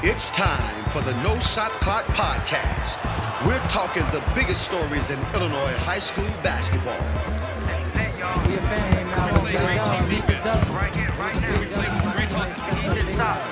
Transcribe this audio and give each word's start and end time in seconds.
It's 0.00 0.30
time 0.30 0.88
for 0.90 1.00
the 1.02 1.12
No 1.24 1.36
Shot 1.40 1.72
Clock 1.82 2.04
podcast. 2.14 3.02
We're 3.44 3.58
talking 3.66 4.04
the 4.12 4.22
biggest 4.32 4.62
stories 4.62 5.10
in 5.10 5.18
Illinois 5.34 5.74
high 5.78 5.98
school 5.98 6.28
basketball. 6.40 7.02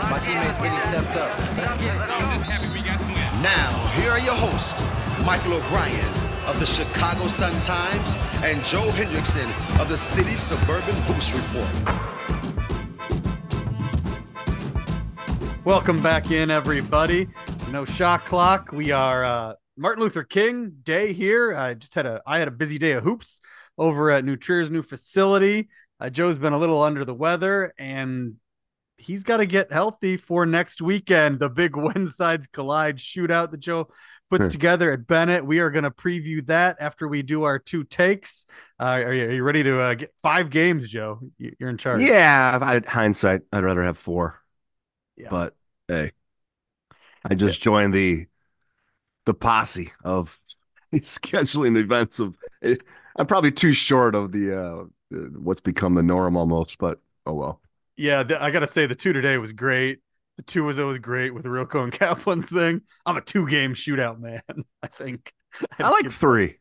My 0.08 0.18
teammates 0.22 0.60
really 0.60 0.78
stepped 0.78 1.16
up. 1.16 1.36
Now, 3.42 3.88
here 3.98 4.12
are 4.12 4.20
your 4.20 4.36
hosts, 4.36 4.86
Michael 5.26 5.54
O'Brien 5.54 6.08
of 6.46 6.60
the 6.60 6.66
Chicago 6.66 7.26
Sun-Times 7.26 8.14
and 8.44 8.62
Joe 8.62 8.88
Henricksen 8.92 9.50
of 9.80 9.88
the 9.88 9.98
City 9.98 10.36
Suburban 10.36 10.94
Hoops 11.06 11.34
Report. 11.34 12.05
Welcome 15.66 15.96
back 16.00 16.30
in, 16.30 16.48
everybody. 16.48 17.26
No 17.72 17.84
shot 17.84 18.20
clock. 18.24 18.70
We 18.70 18.92
are 18.92 19.24
uh, 19.24 19.54
Martin 19.76 20.00
Luther 20.04 20.22
King 20.22 20.76
Day 20.84 21.12
here. 21.12 21.56
I 21.56 21.74
just 21.74 21.92
had 21.94 22.06
a 22.06 22.22
I 22.24 22.38
had 22.38 22.46
a 22.46 22.52
busy 22.52 22.78
day 22.78 22.92
of 22.92 23.02
hoops 23.02 23.40
over 23.76 24.12
at 24.12 24.24
New 24.24 24.36
Trier's 24.36 24.70
new 24.70 24.82
facility. 24.84 25.68
Uh, 25.98 26.08
Joe's 26.08 26.38
been 26.38 26.52
a 26.52 26.58
little 26.58 26.80
under 26.84 27.04
the 27.04 27.14
weather, 27.14 27.74
and 27.78 28.34
he's 28.96 29.24
got 29.24 29.38
to 29.38 29.46
get 29.46 29.72
healthy 29.72 30.16
for 30.16 30.46
next 30.46 30.80
weekend. 30.80 31.40
The 31.40 31.50
big 31.50 31.76
When 31.76 32.06
Sides 32.06 32.46
Collide 32.46 32.98
shootout 32.98 33.50
that 33.50 33.58
Joe 33.58 33.88
puts 34.30 34.44
Sure. 34.44 34.50
together 34.50 34.92
at 34.92 35.08
Benet. 35.08 35.40
We 35.44 35.58
are 35.58 35.70
going 35.70 35.82
to 35.84 35.90
preview 35.90 36.46
that 36.46 36.76
after 36.78 37.08
we 37.08 37.22
do 37.22 37.42
our 37.42 37.58
two 37.58 37.82
takes. 37.82 38.46
Uh, 38.78 38.84
are, 38.84 39.12
you, 39.12 39.24
are 39.24 39.32
you 39.32 39.42
ready 39.42 39.64
to 39.64 39.80
uh, 39.80 39.94
get 39.94 40.14
five 40.22 40.50
games, 40.50 40.88
Joe? 40.88 41.18
You- 41.38 41.56
You're 41.58 41.70
in 41.70 41.76
charge. 41.78 42.02
Yeah, 42.02 42.54
if 42.54 42.62
I 42.62 42.80
hindsight, 42.88 43.42
I'd 43.52 43.64
rather 43.64 43.82
have 43.82 43.98
four. 43.98 44.40
Yeah. 45.16 45.28
But 45.30 45.56
hey, 45.88 46.12
I 47.24 47.34
just 47.34 47.62
joined 47.62 47.94
the 47.94 48.26
the 49.24 49.34
posse 49.34 49.92
of 50.04 50.38
scheduling 50.94 51.76
events 51.76 52.20
of 52.20 52.36
eh, 52.62 52.76
I'm 53.16 53.26
probably 53.26 53.52
too 53.52 53.72
short 53.72 54.14
of 54.14 54.32
the 54.32 54.60
uh 54.60 54.84
what's 55.38 55.60
become 55.60 55.94
the 55.94 56.02
norm 56.02 56.36
almost, 56.36 56.78
but 56.78 57.00
oh 57.26 57.34
well. 57.34 57.60
Yeah, 57.96 58.24
I 58.40 58.50
gotta 58.50 58.66
say 58.66 58.86
the 58.86 58.94
two 58.94 59.12
today 59.12 59.38
was 59.38 59.52
great. 59.52 60.00
The 60.36 60.42
two 60.42 60.64
was 60.64 60.78
always 60.78 60.98
great 60.98 61.32
with 61.32 61.44
Rilko 61.46 61.82
and 61.84 61.92
Kaplan's 61.92 62.48
thing. 62.48 62.82
I'm 63.06 63.16
a 63.16 63.22
two 63.22 63.48
game 63.48 63.74
shootout 63.74 64.18
man. 64.20 64.42
I 64.82 64.88
think. 64.88 65.32
I 65.80 65.90
like 65.90 66.10
three. 66.10 66.58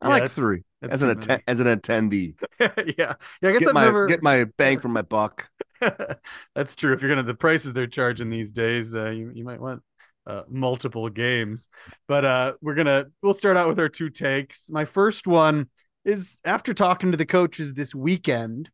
I 0.00 0.08
Yeah, 0.08 0.10
like 0.10 0.28
three 0.28 0.64
that's 0.80 0.94
as 0.94 1.02
an 1.02 1.10
atten- 1.10 1.42
as 1.46 1.60
an 1.60 1.66
attendee. 1.66 2.34
yeah, 2.60 2.72
yeah. 2.98 3.14
I 3.42 3.52
guess 3.52 3.60
Get 3.60 3.68
I've 3.68 3.74
my 3.74 3.84
never. 3.84 4.06
get 4.06 4.22
my 4.22 4.44
bang 4.56 4.78
for 4.78 4.88
my 4.88 5.02
buck. 5.02 5.48
That's 6.54 6.74
true. 6.76 6.92
If 6.92 7.02
you're 7.02 7.10
gonna 7.10 7.22
the 7.22 7.34
prices 7.34 7.72
they're 7.72 7.86
charging 7.86 8.30
these 8.30 8.50
days, 8.50 8.94
uh, 8.94 9.10
you 9.10 9.30
you 9.34 9.44
might 9.44 9.60
want 9.60 9.82
uh, 10.26 10.42
multiple 10.48 11.08
games. 11.08 11.68
But 12.06 12.24
uh, 12.24 12.52
we're 12.60 12.74
gonna 12.74 13.06
we'll 13.22 13.34
start 13.34 13.56
out 13.56 13.68
with 13.68 13.78
our 13.78 13.88
two 13.88 14.10
takes. 14.10 14.70
My 14.70 14.84
first 14.84 15.26
one 15.26 15.68
is 16.04 16.38
after 16.44 16.74
talking 16.74 17.10
to 17.10 17.16
the 17.16 17.26
coaches 17.26 17.74
this 17.74 17.94
weekend. 17.94 18.70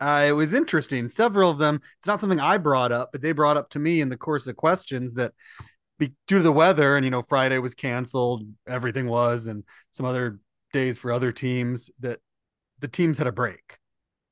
Uh, 0.00 0.24
it 0.28 0.32
was 0.32 0.52
interesting. 0.54 1.08
Several 1.08 1.50
of 1.50 1.58
them. 1.58 1.80
It's 1.98 2.06
not 2.06 2.20
something 2.20 2.40
I 2.40 2.58
brought 2.58 2.92
up, 2.92 3.10
but 3.12 3.22
they 3.22 3.32
brought 3.32 3.56
up 3.56 3.70
to 3.70 3.78
me 3.78 4.00
in 4.00 4.08
the 4.08 4.16
course 4.16 4.46
of 4.46 4.56
questions 4.56 5.14
that 5.14 5.32
be, 5.98 6.12
due 6.26 6.38
to 6.38 6.42
the 6.42 6.52
weather 6.52 6.96
and 6.96 7.04
you 7.04 7.10
know 7.10 7.22
Friday 7.22 7.58
was 7.58 7.74
canceled, 7.74 8.44
everything 8.66 9.06
was, 9.06 9.46
and 9.46 9.64
some 9.92 10.06
other 10.06 10.38
days 10.74 10.98
for 10.98 11.10
other 11.10 11.32
teams 11.32 11.90
that 12.00 12.20
the 12.80 12.88
teams 12.88 13.16
had 13.16 13.26
a 13.26 13.32
break. 13.32 13.78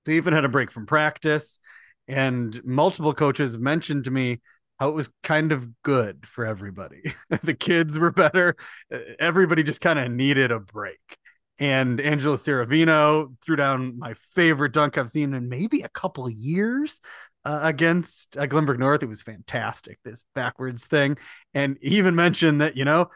They 0.04 0.16
even 0.16 0.34
had 0.34 0.44
a 0.44 0.50
break 0.50 0.70
from 0.70 0.84
practice, 0.84 1.58
and 2.06 2.62
multiple 2.64 3.14
coaches 3.14 3.56
mentioned 3.56 4.04
to 4.04 4.10
me 4.10 4.40
how 4.78 4.88
it 4.88 4.94
was 4.94 5.08
kind 5.22 5.52
of 5.52 5.82
good 5.82 6.26
for 6.26 6.44
everybody. 6.44 7.14
the 7.42 7.54
kids 7.54 7.98
were 7.98 8.10
better. 8.10 8.56
Everybody 9.18 9.62
just 9.62 9.80
kind 9.80 9.98
of 9.98 10.10
needed 10.10 10.50
a 10.50 10.58
break. 10.58 10.98
And 11.58 12.00
Angelo 12.00 12.34
Ciaravino 12.34 13.36
threw 13.42 13.56
down 13.56 13.98
my 13.98 14.14
favorite 14.34 14.72
dunk 14.72 14.98
I've 14.98 15.10
seen 15.10 15.34
in 15.34 15.48
maybe 15.48 15.82
a 15.82 15.88
couple 15.88 16.26
of 16.26 16.32
years 16.32 17.00
uh, 17.44 17.60
against 17.62 18.36
uh, 18.36 18.46
Glenbrook 18.46 18.78
North. 18.78 19.02
It 19.02 19.08
was 19.08 19.22
fantastic, 19.22 19.98
this 20.04 20.24
backwards 20.34 20.86
thing. 20.86 21.16
And 21.54 21.76
he 21.80 21.98
even 21.98 22.14
mentioned 22.14 22.60
that, 22.60 22.76
you 22.76 22.84
know, 22.84 23.10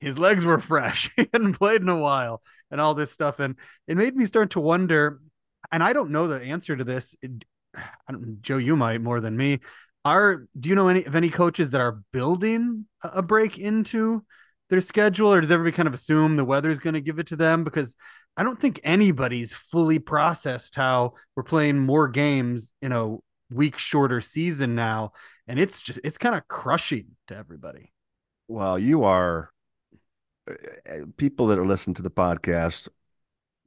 his 0.00 0.18
legs 0.18 0.44
were 0.44 0.58
fresh. 0.58 1.10
he 1.16 1.28
hadn't 1.32 1.54
played 1.54 1.82
in 1.82 1.88
a 1.88 1.98
while 1.98 2.42
and 2.70 2.80
all 2.80 2.94
this 2.94 3.12
stuff. 3.12 3.38
And 3.40 3.56
it 3.86 3.96
made 3.96 4.16
me 4.16 4.26
start 4.26 4.50
to 4.50 4.60
wonder, 4.60 5.20
and 5.72 5.82
I 5.82 5.92
don't 5.92 6.10
know 6.10 6.28
the 6.28 6.40
answer 6.40 6.76
to 6.76 6.84
this. 6.84 7.14
It- 7.22 7.44
Joe, 8.40 8.56
you 8.56 8.76
might 8.76 9.02
more 9.02 9.20
than 9.20 9.36
me. 9.36 9.60
Are 10.04 10.46
do 10.58 10.68
you 10.68 10.74
know 10.74 10.88
any 10.88 11.04
of 11.04 11.16
any 11.16 11.30
coaches 11.30 11.72
that 11.72 11.80
are 11.80 12.00
building 12.12 12.86
a 13.02 13.22
break 13.22 13.58
into 13.58 14.24
their 14.70 14.80
schedule, 14.80 15.32
or 15.32 15.40
does 15.40 15.50
everybody 15.50 15.76
kind 15.76 15.88
of 15.88 15.94
assume 15.94 16.36
the 16.36 16.44
weather's 16.44 16.78
going 16.78 16.94
to 16.94 17.00
give 17.00 17.18
it 17.18 17.26
to 17.28 17.36
them? 17.36 17.64
Because 17.64 17.96
I 18.36 18.42
don't 18.42 18.60
think 18.60 18.80
anybody's 18.84 19.52
fully 19.52 19.98
processed 19.98 20.76
how 20.76 21.14
we're 21.34 21.42
playing 21.42 21.78
more 21.78 22.08
games 22.08 22.72
in 22.80 22.92
a 22.92 23.16
week 23.50 23.78
shorter 23.78 24.20
season 24.20 24.74
now, 24.74 25.12
and 25.48 25.58
it's 25.58 25.82
just 25.82 25.98
it's 26.04 26.18
kind 26.18 26.34
of 26.34 26.46
crushing 26.48 27.16
to 27.28 27.36
everybody. 27.36 27.92
Well, 28.48 28.78
you 28.78 29.04
are 29.04 29.50
people 31.16 31.46
that 31.48 31.58
are 31.58 31.66
listening 31.66 31.94
to 31.94 32.02
the 32.02 32.10
podcast. 32.10 32.88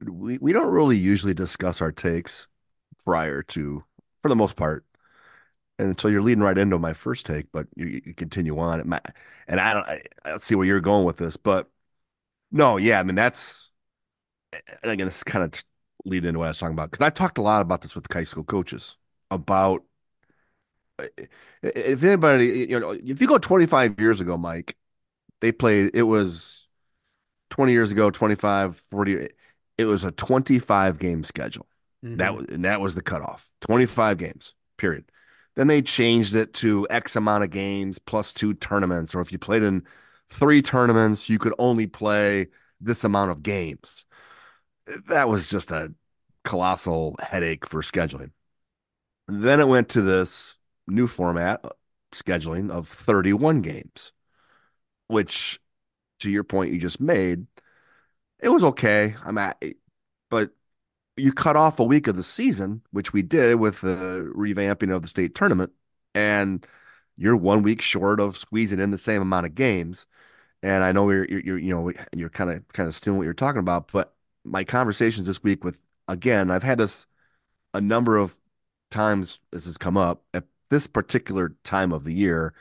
We 0.04 0.38
we 0.38 0.52
don't 0.52 0.72
really 0.72 0.96
usually 0.96 1.34
discuss 1.34 1.82
our 1.82 1.92
takes 1.92 2.48
prior 3.04 3.42
to, 3.44 3.84
for 4.20 4.28
the 4.28 4.36
most 4.36 4.56
part, 4.56 4.84
and 5.78 5.98
so 6.00 6.08
you're 6.08 6.22
leading 6.22 6.44
right 6.44 6.58
into 6.58 6.78
my 6.78 6.92
first 6.94 7.26
take. 7.26 7.46
But 7.52 7.68
you, 7.76 8.02
you 8.06 8.14
continue 8.14 8.58
on, 8.58 8.88
might- 8.88 9.06
and 9.48 9.60
I 9.60 9.74
don't. 9.74 9.86
I, 9.88 10.02
I 10.24 10.38
see 10.38 10.54
where 10.56 10.66
you're 10.66 10.80
going 10.80 11.04
with 11.06 11.18
this, 11.18 11.36
but 11.36 11.70
no, 12.52 12.78
yeah, 12.78 13.00
I 13.00 13.04
mean 13.04 13.16
that's, 13.16 13.72
and 14.82 14.92
again, 14.92 15.06
this 15.06 15.18
is 15.18 15.24
kind 15.24 15.44
of 15.44 15.64
lead 16.04 16.24
into 16.24 16.38
what 16.38 16.46
I 16.46 16.48
was 16.48 16.58
talking 16.58 16.74
about 16.74 16.90
because 16.90 17.04
I've 17.04 17.14
talked 17.14 17.38
a 17.38 17.42
lot 17.42 17.62
about 17.62 17.82
this 17.82 17.94
with 17.94 18.10
high 18.12 18.22
school 18.24 18.44
coaches 18.44 18.96
about 19.30 19.82
uh, 20.98 21.04
if 21.62 22.02
anybody, 22.02 22.66
you 22.68 22.78
know, 22.80 22.90
if 22.92 23.20
you 23.20 23.26
go 23.26 23.38
25 23.38 23.98
years 24.00 24.20
ago, 24.20 24.36
Mike, 24.36 24.76
they 25.40 25.52
played, 25.52 25.90
it 25.94 26.04
was 26.04 26.59
20 27.50 27.72
years 27.72 27.92
ago, 27.92 28.10
25, 28.10 28.76
40, 28.76 29.28
it 29.78 29.84
was 29.84 30.04
a 30.04 30.10
25 30.12 30.98
game 30.98 31.22
schedule. 31.22 31.66
That 32.02 32.30
mm-hmm. 32.30 32.36
was, 32.36 32.46
and 32.46 32.64
that 32.64 32.80
was 32.80 32.94
the 32.94 33.02
cutoff 33.02 33.50
25 33.60 34.16
games, 34.16 34.54
period. 34.78 35.04
Then 35.56 35.66
they 35.66 35.82
changed 35.82 36.34
it 36.34 36.54
to 36.54 36.86
X 36.88 37.16
amount 37.16 37.44
of 37.44 37.50
games 37.50 37.98
plus 37.98 38.32
two 38.32 38.54
tournaments. 38.54 39.14
Or 39.14 39.20
if 39.20 39.32
you 39.32 39.38
played 39.38 39.62
in 39.62 39.84
three 40.28 40.62
tournaments, 40.62 41.28
you 41.28 41.38
could 41.38 41.54
only 41.58 41.86
play 41.86 42.48
this 42.80 43.04
amount 43.04 43.32
of 43.32 43.42
games. 43.42 44.06
That 45.08 45.28
was 45.28 45.50
just 45.50 45.70
a 45.70 45.92
colossal 46.44 47.16
headache 47.20 47.66
for 47.66 47.82
scheduling. 47.82 48.30
Then 49.28 49.60
it 49.60 49.68
went 49.68 49.88
to 49.90 50.02
this 50.02 50.56
new 50.86 51.06
format 51.06 51.64
scheduling 52.12 52.70
of 52.70 52.88
31 52.88 53.60
games, 53.60 54.12
which 55.08 55.60
to 56.20 56.30
your 56.30 56.44
point 56.44 56.72
you 56.72 56.78
just 56.78 57.00
made, 57.00 57.46
it 58.40 58.48
was 58.48 58.64
okay. 58.64 59.14
I'm 59.24 59.38
at, 59.38 59.62
but 60.30 60.50
you 61.16 61.32
cut 61.32 61.56
off 61.56 61.78
a 61.78 61.84
week 61.84 62.06
of 62.06 62.16
the 62.16 62.22
season, 62.22 62.82
which 62.90 63.12
we 63.12 63.22
did 63.22 63.56
with 63.56 63.80
the 63.82 64.32
revamping 64.34 64.94
of 64.94 65.02
the 65.02 65.08
state 65.08 65.34
tournament, 65.34 65.72
and 66.14 66.66
you're 67.16 67.36
one 67.36 67.62
week 67.62 67.82
short 67.82 68.20
of 68.20 68.36
squeezing 68.36 68.80
in 68.80 68.90
the 68.90 68.98
same 68.98 69.20
amount 69.20 69.46
of 69.46 69.54
games. 69.54 70.06
And 70.62 70.84
I 70.84 70.92
know 70.92 71.10
you're, 71.10 71.26
you're, 71.26 71.40
you're 71.40 71.58
you 71.58 71.74
know, 71.74 71.92
you're 72.14 72.30
kind 72.30 72.50
of, 72.50 72.66
kind 72.68 72.86
of 72.86 72.94
stealing 72.94 73.18
what 73.18 73.24
you're 73.24 73.34
talking 73.34 73.60
about, 73.60 73.92
but 73.92 74.14
my 74.44 74.64
conversations 74.64 75.26
this 75.26 75.42
week 75.42 75.64
with, 75.64 75.80
again, 76.08 76.50
I've 76.50 76.62
had 76.62 76.78
this 76.78 77.06
a 77.74 77.80
number 77.80 78.16
of 78.16 78.38
times 78.90 79.38
this 79.52 79.64
has 79.66 79.78
come 79.78 79.96
up 79.96 80.22
at 80.34 80.44
this 80.70 80.86
particular 80.86 81.56
time 81.64 81.92
of 81.92 82.04
the 82.04 82.14
year, 82.14 82.54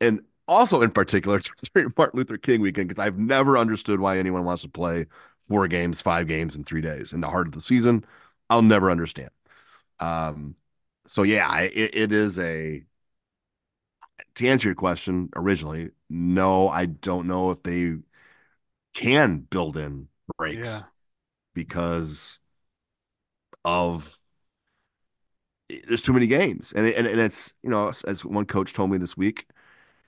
and 0.00 0.22
also 0.48 0.82
in 0.82 0.90
particular 0.90 1.40
during 1.74 1.92
Martin 1.96 2.18
Luther 2.18 2.38
King 2.38 2.60
weekend, 2.60 2.88
because 2.88 3.04
I've 3.04 3.18
never 3.18 3.58
understood 3.58 4.00
why 4.00 4.18
anyone 4.18 4.44
wants 4.44 4.62
to 4.62 4.68
play 4.68 5.06
four 5.38 5.68
games, 5.68 6.02
five 6.02 6.28
games 6.28 6.56
in 6.56 6.64
three 6.64 6.80
days 6.80 7.12
in 7.12 7.20
the 7.20 7.28
heart 7.30 7.46
of 7.48 7.52
the 7.52 7.60
season. 7.60 8.04
I'll 8.50 8.62
never 8.62 8.90
understand. 8.90 9.30
Um, 10.00 10.56
so 11.06 11.22
yeah, 11.24 11.60
it, 11.60 11.94
it 11.94 12.12
is 12.12 12.38
a 12.38 12.84
to 14.34 14.48
answer 14.48 14.68
your 14.68 14.74
question 14.74 15.28
originally. 15.36 15.90
No, 16.08 16.68
I 16.68 16.86
don't 16.86 17.26
know 17.26 17.50
if 17.50 17.62
they 17.62 17.96
can 18.94 19.40
build 19.50 19.76
in 19.76 20.08
breaks 20.38 20.82
Yeah. 20.82 20.84
because 21.54 22.40
of 23.64 24.18
there's 25.86 26.02
too 26.02 26.12
many 26.12 26.26
games, 26.26 26.72
and 26.72 26.86
and 26.86 27.06
and 27.06 27.20
it's 27.20 27.54
you 27.62 27.70
know 27.70 27.90
as 28.06 28.24
one 28.24 28.44
coach 28.44 28.72
told 28.74 28.90
me 28.90 28.98
this 28.98 29.16
week, 29.16 29.46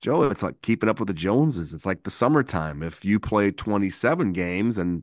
Joe, 0.04 0.24
it's 0.24 0.42
like 0.42 0.60
keeping 0.60 0.90
up 0.90 0.98
with 1.00 1.08
the 1.08 1.14
Joneses. 1.14 1.72
It's 1.72 1.86
like 1.86 2.02
the 2.02 2.10
summertime. 2.10 2.82
If 2.82 3.06
you 3.06 3.18
play 3.18 3.50
27 3.50 4.32
games 4.34 4.76
and 4.76 5.02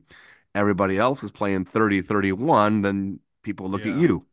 everybody 0.54 0.96
else 0.96 1.24
is 1.24 1.32
playing 1.32 1.64
30, 1.64 2.00
31, 2.02 2.82
then 2.82 3.18
people 3.42 3.68
look 3.68 3.84
Yeah. 3.84 3.94
at 3.94 3.98
you. 3.98 4.26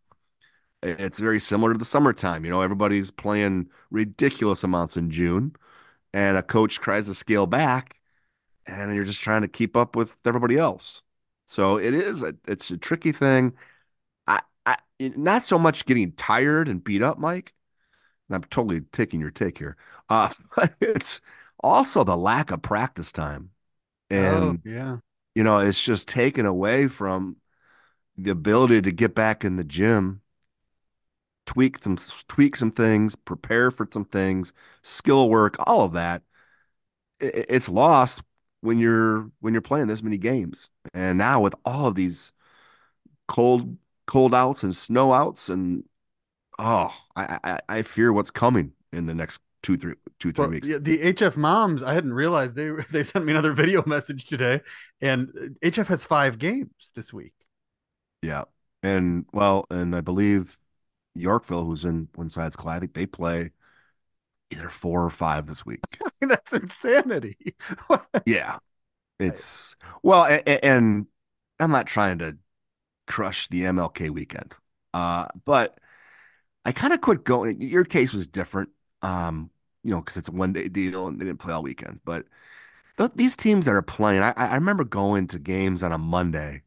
It's 0.83 1.19
very 1.19 1.39
similar 1.39 1.73
to 1.73 1.79
the 1.79 1.85
summertime. 1.85 2.45
You 2.45 2.51
know, 2.51 2.61
everybody's 2.61 3.09
playing 3.09 3.69
ridiculous 3.89 4.63
amounts 4.63 4.95
in 4.95 5.09
June, 5.09 5.55
and 6.13 6.37
a 6.37 6.43
coach 6.43 6.79
tries 6.79 7.07
to 7.07 7.15
scale 7.15 7.47
back, 7.47 7.99
and 8.67 8.95
you're 8.95 9.05
just 9.05 9.21
trying 9.21 9.41
to 9.41 9.47
keep 9.49 9.77
up 9.77 9.95
with 9.95 10.17
everybody 10.25 10.57
else. 10.57 11.03
So 11.47 11.77
it 11.79 11.93
is 11.95 12.23
a, 12.23 12.35
it's 12.47 12.71
a 12.71 12.77
tricky 12.77 13.11
thing. 13.11 13.53
I, 14.27 14.41
I 14.65 14.77
not 14.99 15.45
so 15.45 15.59
much 15.59 15.85
getting 15.85 16.13
tired 16.13 16.67
and 16.69 16.83
beat 16.83 17.01
up, 17.01 17.19
Mike. 17.19 17.53
And 18.29 18.35
I'm 18.35 18.43
totally 18.49 18.81
taking 18.81 19.19
your 19.19 19.31
take 19.31 19.57
here. 19.57 19.77
Uh, 20.09 20.29
but 20.55 20.73
it's 20.81 21.21
also 21.61 22.03
the 22.03 22.17
lack 22.17 22.51
of 22.51 22.61
practice 22.61 23.11
time. 23.11 23.51
Oh, 24.15 24.55
And, 24.55 24.61
yeah. 24.63 24.99
you 25.35 25.43
know, 25.43 25.59
it's 25.59 25.83
just 25.83 26.07
taken 26.07 26.45
away 26.45 26.87
from 26.87 27.37
the 28.17 28.31
ability 28.31 28.81
to 28.83 28.91
get 28.91 29.15
back 29.15 29.45
in 29.45 29.57
the 29.57 29.63
gym, 29.65 30.21
tweak 31.45 31.79
some 31.83 31.97
tweak 32.27 32.55
some 32.55 32.71
things, 32.71 33.15
prepare 33.15 33.71
for 33.71 33.87
some 33.91 34.05
things, 34.05 34.53
skill 34.83 35.29
work, 35.29 35.55
all 35.67 35.83
of 35.83 35.93
that. 35.93 36.21
It's 37.19 37.69
lost 37.69 38.23
when 38.61 38.79
you're 38.79 39.31
when 39.41 39.53
you're 39.53 39.61
playing 39.61 39.87
this 39.87 40.03
many 40.03 40.17
games. 40.17 40.69
And 40.93 41.17
now 41.17 41.41
with 41.41 41.55
all 41.65 41.87
of 41.87 41.95
these 41.95 42.33
cold 43.27 43.77
cold 44.07 44.33
outs 44.35 44.63
and 44.63 44.75
snow 44.75 45.13
outs 45.13 45.49
and 45.49 45.85
oh, 46.59 46.93
I 47.15 47.39
I, 47.43 47.58
I 47.69 47.81
fear 47.83 48.11
what's 48.11 48.31
coming 48.31 48.73
in 48.91 49.05
the 49.05 49.13
next 49.15 49.39
two 49.61 49.77
three 49.77 49.95
two 50.19 50.31
three 50.31 50.43
Well, 50.43 50.51
weeks. 50.51 50.67
yeah, 50.67 50.77
the 50.79 50.99
HF 51.03 51.37
moms, 51.37 51.83
I 51.83 51.93
hadn't 51.93 52.13
realized 52.13 52.55
they 52.55 52.69
they 52.91 53.03
sent 53.03 53.25
me 53.25 53.31
another 53.31 53.53
video 53.53 53.83
message 53.85 54.25
today, 54.25 54.61
and 55.01 55.57
HF 55.61 55.87
has 55.87 56.03
five 56.03 56.39
games 56.39 56.91
this 56.95 57.13
week. 57.13 57.33
Yeah. 58.21 58.45
And 58.81 59.25
well, 59.33 59.65
and 59.69 59.95
I 59.95 60.01
believe 60.01 60.57
Yorkville, 61.15 61.65
who's 61.65 61.85
in 61.85 62.09
When 62.15 62.29
Sides 62.29 62.55
I 62.65 62.79
think 62.79 62.93
they 62.93 63.05
play 63.05 63.51
either 64.51 64.69
four 64.69 65.03
or 65.03 65.09
five 65.09 65.47
this 65.47 65.65
week. 65.65 65.81
That's 66.21 66.53
insanity. 66.53 67.37
Yeah. 68.25 68.59
It's 69.19 69.75
well, 70.01 70.25
and, 70.25 70.47
and 70.63 71.07
I'm 71.59 71.71
not 71.71 71.87
trying 71.87 72.19
to 72.19 72.37
crush 73.07 73.47
the 73.49 73.65
MLK 73.65 74.09
weekend. 74.09 74.53
Uh, 74.93 75.27
but 75.45 75.77
I 76.65 76.71
kind 76.71 76.93
of 76.93 77.01
quit 77.01 77.23
going. 77.23 77.61
Your 77.61 77.85
case 77.85 78.13
was 78.13 78.27
different. 78.27 78.69
Um, 79.01 79.49
you 79.83 79.91
know, 79.91 80.01
because 80.01 80.17
it's 80.17 80.29
a 80.29 80.31
one 80.31 80.53
day 80.53 80.67
deal 80.67 81.07
and 81.07 81.19
they 81.19 81.25
didn't 81.25 81.39
play 81.39 81.53
all 81.53 81.63
weekend. 81.63 82.01
But 82.05 82.25
th 82.97 83.11
these 83.15 83.37
teams 83.37 83.65
that 83.65 83.73
are 83.73 83.81
playing, 83.81 84.21
I, 84.21 84.33
I 84.35 84.55
remember 84.55 84.83
going 84.83 85.27
to 85.27 85.39
games 85.39 85.83
on 85.83 85.91
a 85.91 85.97
Monday 85.97 86.63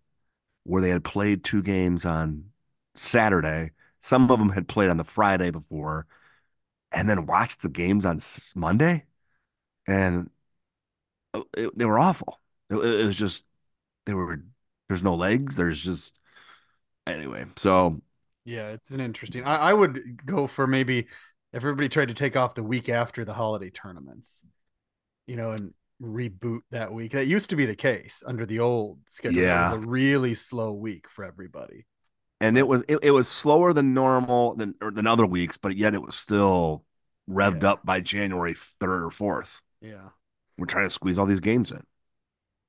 where 0.65 0.83
they 0.83 0.91
had 0.91 1.05
played 1.05 1.45
two 1.45 1.63
games 1.63 2.07
on 2.07 2.51
Saturday. 2.97 3.73
Some 4.01 4.31
of 4.31 4.39
them 4.39 4.51
had 4.51 4.69
played 4.69 4.91
on 4.91 4.97
the 4.97 5.05
Friday 5.05 5.51
before, 5.51 6.07
and 6.93 7.09
then 7.09 7.27
watched 7.27 7.63
the 7.63 7.69
games 7.69 8.07
on 8.07 8.21
Monday, 8.57 9.07
and 9.87 10.31
uh, 11.35 11.43
it, 11.57 11.77
they 11.77 11.85
were 11.85 11.99
awful. 11.99 12.41
It, 12.71 12.77
it 12.77 13.07
was 13.07 13.17
just 13.17 13.45
they 14.07 14.15
were. 14.15 14.43
There's 14.89 15.03
no 15.03 15.15
legs. 15.15 15.57
There's 15.57 15.83
just 15.83 16.21
anyway. 17.07 17.47
So 17.57 18.03
Yeah, 18.45 18.69
it's 18.71 18.91
an 18.91 19.01
interesting. 19.01 19.45
I, 19.45 19.57
I 19.57 19.73
would 19.73 20.25
go 20.27 20.47
for 20.47 20.67
maybe 20.67 20.99
if 20.99 21.07
everybody 21.53 21.89
tried 21.89 22.09
to 22.09 22.15
take 22.15 22.37
off 22.37 22.55
the 22.55 22.63
week 22.63 22.89
after 22.89 23.25
the 23.25 23.35
holiday 23.35 23.71
tournaments, 23.71 24.43
you 25.27 25.37
know, 25.37 25.53
and 25.53 25.73
reboot 26.03 26.61
that 26.71 26.93
week. 26.93 27.13
That 27.13 27.27
used 27.27 27.51
to 27.51 27.57
be 27.57 27.67
the 27.67 27.77
case 27.77 28.23
under 28.27 28.45
the 28.47 28.59
old 28.59 28.99
schedule. 29.09 29.41
Yeah. 29.43 29.71
It 29.73 29.77
was 29.77 29.85
a 29.85 29.89
really 29.89 30.35
slow 30.35 30.73
week 30.73 31.09
for 31.09 31.25
everybody. 31.25 31.87
and 32.41 32.59
it 32.59 32.67
was 32.67 32.83
it, 32.89 32.99
it 33.03 33.11
was 33.13 33.29
slower 33.29 33.73
than 33.73 33.95
normal 33.95 34.57
than 34.57 34.75
or 34.83 34.91
than 34.91 35.07
other 35.07 35.27
weeks, 35.27 35.57
but 35.59 35.77
yet 35.77 35.95
it 35.95 36.03
was 36.03 36.17
still 36.17 36.85
revved 37.31 37.63
Yeah. 37.63 37.73
up 37.73 37.87
by 37.87 38.01
January 38.01 38.55
third 38.55 39.05
or 39.05 39.11
fourth. 39.11 39.61
Yeah. 39.81 40.09
We're 40.59 40.67
trying 40.67 40.87
to 40.87 40.91
squeeze 40.91 41.19
all 41.19 41.27
these 41.27 41.39
games 41.41 41.71
in. 41.71 41.85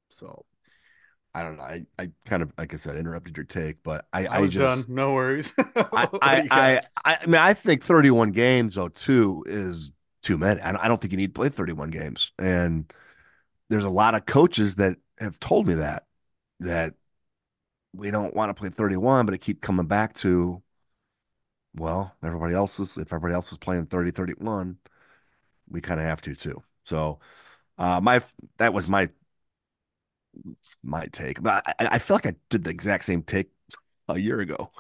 So 0.10 0.46
I 1.36 1.42
don't 1.42 1.58
know. 1.58 1.64
I, 1.64 1.86
I 1.98 2.12
kind 2.26 2.44
of 2.44 2.54
like 2.58 2.74
I 2.74 2.78
said 2.78 2.96
interrupted 2.96 3.36
your 3.36 3.46
take, 3.46 3.82
but 3.82 4.06
I 4.14 4.28
I 4.28 4.38
I 4.42 4.48
just 4.48 4.88
done. 4.88 4.96
No 4.96 5.14
worries. 5.14 5.52
I, 5.58 6.08
I. 6.22 6.48
I, 6.52 6.82
I, 7.06 7.18
I 7.22 7.26
mean, 7.26 7.36
I 7.36 7.54
think 7.54 7.84
31 7.84 8.32
games, 8.32 8.76
though, 8.76 8.90
too, 8.90 9.44
is 9.48 9.94
too 10.22 10.38
many. 10.38 10.62
I 10.62 10.72
don't, 10.72 10.82
I 10.82 10.88
don't 10.88 11.02
think 11.02 11.12
you 11.12 11.18
need 11.18 11.34
to 11.34 11.40
play 11.40 11.50
31 11.50 11.90
games. 11.90 12.32
And 12.38 12.92
there's 13.70 13.84
a 13.84 13.90
lot 13.90 14.14
of 14.14 14.26
coaches 14.26 14.76
that 14.76 14.98
have 15.20 15.40
told 15.40 15.68
me 15.68 15.74
that, 15.76 16.06
that 16.60 16.94
we 17.94 18.12
don't 18.12 18.36
want 18.36 18.50
to 18.50 18.60
play 18.60 18.70
31, 18.70 19.26
but 19.26 19.34
it 19.34 19.40
keep 19.42 19.60
coming 19.60 19.88
back 19.88 20.14
to, 20.16 20.62
well, 21.76 22.16
everybody 22.24 22.54
else 22.54 22.80
is, 22.80 22.98
if 22.98 23.12
everybody 23.12 23.34
else 23.34 23.52
is 23.52 23.58
playing 23.58 23.88
30, 23.88 24.12
31, 24.12 24.78
we 25.68 25.82
kind 25.82 26.00
of 26.00 26.06
have 26.06 26.22
to 26.22 26.36
too. 26.36 26.62
So, 26.84 27.20
uh, 27.78 28.00
my, 28.02 28.22
that 28.60 28.74
was 28.74 28.88
my, 28.88 29.10
my 30.84 31.06
take, 31.08 31.42
but 31.42 31.64
I, 31.80 31.88
I 31.96 32.00
feel 32.00 32.16
like 32.16 32.26
I 32.26 32.36
did 32.50 32.64
the 32.64 32.70
exact 32.70 33.06
same 33.06 33.24
take 33.24 33.50
a 34.08 34.20
year 34.20 34.40
ago, 34.40 34.72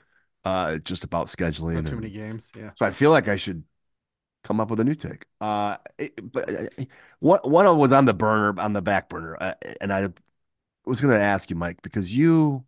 uh, 0.45 0.77
just 0.79 1.03
about 1.03 1.27
scheduling. 1.27 1.75
Not 1.75 1.85
too 1.85 1.91
and- 1.91 2.01
many 2.01 2.13
games. 2.13 2.51
Yeah. 2.55 2.71
so 2.75 2.85
I 2.85 2.91
feel 2.91 3.11
like 3.11 3.27
I 3.27 3.35
should 3.35 3.63
come 4.43 4.59
up 4.59 4.69
with 4.69 4.79
a 4.79 4.83
new 4.83 4.95
take. 4.95 5.25
Uh, 5.39 5.77
it- 5.97 6.31
but 6.31 6.49
uh, 6.49 6.85
one 7.19 7.39
one 7.43 7.77
was 7.77 7.91
on 7.91 8.05
the 8.05 8.13
burner, 8.13 8.59
on 8.59 8.73
the 8.73 8.81
back 8.81 9.09
burner, 9.09 9.37
uh, 9.39 9.53
and 9.79 9.93
I 9.93 10.09
was 10.85 10.99
going 10.99 11.17
to 11.17 11.23
ask 11.23 11.49
you, 11.49 11.55
Mike, 11.55 11.81
because 11.81 12.15
you 12.15 12.65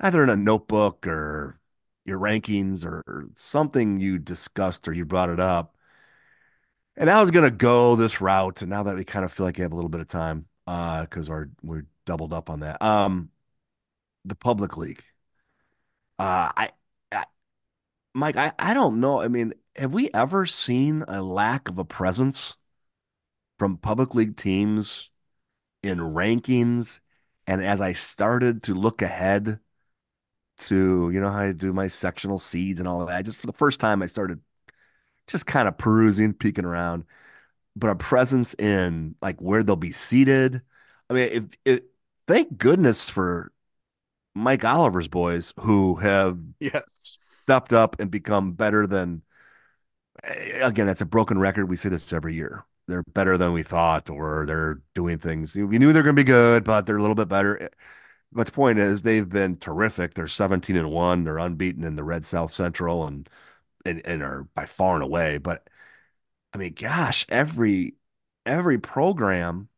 either 0.00 0.22
in 0.22 0.30
a 0.30 0.36
notebook 0.36 1.06
or 1.06 1.58
your 2.04 2.18
rankings 2.18 2.84
or, 2.84 3.04
or 3.06 3.28
something 3.36 4.00
you 4.00 4.18
discussed 4.18 4.88
or 4.88 4.92
you 4.92 5.04
brought 5.04 5.28
it 5.28 5.38
up, 5.38 5.76
and 6.96 7.08
I 7.10 7.20
was 7.20 7.30
going 7.30 7.44
to 7.44 7.50
go 7.50 7.94
this 7.96 8.20
route. 8.20 8.62
And 8.62 8.70
now 8.70 8.82
that 8.82 8.96
we 8.96 9.04
kind 9.04 9.24
of 9.24 9.32
feel 9.32 9.46
like 9.46 9.58
you 9.58 9.62
have 9.62 9.72
a 9.72 9.76
little 9.76 9.88
bit 9.88 10.00
of 10.00 10.08
time, 10.08 10.46
uh, 10.66 11.02
because 11.02 11.28
our 11.28 11.50
we're 11.62 11.86
doubled 12.06 12.32
up 12.32 12.50
on 12.50 12.60
that. 12.60 12.82
Um, 12.82 13.30
the 14.24 14.34
public 14.34 14.76
league. 14.76 15.02
Uh, 16.18 16.50
I, 16.56 16.70
I 17.10 17.24
Mike, 18.14 18.36
I, 18.36 18.52
I 18.58 18.74
don't 18.74 19.00
know. 19.00 19.20
I 19.20 19.28
mean, 19.28 19.54
have 19.76 19.92
we 19.92 20.10
ever 20.14 20.46
seen 20.46 21.04
a 21.08 21.22
lack 21.22 21.68
of 21.68 21.78
a 21.78 21.84
presence 21.84 22.56
from 23.58 23.76
public 23.76 24.14
league 24.14 24.36
teams 24.36 25.10
in 25.82 25.98
rankings? 25.98 27.00
And 27.46 27.62
as 27.62 27.80
I 27.80 27.92
started 27.92 28.62
to 28.64 28.74
look 28.74 29.02
ahead 29.02 29.58
to, 30.58 31.10
you 31.12 31.20
know, 31.20 31.30
how 31.30 31.40
I 31.40 31.52
do 31.52 31.72
my 31.72 31.88
sectional 31.88 32.38
seeds 32.38 32.78
and 32.78 32.88
all 32.88 33.04
that, 33.06 33.24
just 33.24 33.38
for 33.38 33.46
the 33.46 33.52
first 33.52 33.80
time, 33.80 34.02
I 34.02 34.06
started 34.06 34.40
just 35.26 35.46
kind 35.46 35.66
of 35.66 35.78
perusing, 35.78 36.34
peeking 36.34 36.64
around, 36.64 37.04
but 37.76 37.90
a 37.90 37.94
presence 37.96 38.54
in 38.54 39.16
like 39.22 39.40
where 39.40 39.62
they'll 39.62 39.76
be 39.76 39.92
seated. 39.92 40.62
I 41.10 41.14
mean, 41.14 41.28
if 41.32 41.44
it, 41.64 41.86
thank 42.26 42.58
goodness 42.58 43.10
for 43.10 43.52
Mike 44.34 44.64
Oliver's 44.64 45.08
boys 45.08 45.54
who 45.60 45.96
have 45.96 46.38
Yes. 46.60 47.18
stepped 47.44 47.72
up 47.72 48.00
and 48.00 48.10
become 48.10 48.52
better 48.52 48.86
than 48.86 49.22
eh, 50.24 50.60
again 50.66 50.86
that's 50.86 51.00
a 51.00 51.06
broken 51.06 51.38
record. 51.38 51.68
We 51.68 51.76
say 51.76 51.88
this 51.88 52.12
every 52.12 52.34
year. 52.34 52.64
They're 52.88 53.02
better 53.04 53.38
than 53.38 53.52
we 53.52 53.62
thought 53.62 54.10
or 54.10 54.44
they're 54.46 54.80
doing 54.94 55.18
things. 55.18 55.54
We 55.54 55.78
knew 55.78 55.92
they're 55.92 56.02
going 56.02 56.16
to 56.16 56.20
be 56.20 56.24
good 56.24 56.64
but 56.64 56.86
they're 56.86 56.96
a 56.96 57.00
little 57.00 57.14
bit 57.14 57.28
better. 57.28 57.62
Eh, 57.62 57.68
but 58.32 58.46
the 58.46 58.52
point 58.52 58.78
is 58.78 59.02
they've 59.02 59.28
been 59.28 59.56
terrific. 59.58 60.14
They're 60.14 60.28
17 60.28 60.76
and 60.76 60.90
1 60.92 61.24
they're 61.24 61.38
unbeaten 61.38 61.84
in 61.84 61.96
the 61.96 62.04
red 62.04 62.26
south 62.26 62.52
central 62.52 63.06
and 63.06 63.28
and, 63.86 64.02
and 64.06 64.22
are 64.22 64.44
by 64.54 64.66
far 64.66 64.94
and 64.96 65.04
away. 65.04 65.38
But 65.38 65.68
i 66.52 66.58
mean 66.58 66.74
gosh 66.74 67.26
every 67.28 67.94
every 68.46 68.78
program 68.78 69.68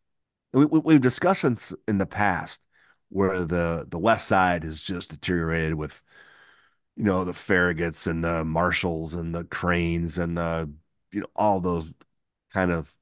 we, 0.52 0.64
we, 0.66 0.80
we've 0.80 1.00
discussed 1.00 1.44
in, 1.44 1.56
in 1.88 1.98
the 1.98 2.06
past 2.06 2.66
where 3.08 3.44
the 3.44 3.86
the 3.88 3.98
west 3.98 4.26
side 4.26 4.64
has 4.64 4.80
just 4.80 5.10
deteriorated 5.10 5.74
with 5.74 6.02
you 6.96 7.04
know, 7.04 7.24
the 7.24 7.32
Farragut's 7.32 8.06
and 8.06 8.22
the 8.22 8.44
Marshalls 8.44 9.14
and 9.14 9.34
the 9.34 9.44
Cranes 9.44 10.18
and 10.18 10.38
the, 10.38 10.70
you 11.12 11.20
know, 11.20 11.26
all 11.34 11.60
those 11.60 11.94
kind 12.52 12.70
of 12.70 12.94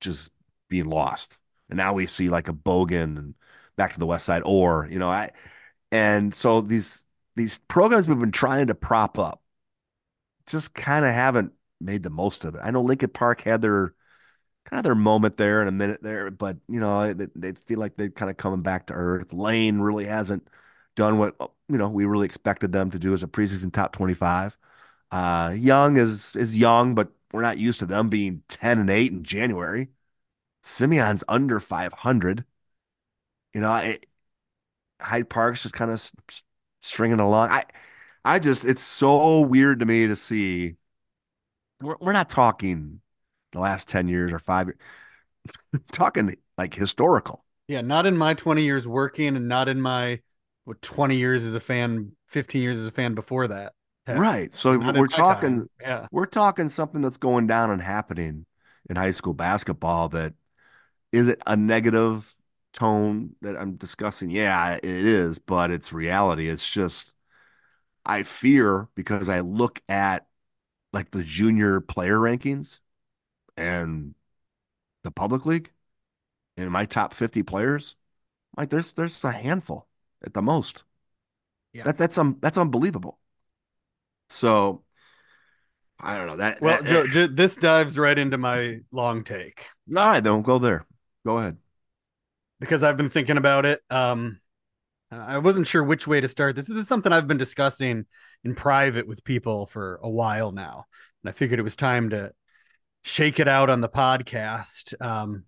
just 0.00 0.30
being 0.68 0.86
lost. 0.86 1.38
And 1.70 1.76
now 1.78 1.94
we 1.94 2.06
see 2.06 2.28
like 2.28 2.48
a 2.48 2.52
Bogan 2.52 3.18
and 3.18 3.34
back 3.76 3.94
to 3.94 3.98
the 3.98 4.06
West 4.06 4.26
Side 4.26 4.42
or, 4.44 4.86
you 4.90 4.98
know, 4.98 5.10
I, 5.10 5.30
and 5.90 6.34
so 6.34 6.60
these, 6.60 7.04
these 7.36 7.58
programs 7.68 8.06
we've 8.06 8.18
been 8.18 8.32
trying 8.32 8.66
to 8.66 8.74
prop 8.74 9.18
up 9.18 9.42
just 10.46 10.74
kind 10.74 11.06
of 11.06 11.12
haven't 11.12 11.52
made 11.80 12.02
the 12.02 12.10
most 12.10 12.44
of 12.44 12.54
it. 12.54 12.60
I 12.64 12.70
know 12.70 12.82
Lincoln 12.82 13.10
Park 13.10 13.42
had 13.42 13.62
their 13.62 13.94
kind 14.64 14.78
of 14.80 14.84
their 14.84 14.94
moment 14.94 15.36
there 15.36 15.62
in 15.62 15.68
a 15.68 15.72
minute 15.72 16.02
there, 16.02 16.30
but 16.30 16.58
you 16.68 16.80
know, 16.80 17.12
they, 17.14 17.26
they 17.36 17.52
feel 17.52 17.78
like 17.78 17.96
they're 17.96 18.10
kind 18.10 18.30
of 18.30 18.36
coming 18.36 18.62
back 18.62 18.86
to 18.88 18.94
earth. 18.94 19.32
Lane 19.32 19.80
really 19.80 20.06
hasn't 20.06 20.48
done 20.96 21.18
what 21.18 21.36
you 21.68 21.78
know 21.78 21.88
we 21.90 22.04
really 22.04 22.26
expected 22.26 22.72
them 22.72 22.90
to 22.90 22.98
do 22.98 23.14
as 23.14 23.22
a 23.22 23.28
preseason 23.28 23.72
top 23.72 23.92
25. 23.92 24.56
Uh, 25.10 25.54
young 25.56 25.96
is 25.96 26.34
is 26.36 26.58
young, 26.58 26.94
but 26.94 27.10
we're 27.32 27.42
not 27.42 27.58
used 27.58 27.80
to 27.80 27.86
them 27.86 28.08
being 28.08 28.42
10 28.48 28.78
and 28.78 28.90
8 28.90 29.12
in 29.12 29.24
January. 29.24 29.88
Simeon's 30.62 31.24
under 31.28 31.60
500. 31.60 32.44
You 33.54 33.60
know, 33.62 33.70
I, 33.70 34.00
Hyde 35.00 35.28
Park's 35.30 35.62
just 35.62 35.74
kind 35.74 35.90
of 35.90 36.10
stringing 36.82 37.20
along. 37.20 37.50
I 37.50 37.66
I 38.24 38.38
just 38.38 38.64
it's 38.64 38.82
so 38.82 39.40
weird 39.40 39.80
to 39.80 39.86
me 39.86 40.06
to 40.06 40.16
see. 40.16 40.76
We're 41.84 41.96
we're 42.00 42.12
not 42.12 42.28
talking 42.28 43.00
the 43.52 43.60
last 43.60 43.88
ten 43.88 44.08
years 44.08 44.32
or 44.32 44.38
five 44.38 44.68
years, 44.68 45.82
talking 45.92 46.36
like 46.58 46.74
historical. 46.74 47.44
Yeah, 47.68 47.80
not 47.80 48.04
in 48.04 48.16
my 48.16 48.34
20 48.34 48.62
years 48.62 48.86
working 48.86 49.36
and 49.36 49.48
not 49.48 49.68
in 49.68 49.80
my 49.80 50.20
what 50.64 50.82
20 50.82 51.16
years 51.16 51.44
as 51.44 51.54
a 51.54 51.60
fan, 51.60 52.12
15 52.28 52.62
years 52.62 52.76
as 52.76 52.84
a 52.86 52.90
fan 52.90 53.14
before 53.14 53.48
that. 53.48 53.72
Heck, 54.06 54.18
Right. 54.18 54.54
So 54.54 54.78
we're 54.78 55.06
talking. 55.06 55.68
Yeah. 55.80 56.06
we're 56.10 56.26
talking 56.26 56.68
something 56.68 57.00
that's 57.00 57.16
going 57.16 57.46
down 57.46 57.70
and 57.70 57.80
happening 57.80 58.46
in 58.88 58.96
high 58.96 59.12
school 59.12 59.34
basketball 59.34 60.10
that 60.10 60.34
is 61.12 61.28
it 61.28 61.40
a 61.46 61.56
negative 61.56 62.34
tone 62.72 63.34
that 63.40 63.56
I'm 63.56 63.76
discussing? 63.76 64.30
Yeah, 64.30 64.74
it 64.74 64.84
is, 64.84 65.38
but 65.38 65.70
it's 65.70 65.92
reality. 65.92 66.48
It's 66.48 66.68
just 66.70 67.14
I 68.04 68.24
fear 68.24 68.88
because 68.94 69.28
I 69.28 69.40
look 69.40 69.80
at 69.88 70.26
like 70.94 71.10
the 71.10 71.22
junior 71.24 71.80
player 71.80 72.16
rankings 72.16 72.80
and 73.56 74.14
the 75.02 75.10
public 75.10 75.44
league 75.44 75.70
and 76.56 76.70
my 76.70 76.86
top 76.86 77.12
50 77.12 77.42
players, 77.42 77.96
like 78.56 78.70
there's 78.70 78.92
there's 78.92 79.22
a 79.24 79.32
handful 79.32 79.86
at 80.24 80.32
the 80.34 80.40
most. 80.42 80.84
Yeah. 81.72 81.82
That 81.84 81.98
that's 81.98 82.16
um 82.16 82.38
that's 82.40 82.56
unbelievable. 82.56 83.18
So 84.30 84.82
I 86.00 86.16
don't 86.16 86.26
know 86.26 86.36
that. 86.36 86.60
Well, 86.60 86.82
that- 86.82 86.88
Joe, 86.88 87.06
Joe, 87.06 87.26
this 87.26 87.56
dives 87.56 87.98
right 87.98 88.18
into 88.18 88.38
my 88.38 88.78
long 88.92 89.24
take 89.24 89.66
all 89.88 90.10
right, 90.10 90.22
don't 90.22 90.42
go 90.42 90.58
there. 90.58 90.86
Go 91.26 91.38
ahead. 91.38 91.58
because 92.60 92.82
I've 92.82 92.96
been 92.96 93.10
thinking 93.10 93.36
about 93.36 93.66
it. 93.66 93.82
Um, 93.90 94.40
I 95.10 95.38
wasn't 95.38 95.66
sure 95.66 95.84
which 95.84 96.06
way 96.06 96.20
to 96.20 96.28
start. 96.28 96.56
This, 96.56 96.66
this 96.66 96.78
is 96.78 96.88
something 96.88 97.12
I've 97.12 97.28
been 97.28 97.36
discussing 97.36 98.06
in 98.44 98.54
private 98.54 99.06
with 99.06 99.24
people 99.24 99.66
for 99.66 99.98
a 100.02 100.10
while 100.10 100.52
now, 100.52 100.84
and 101.22 101.30
I 101.30 101.32
figured 101.32 101.58
it 101.58 101.64
was 101.64 101.76
time 101.76 102.10
to 102.10 102.32
shake 103.02 103.40
it 103.40 103.48
out 103.48 103.70
on 103.70 103.80
the 103.80 103.88
podcast. 103.88 104.94
Um, 105.00 105.44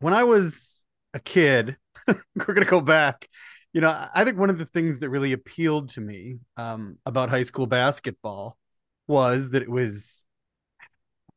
when 0.00 0.14
I 0.14 0.24
was 0.24 0.82
a 1.14 1.20
kid, 1.20 1.76
we're 2.06 2.54
gonna 2.54 2.64
go 2.64 2.80
back. 2.80 3.28
You 3.72 3.80
know, 3.80 4.06
I 4.14 4.24
think 4.24 4.38
one 4.38 4.50
of 4.50 4.58
the 4.58 4.66
things 4.66 4.98
that 4.98 5.08
really 5.08 5.32
appealed 5.32 5.90
to 5.90 6.00
me 6.00 6.38
um, 6.58 6.98
about 7.06 7.30
high 7.30 7.44
school 7.44 7.66
basketball 7.66 8.58
was 9.06 9.50
that 9.50 9.62
it 9.62 9.70
was 9.70 10.24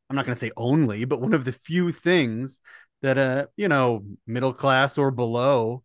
I'm 0.10 0.16
not 0.16 0.26
going 0.26 0.36
to 0.36 0.40
say 0.40 0.52
only, 0.56 1.06
but 1.06 1.22
one 1.22 1.34
of 1.34 1.46
the 1.46 1.52
few 1.52 1.92
things 1.92 2.60
that 3.02 3.18
a 3.18 3.50
you 3.58 3.68
know 3.68 4.04
middle 4.26 4.54
class 4.54 4.98
or 4.98 5.12
below 5.12 5.84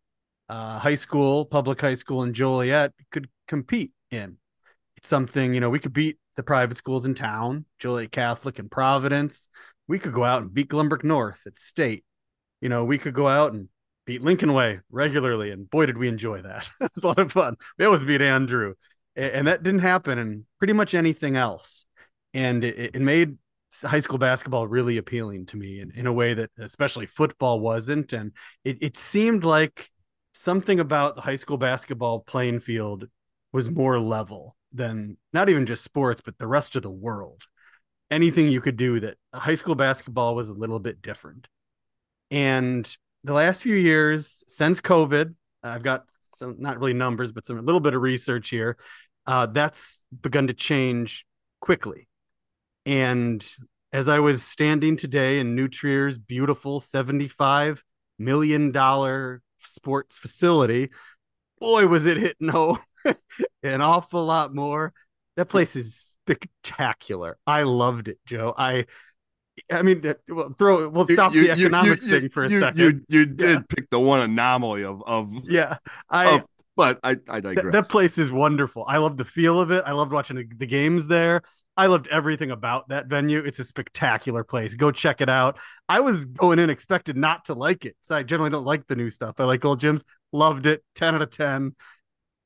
uh 0.48 0.78
high 0.78 0.94
school, 0.94 1.44
public 1.44 1.80
high 1.80 1.94
school 1.94 2.22
in 2.22 2.34
Joliet 2.34 2.92
could 3.10 3.28
compete 3.48 3.92
in. 4.10 4.36
It's 5.00 5.08
something 5.08 5.54
you 5.54 5.60
know 5.60 5.70
we 5.70 5.78
could 5.78 5.94
beat 5.94 6.18
the 6.36 6.42
private 6.42 6.76
schools 6.76 7.06
in 7.06 7.14
town, 7.14 7.64
Joliet 7.78 8.12
Catholic 8.12 8.58
and 8.58 8.70
Providence. 8.70 9.48
We 9.88 9.98
could 9.98 10.12
go 10.12 10.24
out 10.24 10.42
and 10.42 10.52
beat 10.52 10.68
Glenbrook 10.68 11.04
North 11.04 11.40
at 11.46 11.56
state. 11.56 12.04
You 12.60 12.68
know, 12.68 12.84
we 12.84 12.98
could 12.98 13.14
go 13.14 13.26
out 13.26 13.54
and 13.54 13.68
beat 14.04 14.20
Lincoln 14.20 14.52
Way 14.52 14.80
regularly, 14.90 15.52
and 15.52 15.70
boy, 15.70 15.86
did 15.86 15.96
we 15.96 16.06
enjoy 16.06 16.42
that! 16.42 16.68
it 16.82 16.90
was 16.94 17.04
a 17.04 17.06
lot 17.06 17.18
of 17.18 17.32
fun. 17.32 17.56
We 17.78 17.86
always 17.86 18.04
beat 18.04 18.20
Andrew, 18.20 18.74
and 19.16 19.46
that 19.46 19.62
didn't 19.62 19.80
happen 19.80 20.18
in 20.18 20.44
pretty 20.58 20.74
much 20.74 20.92
anything 20.92 21.34
else. 21.34 21.86
And 22.34 22.62
it, 22.62 22.94
it 22.94 23.00
made 23.00 23.38
high 23.82 24.00
school 24.00 24.18
basketball 24.18 24.68
really 24.68 24.98
appealing 24.98 25.46
to 25.46 25.56
me 25.56 25.80
in, 25.80 25.92
in 25.92 26.06
a 26.06 26.12
way 26.12 26.34
that 26.34 26.50
especially 26.58 27.06
football 27.06 27.58
wasn't. 27.58 28.12
And 28.12 28.32
it, 28.64 28.76
it 28.82 28.98
seemed 28.98 29.44
like 29.44 29.88
something 30.34 30.78
about 30.78 31.14
the 31.14 31.22
high 31.22 31.36
school 31.36 31.56
basketball 31.56 32.20
playing 32.20 32.60
field 32.60 33.06
was 33.50 33.70
more 33.70 33.98
level 33.98 34.56
than 34.72 35.16
not 35.32 35.48
even 35.48 35.66
just 35.66 35.84
sports, 35.84 36.20
but 36.24 36.38
the 36.38 36.46
rest 36.46 36.76
of 36.76 36.82
the 36.82 36.90
world. 36.90 37.42
Anything 38.10 38.48
you 38.48 38.60
could 38.60 38.76
do 38.76 39.00
that 39.00 39.16
high 39.32 39.54
school 39.54 39.74
basketball 39.74 40.34
was 40.34 40.48
a 40.48 40.54
little 40.54 40.78
bit 40.78 41.02
different. 41.02 41.46
And 42.30 42.96
the 43.24 43.32
last 43.32 43.62
few 43.62 43.76
years 43.76 44.42
since 44.48 44.80
COVID, 44.80 45.34
I've 45.62 45.82
got 45.82 46.04
some 46.34 46.56
not 46.58 46.78
really 46.78 46.94
numbers, 46.94 47.32
but 47.32 47.46
some 47.46 47.58
a 47.58 47.62
little 47.62 47.80
bit 47.80 47.94
of 47.94 48.02
research 48.02 48.48
here. 48.48 48.76
Uh, 49.26 49.46
that's 49.46 50.02
begun 50.22 50.46
to 50.46 50.54
change 50.54 51.26
quickly. 51.60 52.08
And 52.86 53.46
as 53.92 54.08
I 54.08 54.20
was 54.20 54.42
standing 54.42 54.96
today 54.96 55.40
in 55.40 55.54
New 55.54 55.68
Trier's 55.68 56.18
beautiful 56.18 56.80
$75 56.80 57.80
million 58.18 58.72
sports 59.58 60.18
facility, 60.18 60.90
boy, 61.58 61.86
was 61.86 62.06
it 62.06 62.16
hitting 62.16 62.48
home 62.48 62.78
an 63.62 63.80
awful 63.80 64.24
lot 64.24 64.54
more. 64.54 64.92
That 65.36 65.46
place 65.46 65.76
is 65.76 66.16
spectacular. 66.24 67.38
I 67.46 67.62
loved 67.62 68.08
it, 68.08 68.18
Joe. 68.26 68.54
I 68.56 68.86
I 69.70 69.82
mean, 69.82 70.02
we'll 70.28 70.50
throw 70.54 70.88
we'll 70.88 71.06
stop 71.06 71.34
You- 71.34 71.42
the 71.42 71.56
you- 71.58 71.66
economics 71.66 72.06
you- 72.06 72.20
thing 72.20 72.30
for 72.30 72.44
a 72.44 72.50
second. 72.50 72.78
You 72.80 73.00
you 73.08 73.26
did 73.26 73.50
Yeah. 73.50 73.62
pick 73.68 73.90
the 73.90 74.00
one 74.00 74.20
anomaly 74.20 74.84
of 74.84 75.02
of, 75.06 75.30
yeah, 75.44 75.76
I 76.08 76.36
of 76.36 76.44
but 76.76 76.98
I 77.02 77.10
I 77.28 77.40
Th- 77.40 77.54
digress. 77.54 77.72
that 77.72 77.88
place 77.88 78.16
is 78.18 78.30
wonderful. 78.30 78.84
I 78.88 78.96
love 78.98 79.16
the 79.18 79.24
feel 79.24 79.60
of 79.60 79.70
it. 79.70 79.82
I 79.86 79.92
loved 79.92 80.12
watching 80.12 80.36
the, 80.36 80.46
the 80.56 80.66
games 80.66 81.06
there. 81.08 81.42
I 81.76 81.86
loved 81.86 82.08
everything 82.08 82.50
about 82.50 82.88
that 82.88 83.06
venue. 83.06 83.38
It's 83.40 83.58
a 83.58 83.64
spectacular 83.64 84.44
place. 84.44 84.74
Go 84.74 84.90
check 84.90 85.20
it 85.20 85.28
out. 85.28 85.58
I 85.88 86.00
was 86.00 86.24
going 86.26 86.58
in 86.58 86.68
expected 86.68 87.16
not 87.16 87.46
to 87.46 87.54
like 87.54 87.84
it. 87.86 87.96
So 88.02 88.14
I 88.16 88.22
generally 88.22 88.50
don't 88.50 88.64
like 88.66 88.86
the 88.86 88.96
new 88.96 89.08
stuff. 89.10 89.36
I 89.38 89.44
like 89.44 89.64
old 89.64 89.80
gyms. 89.80 90.02
Loved 90.32 90.66
it. 90.66 90.82
10 90.96 91.14
out 91.14 91.22
of 91.22 91.30
10. 91.30 91.74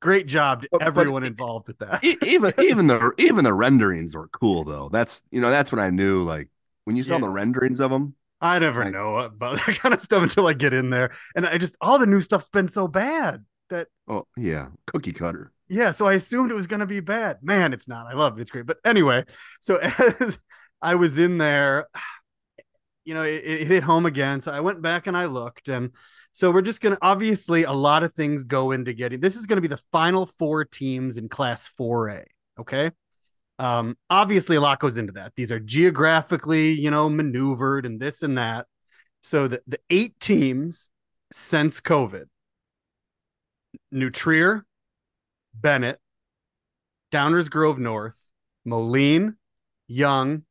Great 0.04 0.26
job 0.26 0.62
to 0.62 0.68
But- 0.70 0.80
but 0.80 0.86
everyone 0.86 1.24
e- 1.24 1.28
involved 1.28 1.66
with 1.66 1.78
that. 1.78 2.04
Even 2.22 2.52
even 2.58 2.86
the 2.88 3.12
even 3.18 3.42
the 3.44 3.54
renderings 3.54 4.14
were 4.14 4.28
cool 4.28 4.62
though. 4.64 4.88
That's 4.92 5.22
you 5.30 5.40
know 5.40 5.50
that's 5.50 5.72
when 5.72 5.80
I 5.80 5.88
knew 5.90 6.22
like 6.22 6.50
when 6.84 6.94
you 6.96 7.02
saw 7.02 7.14
Yeah. 7.14 7.20
the 7.22 7.28
renderings 7.30 7.80
of 7.80 7.90
them. 7.90 8.14
I 8.40 8.58
never 8.58 8.80
Right. 8.80 8.92
know 8.92 9.16
about 9.16 9.56
that 9.66 9.78
kind 9.78 9.94
of 9.94 10.02
stuff 10.02 10.22
until 10.22 10.46
I 10.46 10.52
get 10.52 10.74
in 10.74 10.90
there. 10.90 11.12
And 11.34 11.46
I 11.46 11.56
just, 11.56 11.74
all 11.80 11.98
the 11.98 12.06
new 12.06 12.20
stuff's 12.20 12.50
been 12.50 12.68
so 12.68 12.86
bad 12.86 13.46
that 13.70 13.86
Oh 14.06 14.26
yeah, 14.36 14.68
cookie 14.86 15.12
cutter. 15.14 15.50
yeah, 15.68 15.92
so 15.92 16.06
I 16.06 16.12
assumed 16.14 16.50
it 16.50 16.54
was 16.54 16.66
going 16.66 16.80
to 16.80 16.86
be 16.86 17.00
bad. 17.00 17.38
Man, 17.42 17.72
it's 17.72 17.88
not. 17.88 18.06
I 18.06 18.12
love 18.12 18.38
it. 18.38 18.42
It's 18.42 18.50
great. 18.50 18.66
But 18.66 18.76
anyway, 18.84 19.24
so 19.62 19.76
as 20.20 20.38
I 20.82 20.96
was 20.96 21.18
in 21.18 21.38
there, 21.38 21.86
you 23.06 23.14
know, 23.14 23.22
it, 23.22 23.42
it 23.44 23.66
hit 23.66 23.82
home 23.82 24.04
again. 24.04 24.42
So 24.42 24.52
I 24.52 24.60
went 24.60 24.82
back 24.82 25.06
and 25.06 25.16
I 25.16 25.24
looked. 25.26 25.70
And 25.70 25.92
so 26.34 26.50
we're 26.50 26.62
just 26.62 26.80
going 26.80 26.96
to, 26.96 26.98
obviously, 27.00 27.62
a 27.62 27.72
lot 27.72 28.02
of 28.02 28.12
things 28.14 28.42
go 28.42 28.72
into 28.72 28.92
getting 28.92 29.20
this 29.20 29.36
is 29.36 29.46
going 29.46 29.56
to 29.56 29.62
be 29.62 29.68
the 29.68 29.80
final 29.92 30.26
four 30.26 30.64
teams 30.64 31.16
in 31.16 31.28
class 31.28 31.70
4A. 31.80 32.24
Okay. 32.58 32.90
Um, 33.60 33.96
obviously, 34.10 34.56
a 34.56 34.60
lot 34.60 34.80
goes 34.80 34.96
into 34.96 35.12
that. 35.12 35.32
These 35.36 35.52
are 35.52 35.60
geographically, 35.60 36.72
you 36.72 36.90
know, 36.90 37.08
maneuvered 37.08 37.86
and 37.86 38.00
this 38.00 38.20
and 38.22 38.36
that. 38.36 38.66
So 39.22 39.46
the, 39.46 39.62
the 39.68 39.78
eight 39.90 40.18
teams 40.18 40.90
since 41.32 41.80
COVID 41.80 42.24
New 43.92 44.10
Trier, 44.10 44.66
Benet, 45.54 45.98
Downers 47.12 47.48
Grove 47.48 47.78
North, 47.78 48.18
Moline, 48.64 49.36
Young, 49.86 50.42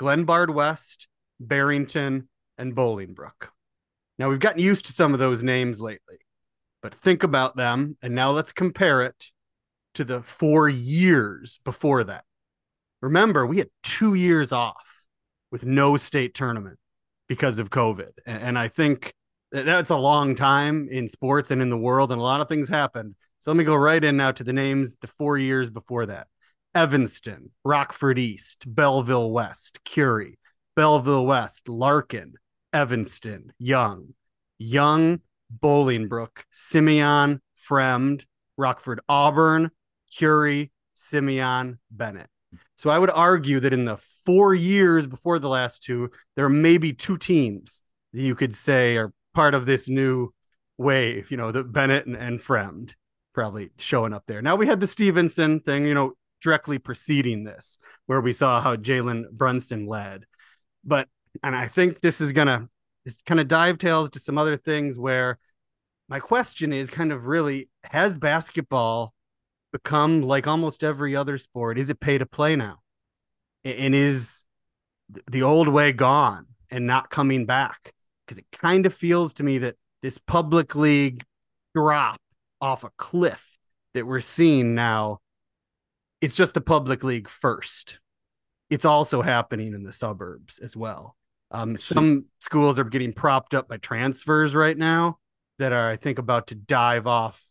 Glenbard 0.00 0.54
West, 0.54 1.06
Barrington, 1.38 2.30
and 2.56 2.74
Bolingbrook. 2.74 3.50
Now 4.18 4.30
we've 4.30 4.40
gotten 4.40 4.60
used 4.60 4.86
to 4.86 4.92
some 4.92 5.14
of 5.14 5.20
those 5.20 5.42
names 5.42 5.80
lately, 5.80 6.16
but 6.82 6.94
think 6.94 7.22
about 7.22 7.56
them. 7.56 7.96
And 8.02 8.14
now 8.14 8.32
let's 8.32 8.52
compare 8.52 9.02
it 9.02 9.26
to 9.94 10.04
the 10.04 10.22
four 10.22 10.68
years 10.68 11.60
before 11.64 12.04
that. 12.04 12.24
Remember, 13.00 13.46
we 13.46 13.58
had 13.58 13.68
two 13.82 14.14
years 14.14 14.52
off 14.52 15.02
with 15.50 15.64
no 15.64 15.96
state 15.96 16.34
tournament 16.34 16.78
because 17.28 17.58
of 17.58 17.70
COVID. 17.70 18.10
And, 18.26 18.42
and 18.42 18.58
I 18.58 18.68
think 18.68 19.14
that 19.52 19.66
that's 19.66 19.90
a 19.90 19.96
long 19.96 20.34
time 20.34 20.88
in 20.90 21.08
sports 21.08 21.50
and 21.50 21.62
in 21.62 21.70
the 21.70 21.76
world, 21.76 22.12
and 22.12 22.20
a 22.20 22.24
lot 22.24 22.40
of 22.40 22.48
things 22.48 22.68
happened. 22.68 23.14
So 23.40 23.50
let 23.50 23.56
me 23.56 23.64
go 23.64 23.74
right 23.74 24.02
in 24.02 24.16
now 24.16 24.32
to 24.32 24.44
the 24.44 24.52
names 24.52 24.96
the 25.00 25.06
four 25.06 25.38
years 25.38 25.70
before 25.70 26.06
that 26.06 26.26
Evanston, 26.74 27.50
Rockford 27.64 28.18
East, 28.18 28.64
Belleville 28.66 29.30
West, 29.30 29.82
Curie, 29.84 30.38
Belleville 30.76 31.24
West, 31.24 31.68
Larkin, 31.68 32.34
Evanston, 32.72 33.52
Young, 33.58 34.14
Young, 34.58 35.20
Bolingbrook, 35.56 36.44
Simeon, 36.50 37.40
Fremd, 37.68 38.24
Rockford 38.56 39.00
Auburn, 39.08 39.70
Curie, 40.14 40.72
Simeon, 40.94 41.78
Benet. 41.90 42.26
So 42.76 42.90
I 42.90 42.98
would 42.98 43.10
argue 43.10 43.60
that 43.60 43.72
in 43.72 43.84
the 43.84 43.98
four 44.24 44.54
years 44.54 45.06
before 45.06 45.38
the 45.38 45.48
last 45.48 45.82
two, 45.82 46.10
there 46.36 46.44
are 46.44 46.50
maybe 46.50 46.92
two 46.92 47.18
teams 47.18 47.82
that 48.12 48.22
you 48.22 48.34
could 48.34 48.54
say 48.54 48.96
are 48.96 49.12
part 49.34 49.54
of 49.54 49.66
this 49.66 49.88
new 49.88 50.32
wave, 50.76 51.30
you 51.30 51.36
know, 51.36 51.52
the 51.52 51.64
Benet 51.64 52.06
and, 52.06 52.16
and 52.16 52.40
Fremd 52.40 52.92
probably 53.34 53.70
showing 53.76 54.12
up 54.12 54.24
there. 54.26 54.42
Now 54.42 54.56
we 54.56 54.66
had 54.66 54.80
the 54.80 54.86
Stevenson 54.86 55.60
thing, 55.60 55.86
you 55.86 55.94
know, 55.94 56.12
directly 56.42 56.78
preceding 56.78 57.44
this, 57.44 57.78
where 58.06 58.20
we 58.20 58.32
saw 58.32 58.60
how 58.60 58.76
Jalen 58.76 59.30
Brunson 59.30 59.86
led. 59.86 60.24
But 60.84 61.08
and 61.42 61.54
I 61.54 61.68
think 61.68 62.00
this 62.00 62.20
is 62.20 62.32
gonna 62.32 62.68
this 63.04 63.22
kind 63.22 63.40
of 63.40 63.48
dive 63.48 63.78
tails 63.78 64.10
to 64.10 64.20
some 64.20 64.38
other 64.38 64.56
things 64.56 64.98
where 64.98 65.38
my 66.08 66.20
question 66.20 66.72
is 66.72 66.90
kind 66.90 67.12
of 67.12 67.26
really 67.26 67.68
has 67.84 68.16
basketball 68.16 69.14
become 69.72 70.22
like 70.22 70.46
almost 70.46 70.82
every 70.82 71.14
other 71.14 71.38
sport? 71.38 71.78
Is 71.78 71.90
it 71.90 72.00
pay 72.00 72.18
to 72.18 72.26
play 72.26 72.56
now? 72.56 72.78
And 73.64 73.94
is 73.94 74.44
the 75.30 75.42
old 75.42 75.68
way 75.68 75.92
gone 75.92 76.46
and 76.70 76.86
not 76.86 77.10
coming 77.10 77.46
back? 77.46 77.92
Because 78.26 78.38
it 78.38 78.46
kind 78.52 78.86
of 78.86 78.94
feels 78.94 79.32
to 79.34 79.42
me 79.42 79.58
that 79.58 79.76
this 80.02 80.18
public 80.18 80.74
league 80.74 81.24
drop 81.74 82.20
off 82.60 82.84
a 82.84 82.90
cliff 82.96 83.58
that 83.94 84.06
we're 84.06 84.20
seeing 84.20 84.74
now, 84.74 85.18
it's 86.20 86.36
just 86.36 86.54
the 86.54 86.60
public 86.60 87.04
league 87.04 87.28
first. 87.28 87.98
It's 88.70 88.84
also 88.84 89.22
happening 89.22 89.74
in 89.74 89.82
the 89.82 89.92
suburbs 89.92 90.58
as 90.58 90.76
well. 90.76 91.16
Um, 91.50 91.76
some 91.76 92.26
schools 92.40 92.78
are 92.78 92.84
getting 92.84 93.12
propped 93.12 93.54
up 93.54 93.68
by 93.68 93.78
transfers 93.78 94.54
right 94.54 94.76
now 94.76 95.18
that 95.58 95.72
are, 95.72 95.90
I 95.90 95.96
think, 95.96 96.18
about 96.18 96.48
to 96.48 96.54
dive 96.54 97.06
off 97.06 97.42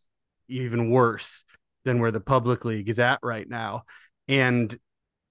even 0.48 0.92
worse 0.92 1.44
than 1.84 2.00
where 2.00 2.12
the 2.12 2.20
public 2.20 2.66
league 2.66 2.90
is 2.90 3.00
at 3.00 3.20
right 3.24 3.48
now. 3.48 3.84
And, 4.28 4.78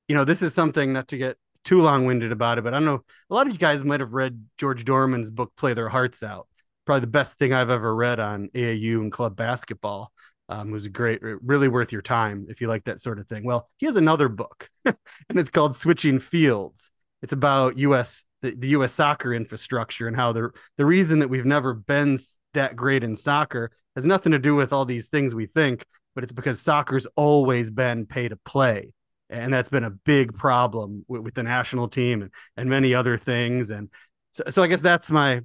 you 0.09 0.15
know, 0.15 0.25
this 0.25 0.43
is 0.43 0.55
something 0.55 0.93
not 0.93 1.09
to 1.09 1.19
get 1.19 1.37
too 1.65 1.83
long 1.83 2.07
winded 2.07 2.33
about 2.33 2.59
it, 2.59 2.65
but 2.65 2.75
I 2.75 2.79
don't 2.79 2.87
know. 2.87 3.05
A 3.31 3.35
lot 3.35 3.47
of 3.47 3.53
you 3.53 3.59
guys 3.59 3.85
might 3.85 4.01
have 4.01 4.13
read 4.13 4.47
George 4.57 4.85
Dohrmann's 4.85 5.31
book, 5.31 5.53
Play 5.57 5.75
Their 5.75 5.89
Hearts 5.89 6.23
Out. 6.23 6.49
Probably 6.87 7.01
the 7.01 7.09
best 7.09 7.39
thing 7.39 7.53
I've 7.53 7.71
ever 7.71 7.95
read 7.95 8.21
on 8.21 8.49
AAU 8.55 9.01
and 9.01 9.11
club 9.11 9.37
basketball. 9.37 10.13
Um, 10.49 10.69
it 10.69 10.73
was 10.73 10.87
a 10.87 10.91
great, 10.91 11.21
really 11.23 11.67
worth 11.67 11.91
your 11.91 12.03
time 12.03 12.47
if 12.49 12.61
you 12.61 12.69
like 12.69 12.85
that 12.85 13.01
sort 13.01 13.19
of 13.19 13.27
thing. 13.27 13.45
Well, 13.45 13.69
he 13.79 13.87
has 13.87 13.97
another 13.97 14.29
book, 14.29 14.71
and 14.85 14.97
it's 15.31 15.51
called 15.51 15.75
Switching 15.75 16.21
Fields. 16.21 16.91
It's 17.21 17.33
about 17.33 17.79
U.S. 17.79 18.25
The, 18.43 18.55
the 18.55 18.69
U.S. 18.69 18.93
soccer 18.93 19.33
infrastructure 19.33 20.07
and 20.07 20.15
how 20.15 20.33
the 20.33 20.51
the 20.77 20.85
reason 20.85 21.21
that 21.21 21.29
we've 21.29 21.47
never 21.47 21.73
been 21.73 22.19
that 22.53 22.77
great 22.77 23.03
in 23.03 23.17
soccer 23.17 23.71
has 23.97 24.05
nothing 24.05 24.33
to 24.33 24.39
do 24.39 24.55
with 24.55 24.73
all 24.73 24.85
these 24.85 25.09
things 25.09 25.35
we 25.35 25.47
think, 25.47 25.87
but 26.15 26.23
it's 26.23 26.33
because 26.33 26.61
soccer's 26.61 27.07
always 27.17 27.71
been 27.71 28.07
pay 28.07 28.29
to 28.29 28.37
play. 28.37 28.93
And 29.31 29.53
that's 29.53 29.71
been 29.71 29.85
a 29.85 29.91
big 29.91 30.37
problem 30.37 31.05
with, 31.09 31.23
with 31.23 31.35
the 31.35 31.43
national 31.43 31.89
team 31.89 32.23
and, 32.23 32.31
and 32.57 32.69
many 32.69 32.95
other 32.95 33.17
things. 33.17 33.71
And 33.71 33.89
so, 34.33 34.45
so 34.49 34.63
I 34.63 34.67
guess 34.67 34.83
that's 34.83 35.11
my, 35.11 35.41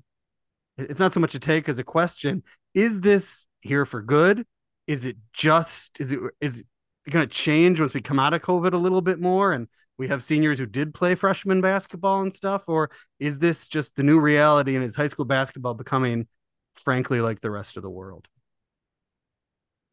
it's 0.78 1.00
not 1.00 1.14
so 1.14 1.20
much 1.20 1.34
a 1.34 1.40
take 1.40 1.68
as 1.70 1.80
a 1.80 1.84
question. 1.84 2.44
Is 2.74 3.00
this 3.00 3.48
here 3.62 3.86
for 3.86 4.02
good? 4.02 4.46
Is 4.86 5.06
it 5.06 5.18
just, 5.34 6.00
is 6.00 6.12
it, 6.12 6.20
is 6.42 6.60
it 6.60 6.66
going 7.10 7.28
to 7.28 7.34
change 7.34 7.80
once 7.80 7.94
we 7.94 8.02
come 8.02 8.20
out 8.20 8.34
of 8.34 8.42
COVID 8.42 8.74
a 8.74 8.78
little 8.78 9.02
bit 9.02 9.20
more? 9.20 9.54
And 9.54 9.68
we 10.02 10.08
have 10.08 10.24
seniors 10.24 10.58
who 10.58 10.66
did 10.66 10.96
play 10.96 11.14
freshman 11.14 11.62
basketball 11.62 12.24
and 12.24 12.34
stuff? 12.34 12.64
Or 12.66 12.90
is 13.20 13.38
this 13.38 13.68
just 13.68 13.96
the 13.96 14.02
new 14.02 14.20
reality 14.20 14.76
and 14.76 14.84
is 14.84 14.96
high 14.96 15.06
school 15.06 15.26
basketball 15.26 15.76
becoming, 15.76 16.28
frankly, 16.74 17.22
like 17.22 17.40
the 17.40 17.52
rest 17.52 17.78
of 17.78 17.84
the 17.84 17.90
world? 17.90 18.28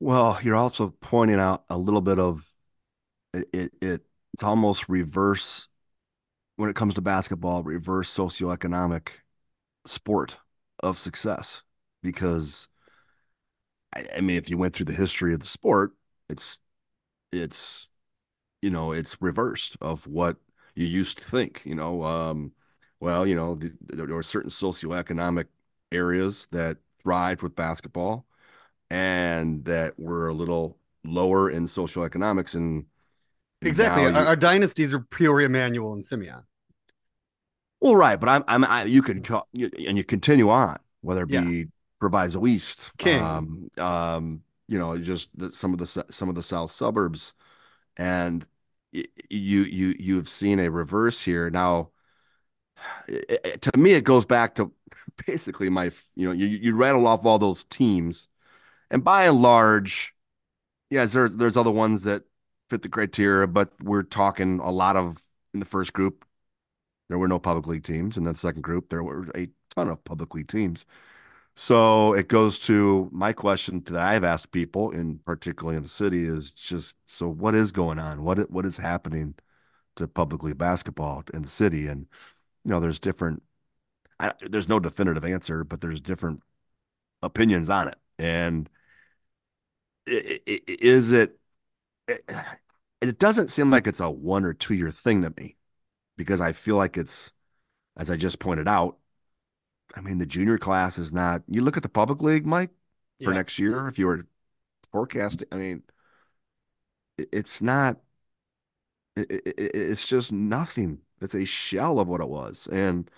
Well, 0.01 0.39
you're 0.43 0.57
also 0.57 0.95
pointing 1.03 1.39
out 1.39 1.65
a 1.69 1.77
little 1.77 2.01
bit 2.01 2.19
of 2.19 2.49
it, 3.35 3.49
it, 3.53 3.73
it 3.83 4.01
it's 4.33 4.43
almost 4.43 4.89
reverse 4.89 5.69
when 6.57 6.71
it 6.71 6.77
comes 6.77 6.95
to 6.95 7.03
basketball, 7.03 7.63
reverse 7.63 8.11
socioeconomic 8.17 9.09
sport 9.87 10.39
of 10.83 10.97
success. 10.97 11.63
Because 12.03 12.69
I, 13.95 14.07
I 14.17 14.21
mean, 14.23 14.39
if 14.39 14.49
you 14.49 14.57
went 14.57 14.75
through 14.75 14.87
the 14.87 14.95
history 14.95 15.35
of 15.35 15.41
the 15.41 15.47
sport, 15.47 15.93
it's 16.31 16.59
it's 17.31 17.89
you 18.63 18.71
know, 18.71 18.93
it's 18.93 19.21
reversed 19.21 19.77
of 19.81 20.07
what 20.07 20.37
you 20.75 20.87
used 20.87 21.19
to 21.19 21.25
think, 21.25 21.63
you 21.65 21.75
know. 21.75 22.05
Um, 22.05 22.53
well, 23.01 23.27
you 23.27 23.35
know, 23.35 23.55
the, 23.55 23.73
there 23.81 24.07
were 24.07 24.23
certain 24.23 24.51
socioeconomic 24.51 25.47
areas 25.93 26.47
that 26.53 26.79
thrived 27.01 27.43
with 27.43 27.55
basketball 27.55 28.27
and 28.91 29.65
that 29.65 29.99
were 29.99 30.29
a 30.29 30.35
little 30.35 30.77
lower 31.05 31.51
in 31.51 31.69
social 31.69 32.03
economics 32.03 32.55
and 32.55 32.85
exactly 33.63 34.05
our, 34.05 34.27
our, 34.27 34.37
dynasties 34.37 34.93
are 34.93 35.01
Peoria 35.01 35.49
Manual 35.49 35.93
and 35.93 36.05
Simeon. 36.05 36.43
Well, 37.81 37.97
right, 37.97 38.19
but 38.19 38.29
I'm 38.29 38.45
I'm 38.49 38.65
I, 38.65 38.85
you 38.85 39.03
could 39.03 39.25
call, 39.25 39.47
you, 39.53 39.71
and 39.87 39.97
you 39.97 40.05
continue 40.05 40.51
on 40.51 40.79
whether 41.01 41.23
it 41.23 41.29
be 41.29 41.37
yeah. 41.37 41.65
Proviso 42.01 42.47
East, 42.47 42.91
King, 42.99 43.23
um, 43.23 43.71
um, 43.79 44.43
you 44.67 44.79
know, 44.79 44.99
just 44.99 45.37
the, 45.39 45.51
some 45.51 45.73
of 45.73 45.79
the 45.79 45.87
some 46.11 46.29
of 46.29 46.35
the 46.35 46.43
south 46.43 46.73
suburbs, 46.73 47.35
and 47.99 48.47
you 48.93 49.63
you 49.63 49.95
you've 49.99 50.29
seen 50.29 50.59
a 50.61 50.71
reverse 50.71 51.23
here 51.23 51.51
now. 51.51 51.91
It, 53.09 53.41
it, 53.45 53.63
to 53.63 53.79
me, 53.79 53.93
it 53.93 54.05
goes 54.05 54.25
back 54.27 54.55
to 54.57 54.73
basically 55.27 55.71
my 55.71 55.91
you 56.17 56.27
know 56.27 56.33
you 56.33 56.47
you 56.47 56.77
rattle 56.77 57.07
off 57.07 57.25
all 57.27 57.39
those 57.39 57.65
teams 57.65 58.29
and 58.91 59.05
by 59.05 59.27
and 59.27 59.43
large, 59.43 60.15
yes, 60.91 61.13
there's 61.13 61.37
there's 61.37 61.57
other 61.57 61.71
ones 61.71 62.05
that 62.05 62.25
fit 62.71 62.83
the 62.83 62.89
criteria, 62.89 63.47
but 63.47 63.73
we're 63.83 64.03
talking 64.03 64.61
a 64.61 64.71
lot 64.71 64.97
of 64.97 65.23
in 65.55 65.61
the 65.61 65.67
first 65.67 65.93
group. 65.93 66.25
There 67.09 67.19
were 67.19 67.29
no 67.29 67.39
public 67.39 67.67
league 67.67 67.85
teams, 67.85 68.17
and 68.17 68.27
then 68.27 68.35
the 68.35 68.41
second 68.41 68.63
group 68.63 68.91
there 68.91 69.03
were 69.03 69.29
a 69.37 69.49
ton 69.75 69.89
of 69.89 70.05
public 70.05 70.35
league 70.35 70.49
teams. 70.49 70.87
So 71.61 72.13
it 72.15 72.29
goes 72.29 72.57
to 72.61 73.09
my 73.13 73.33
question 73.33 73.83
that 73.87 73.97
I've 73.97 74.23
asked 74.23 74.53
people, 74.53 74.93
in 74.93 75.19
particularly 75.19 75.77
in 75.77 75.83
the 75.83 75.89
city, 75.89 76.25
is 76.25 76.53
just 76.53 76.99
so 77.05 77.29
what 77.29 77.57
is 77.57 77.73
going 77.73 77.99
on? 77.99 78.23
What 78.23 78.49
what 78.49 78.65
is 78.65 78.77
happening 78.77 79.35
to 79.97 80.07
public 80.09 80.45
league 80.45 80.59
basketball 80.59 81.25
in 81.35 81.43
the 81.43 81.49
city? 81.49 81.89
And 81.89 82.07
you 82.65 82.71
know, 82.73 82.81
there's 82.81 83.01
different. 83.01 83.43
I, 84.21 84.33
there's 84.41 84.69
no 84.69 84.81
definitive 84.81 85.25
answer, 85.25 85.65
but 85.65 85.81
there's 85.81 86.01
different 86.01 86.43
opinions 87.23 87.71
on 87.71 87.89
it. 87.89 87.99
And 88.19 88.71
is 90.07 91.13
it, 91.13 91.39
eh, 92.09 92.17
it 93.01 93.19
doesn't 93.19 93.49
seem 93.51 93.71
like 93.71 93.87
it's 93.87 94.01
a 94.01 94.11
one 94.11 94.45
or 94.45 94.55
two 94.55 94.75
year 94.75 94.91
thing 94.91 95.23
to 95.23 95.33
me 95.37 95.57
because 96.17 96.41
I 96.41 96.53
feel 96.53 96.77
like 96.77 96.97
it's 96.97 97.33
as 97.97 98.11
I 98.11 98.17
just 98.17 98.39
pointed 98.41 98.69
out 98.69 98.99
I 99.95 100.01
mean 100.01 100.19
the 100.19 100.27
junior 100.27 100.59
class 100.59 100.99
is 100.99 101.13
not 101.13 101.43
you 101.49 101.63
look 101.63 101.77
at 101.77 101.83
the 101.83 101.89
public 101.89 102.21
league 102.21 102.47
Mike 102.47 102.71
for 103.23 103.31
yeah. 103.31 103.37
next 103.37 103.59
year 103.59 103.89
if 103.89 103.99
you 103.99 104.07
were 104.07 104.27
forecasting 104.93 105.49
I 105.53 105.57
mean 105.57 105.83
it's 107.17 107.61
not 107.61 107.99
it's 109.17 110.07
just 110.07 110.33
nothing 110.33 111.01
it's 111.21 111.35
a 111.35 111.45
shell 111.45 111.99
of 111.99 112.07
what 112.07 112.21
it 112.21 112.29
was 112.29 112.69
and 112.69 113.11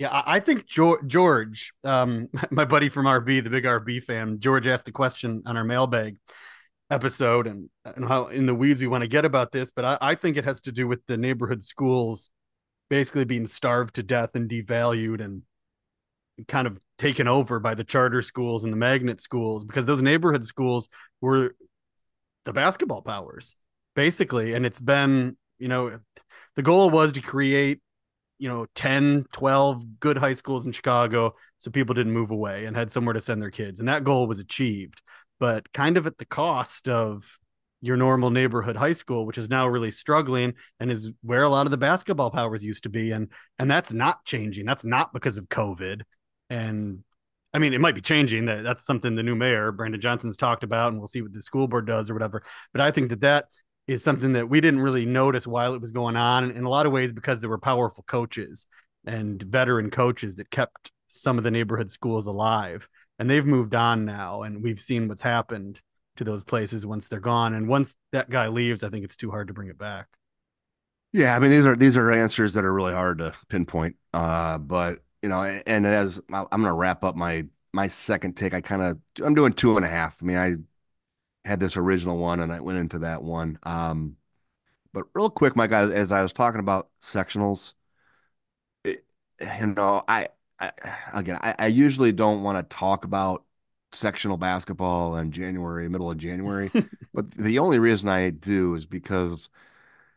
yeah, 0.00 0.22
I 0.24 0.40
think 0.40 0.64
George, 0.66 1.74
um, 1.84 2.30
my 2.50 2.64
buddy 2.64 2.88
from 2.88 3.04
RB, 3.04 3.44
the 3.44 3.50
big 3.50 3.64
RB 3.64 4.02
fan, 4.02 4.40
George 4.40 4.66
asked 4.66 4.88
a 4.88 4.92
question 4.92 5.42
on 5.44 5.58
our 5.58 5.64
mailbag 5.64 6.16
episode, 6.90 7.46
and, 7.46 7.68
and 7.84 8.08
how 8.08 8.28
in 8.28 8.46
the 8.46 8.54
weeds 8.54 8.80
we 8.80 8.86
want 8.86 9.02
to 9.02 9.08
get 9.08 9.26
about 9.26 9.52
this, 9.52 9.70
but 9.70 9.84
I, 9.84 9.98
I 10.00 10.14
think 10.14 10.38
it 10.38 10.44
has 10.44 10.62
to 10.62 10.72
do 10.72 10.88
with 10.88 11.04
the 11.06 11.18
neighborhood 11.18 11.62
schools 11.62 12.30
basically 12.88 13.26
being 13.26 13.46
starved 13.46 13.94
to 13.96 14.02
death 14.02 14.30
and 14.34 14.50
devalued 14.50 15.22
and 15.22 15.42
kind 16.48 16.66
of 16.66 16.78
taken 16.98 17.26
over 17.26 17.58
by 17.58 17.74
the 17.74 17.84
charter 17.84 18.20
schools 18.20 18.64
and 18.64 18.72
the 18.72 18.76
magnet 18.76 19.20
schools 19.20 19.64
because 19.64 19.86
those 19.86 20.02
neighborhood 20.02 20.44
schools 20.44 20.88
were 21.20 21.54
the 22.44 22.52
basketball 22.52 23.02
powers 23.02 23.54
basically. 23.94 24.54
And 24.54 24.66
it's 24.66 24.80
been 24.80 25.36
you 25.58 25.68
know 25.68 25.98
the 26.56 26.62
goal 26.62 26.90
was 26.90 27.12
to 27.12 27.20
create 27.20 27.80
you 28.38 28.48
know 28.48 28.66
10 28.74 29.26
12 29.32 30.00
good 30.00 30.16
high 30.16 30.32
schools 30.34 30.64
in 30.64 30.72
chicago 30.72 31.34
so 31.58 31.70
people 31.70 31.94
didn't 31.94 32.12
move 32.12 32.30
away 32.30 32.64
and 32.64 32.74
had 32.74 32.90
somewhere 32.90 33.12
to 33.12 33.20
send 33.20 33.42
their 33.42 33.50
kids. 33.50 33.80
And 33.80 33.88
that 33.88 34.04
goal 34.04 34.26
was 34.26 34.38
achieved. 34.38 35.02
But 35.38 35.72
kind 35.72 35.96
of 35.96 36.06
at 36.06 36.18
the 36.18 36.26
cost 36.26 36.88
of 36.88 37.38
your 37.82 37.96
normal 37.96 38.28
neighborhood 38.28 38.76
high 38.76 38.92
school 38.92 39.24
which 39.24 39.38
is 39.38 39.48
now 39.48 39.66
really 39.66 39.90
struggling 39.90 40.52
and 40.80 40.90
is 40.90 41.10
where 41.22 41.44
a 41.44 41.48
lot 41.48 41.66
of 41.66 41.70
the 41.70 41.78
basketball 41.78 42.30
powers 42.30 42.62
used 42.62 42.82
to 42.82 42.90
be. 42.90 43.12
And 43.12 43.28
and 43.58 43.70
that's 43.70 43.92
not 43.92 44.24
changing. 44.26 44.66
That's 44.66 44.84
not 44.84 45.14
because 45.14 45.38
of 45.38 45.48
covid 45.48 46.02
and 46.50 47.02
I 47.54 47.58
mean, 47.58 47.72
it 47.72 47.80
might 47.80 47.94
be 47.94 48.00
changing. 48.00 48.44
That's 48.44 48.84
something 48.84 49.14
the 49.14 49.22
new 49.22 49.34
mayor, 49.34 49.72
Brandon 49.72 50.00
Johnson's 50.00 50.36
talked 50.36 50.62
about, 50.62 50.92
and 50.92 50.98
we'll 51.00 51.08
see 51.08 51.22
what 51.22 51.32
the 51.32 51.42
school 51.42 51.66
board 51.66 51.86
does 51.86 52.10
or 52.10 52.14
whatever. 52.14 52.42
But 52.72 52.80
I 52.80 52.90
think 52.90 53.10
that 53.10 53.22
that 53.22 53.46
is 53.88 54.04
something 54.04 54.34
that 54.34 54.48
we 54.48 54.60
didn't 54.60 54.80
really 54.80 55.04
notice 55.04 55.46
while 55.46 55.74
it 55.74 55.80
was 55.80 55.90
going 55.90 56.16
on 56.16 56.50
in 56.52 56.64
a 56.64 56.68
lot 56.68 56.86
of 56.86 56.92
ways 56.92 57.12
because 57.12 57.40
there 57.40 57.50
were 57.50 57.58
powerful 57.58 58.04
coaches 58.06 58.66
and 59.04 59.42
veteran 59.42 59.90
coaches 59.90 60.36
that 60.36 60.50
kept 60.50 60.92
some 61.08 61.38
of 61.38 61.44
the 61.44 61.50
neighborhood 61.50 61.90
schools 61.90 62.26
alive 62.26 62.88
and 63.18 63.28
they've 63.28 63.46
moved 63.46 63.74
on 63.74 64.04
now 64.04 64.42
and 64.42 64.62
we've 64.62 64.80
seen 64.80 65.08
what's 65.08 65.22
happened 65.22 65.80
to 66.16 66.22
those 66.22 66.44
places 66.44 66.86
once 66.86 67.08
they're 67.08 67.18
gone 67.18 67.54
and 67.54 67.66
once 67.66 67.94
that 68.12 68.30
guy 68.30 68.46
leaves 68.46 68.84
i 68.84 68.88
think 68.88 69.04
it's 69.04 69.16
too 69.16 69.30
hard 69.30 69.48
to 69.48 69.54
bring 69.54 69.68
it 69.68 69.78
back 69.78 70.06
yeah 71.12 71.34
i 71.34 71.40
mean 71.40 71.50
these 71.50 71.66
are 71.66 71.74
these 71.74 71.96
are 71.96 72.12
answers 72.12 72.52
that 72.52 72.64
are 72.64 72.72
really 72.72 72.92
hard 72.92 73.18
to 73.18 73.32
pinpoint 73.48 73.96
uh 74.14 74.56
but 74.58 75.00
you 75.22 75.28
know 75.28 75.42
and 75.42 75.86
as 75.86 76.20
i'm 76.30 76.46
gonna 76.50 76.72
wrap 76.72 77.04
up 77.04 77.16
my 77.16 77.44
my 77.72 77.86
second 77.86 78.36
take 78.36 78.54
i 78.54 78.60
kind 78.60 78.82
of 78.82 78.98
i'm 79.24 79.34
doing 79.34 79.52
two 79.52 79.76
and 79.76 79.84
a 79.84 79.88
half 79.88 80.16
i 80.22 80.24
mean 80.24 80.36
i 80.36 80.56
had 81.44 81.60
this 81.60 81.76
original 81.76 82.18
one 82.18 82.40
and 82.40 82.52
I 82.52 82.60
went 82.60 82.78
into 82.78 82.98
that 83.00 83.22
one. 83.22 83.58
Um, 83.62 84.16
but 84.92 85.04
real 85.14 85.30
quick, 85.30 85.56
my 85.56 85.66
guy, 85.66 85.90
as 85.90 86.12
I 86.12 86.22
was 86.22 86.32
talking 86.32 86.60
about 86.60 86.88
sectionals, 87.00 87.74
it, 88.84 89.04
you 89.40 89.66
know, 89.68 90.02
I, 90.08 90.28
I 90.58 90.72
again, 91.12 91.38
I, 91.40 91.54
I 91.58 91.66
usually 91.68 92.12
don't 92.12 92.42
want 92.42 92.58
to 92.58 92.76
talk 92.76 93.04
about 93.04 93.44
sectional 93.92 94.36
basketball 94.36 95.16
in 95.16 95.32
January, 95.32 95.88
middle 95.88 96.10
of 96.10 96.18
January. 96.18 96.70
but 97.14 97.30
the 97.32 97.58
only 97.58 97.78
reason 97.78 98.08
I 98.08 98.30
do 98.30 98.74
is 98.74 98.86
because 98.86 99.48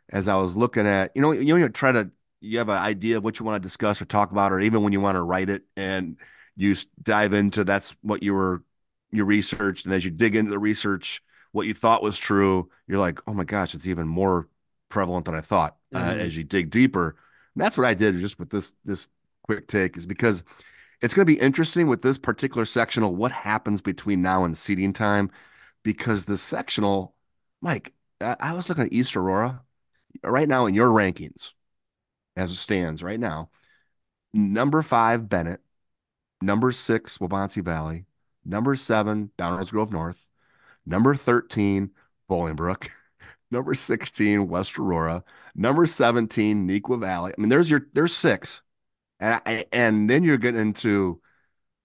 as 0.10 0.28
I 0.28 0.36
was 0.36 0.56
looking 0.56 0.88
at, 0.88 1.12
you 1.16 1.22
know, 1.22 1.32
you 1.32 1.58
know, 1.58 1.68
try 1.70 1.92
to 1.92 2.12
you 2.44 2.58
have 2.58 2.70
an 2.70 2.78
idea 2.78 3.18
of 3.18 3.24
what 3.24 3.40
you 3.40 3.46
want 3.46 3.62
to 3.62 3.66
discuss 3.66 4.02
or 4.02 4.06
talk 4.06 4.32
about, 4.32 4.52
or 4.52 4.60
even 4.60 4.84
when 4.84 4.92
you 4.92 5.00
want 5.00 5.16
to 5.16 5.22
write 5.22 5.50
it, 5.50 5.64
and 5.78 6.18
you 6.58 6.76
dive 7.02 7.34
into 7.34 7.64
that's 7.64 7.96
what 8.02 8.22
you 8.22 8.34
were 8.34 8.64
you 9.12 9.24
researched, 9.24 9.86
and 9.86 9.96
as 9.96 10.04
you 10.04 10.12
dig 10.12 10.36
into 10.36 10.52
the 10.52 10.60
research, 10.60 11.24
what 11.54 11.68
you 11.68 11.74
thought 11.74 12.04
was 12.04 12.18
true, 12.18 12.70
you're 12.88 13.00
like, 13.00 13.20
oh 13.28 13.34
my 13.34 13.46
gosh, 13.46 13.74
it's 13.74 13.88
even 13.88 14.08
more 14.08 14.50
prevalent 14.90 15.26
than 15.26 15.36
I 15.36 15.42
thought. 15.42 15.78
Uh, 15.94 16.00
mm-hmm. 16.00 16.10
Uh, 16.10 16.14
as 16.16 16.36
you 16.36 16.44
dig 16.44 16.70
deeper, 16.70 17.16
and 17.56 17.64
that's 17.64 17.78
what 17.78 17.88
I 17.88 17.94
did 17.94 18.20
just 18.20 18.38
with 18.38 18.50
this 18.50 18.74
this 18.84 19.10
quick 19.44 19.68
take 19.68 19.96
is 19.96 20.06
because 20.06 20.44
it's 21.02 21.14
going 21.14 21.26
to 21.26 21.34
be 21.34 21.40
interesting 21.40 21.88
with 21.88 22.02
this 22.02 22.18
particular 22.18 22.66
sectional 22.66 23.16
what 23.16 23.32
happens 23.32 23.82
between 23.82 24.22
now 24.22 24.44
and 24.44 24.58
seeding 24.58 24.94
time 24.94 25.32
because 25.84 26.26
the 26.26 26.38
sectional, 26.38 27.16
Mike, 27.62 27.94
I, 28.20 28.36
I 28.40 28.54
was 28.54 28.68
looking 28.68 28.86
at 28.86 28.94
East 28.94 29.16
Aurora 29.16 29.62
right 30.24 30.48
now 30.48 30.66
in 30.66 30.74
your 30.74 30.90
rankings 30.90 31.54
as 32.36 32.52
it 32.52 32.56
stands 32.56 33.04
right 33.04 33.20
now. 33.20 33.50
Number 34.34 34.82
five, 34.82 35.30
Benet. 35.30 35.60
Number 36.42 36.72
six, 36.72 37.18
Waubonsee 37.20 37.64
Valley. 37.64 38.06
Number 38.46 38.76
seven, 38.76 39.32
Downers 39.38 39.72
Grove 39.72 39.94
North. 39.94 40.28
Number 40.86 41.16
13, 41.16 41.92
Bolingbrook. 42.30 42.90
Number 43.52 43.74
16, 43.76 44.48
West 44.50 44.78
Aurora. 44.80 45.24
Number 45.56 45.86
17, 45.86 46.68
Neuqua 46.68 47.00
Valley. 47.00 47.34
I 47.38 47.42
mean, 47.42 47.50
there's 47.50 47.70
your 47.72 47.88
there's 47.94 48.16
six. 48.16 48.62
And 49.20 49.42
I, 49.46 49.66
and 49.72 50.10
then 50.10 50.24
you're 50.24 50.38
getting 50.38 50.60
into 50.60 51.22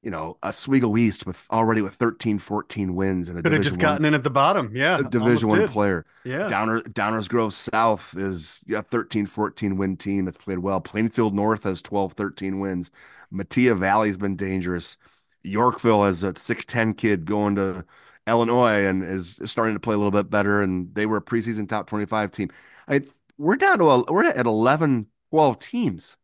you 0.09 0.13
know, 0.13 0.39
Oswego 0.43 0.97
East 0.97 1.27
with 1.27 1.47
already 1.51 1.83
with 1.83 1.93
13, 1.97 2.39
14 2.39 2.95
wins 2.95 3.29
and 3.29 3.39
a 3.39 3.43
division. 3.43 3.43
could 3.43 3.53
have 3.53 3.63
just 3.63 3.79
gotten 3.79 4.05
one, 4.05 4.07
in 4.07 4.15
at 4.15 4.25
the 4.25 4.31
bottom. 4.31 4.75
Yeah. 4.75 5.03
division 5.07 5.51
one 5.51 5.59
did. 5.59 5.69
player. 5.69 6.07
Yeah. 6.25 6.49
Downer 6.49 6.81
Downers 6.81 7.29
Grove 7.29 7.53
South 7.53 8.17
is 8.17 8.65
a 8.75 8.83
13, 8.83 9.27
14 9.27 9.77
win 9.77 9.99
team 9.99 10.25
that's 10.25 10.39
played 10.39 10.61
well. 10.61 10.81
Plainfield 10.81 11.35
North 11.35 11.65
has 11.65 11.83
12, 11.83 12.15
13 12.15 12.59
wins. 12.59 12.91
Metea 13.31 13.77
Valley's 13.77 14.17
been 14.17 14.35
dangerous. 14.35 14.97
Yorkville 15.43 16.05
has 16.05 16.23
a 16.23 16.33
6'10 16.33 16.97
kid 16.97 17.27
going 17.27 17.57
to 17.57 17.85
Illinois 18.27 18.87
and 18.87 19.05
is, 19.05 19.39
is 19.41 19.51
starting 19.51 19.75
to 19.75 19.81
play 19.81 19.95
a 19.95 19.99
little 19.99 20.11
bit 20.11 20.31
better. 20.31 20.63
And 20.63 20.95
they 20.95 21.05
were 21.05 21.19
a 21.19 21.23
preseason 21.23 21.69
top 21.69 21.87
25 21.87 22.33
team. 22.33 22.49
I, 22.89 23.03
we're 23.37 23.57
down 23.57 23.77
to 23.81 23.91
a, 23.91 24.05
we're 24.11 24.25
at 24.25 24.47
11, 24.47 25.09
12 25.33 25.59
teams 25.59 26.17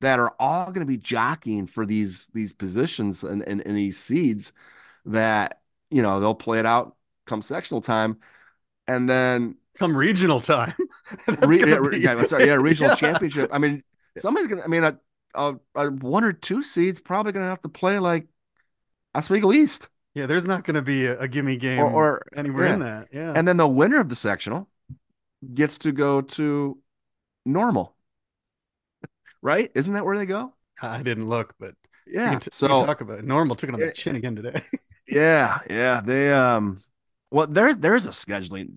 that 0.00 0.18
are 0.18 0.34
all 0.38 0.66
going 0.66 0.80
to 0.80 0.86
be 0.86 0.96
jockeying 0.96 1.66
for 1.66 1.86
these 1.86 2.28
these 2.34 2.52
positions 2.52 3.22
and, 3.22 3.42
and, 3.42 3.64
and 3.66 3.76
these 3.76 3.98
seeds 3.98 4.52
that 5.04 5.60
you 5.90 6.02
know 6.02 6.20
they'll 6.20 6.34
play 6.34 6.58
it 6.58 6.66
out 6.66 6.96
come 7.26 7.42
sectional 7.42 7.80
time 7.80 8.18
and 8.88 9.08
then 9.08 9.56
come 9.78 9.96
regional 9.96 10.40
time. 10.40 10.74
Re- 11.42 11.60
yeah, 11.60 11.88
be... 11.90 11.98
yeah, 11.98 12.22
sorry, 12.24 12.46
yeah 12.46 12.54
regional 12.54 12.90
yeah. 12.90 12.96
championship. 12.96 13.50
I 13.52 13.58
mean 13.58 13.82
somebody's 14.18 14.48
gonna 14.48 14.62
i 14.62 14.66
mean 14.66 14.82
a, 14.82 14.98
a, 15.34 15.54
a 15.76 15.90
one 15.90 16.24
or 16.24 16.32
two 16.32 16.64
seeds 16.64 17.00
probably 17.00 17.32
gonna 17.32 17.46
have 17.46 17.62
to 17.62 17.68
play 17.68 17.98
like 17.98 18.26
oswego 19.14 19.52
east. 19.52 19.88
Yeah 20.14 20.26
there's 20.26 20.46
not 20.46 20.64
gonna 20.64 20.82
be 20.82 21.06
a, 21.06 21.18
a 21.20 21.28
gimme 21.28 21.56
game 21.56 21.78
or, 21.78 21.90
or 21.90 22.22
anywhere 22.34 22.66
yeah. 22.66 22.74
in 22.74 22.80
that 22.80 23.08
yeah. 23.12 23.32
And 23.34 23.46
then 23.46 23.56
the 23.56 23.68
winner 23.68 24.00
of 24.00 24.08
the 24.08 24.16
sectional 24.16 24.68
gets 25.54 25.78
to 25.78 25.92
go 25.92 26.20
to 26.20 26.78
normal 27.46 27.94
right? 29.42 29.70
Isn't 29.74 29.94
that 29.94 30.04
where 30.04 30.16
they 30.16 30.26
go? 30.26 30.54
I 30.82 31.02
didn't 31.02 31.28
look, 31.28 31.54
but 31.58 31.74
yeah. 32.06 32.38
T- 32.38 32.50
so 32.52 32.86
talk 32.86 33.00
about 33.00 33.18
it. 33.18 33.24
normal 33.24 33.56
took 33.56 33.68
it 33.68 33.74
on 33.74 33.80
the 33.80 33.92
chin 33.92 34.16
again 34.16 34.36
today. 34.36 34.60
yeah, 35.08 35.58
yeah. 35.68 36.00
They 36.04 36.32
um, 36.32 36.82
well, 37.30 37.46
there's 37.46 37.78
there's 37.78 38.06
a 38.06 38.10
scheduling. 38.10 38.76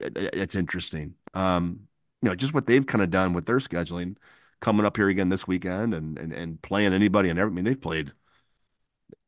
It's 0.00 0.54
interesting. 0.54 1.14
Um, 1.34 1.88
you 2.22 2.28
know, 2.28 2.34
just 2.34 2.54
what 2.54 2.66
they've 2.66 2.86
kind 2.86 3.02
of 3.02 3.10
done 3.10 3.32
with 3.32 3.46
their 3.46 3.58
scheduling, 3.58 4.16
coming 4.60 4.86
up 4.86 4.96
here 4.96 5.08
again 5.08 5.28
this 5.28 5.46
weekend 5.46 5.94
and 5.94 6.18
and 6.18 6.32
and 6.32 6.62
playing 6.62 6.92
anybody 6.92 7.28
and 7.28 7.38
every. 7.38 7.52
I 7.52 7.54
mean, 7.54 7.64
they've 7.64 7.80
played. 7.80 8.12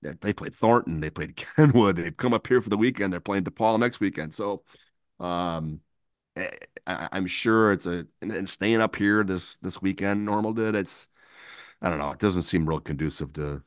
They 0.03 0.33
played 0.33 0.55
Thornton. 0.55 1.01
They 1.01 1.11
played 1.11 1.37
Kenwood. 1.57 1.97
They've 1.97 2.17
come 2.17 2.33
up 2.35 2.47
here 2.47 2.61
for 2.61 2.71
the 2.71 2.77
weekend. 2.77 3.13
They're 3.13 3.21
playing 3.21 3.45
DePaul 3.45 3.79
next 3.79 4.01
weekend. 4.01 4.35
So, 4.35 4.63
um, 5.19 5.81
I, 7.13 7.17
am 7.17 7.27
sure 7.27 7.73
it's 7.73 7.87
a 7.87 8.07
and, 8.21 8.33
and, 8.33 8.49
staying 8.49 8.81
up 8.81 8.97
here 8.97 9.25
this 9.25 9.57
this 9.59 9.81
weekend. 9.81 10.25
Normal 10.25 10.53
did 10.53 10.75
it's 10.75 11.07
I 11.83 11.89
don't 11.89 11.99
know. 11.99 12.11
It 12.11 12.19
doesn't 12.19 12.43
seem 12.43 12.69
real 12.69 12.81
conducive 12.81 13.33
to 13.35 13.63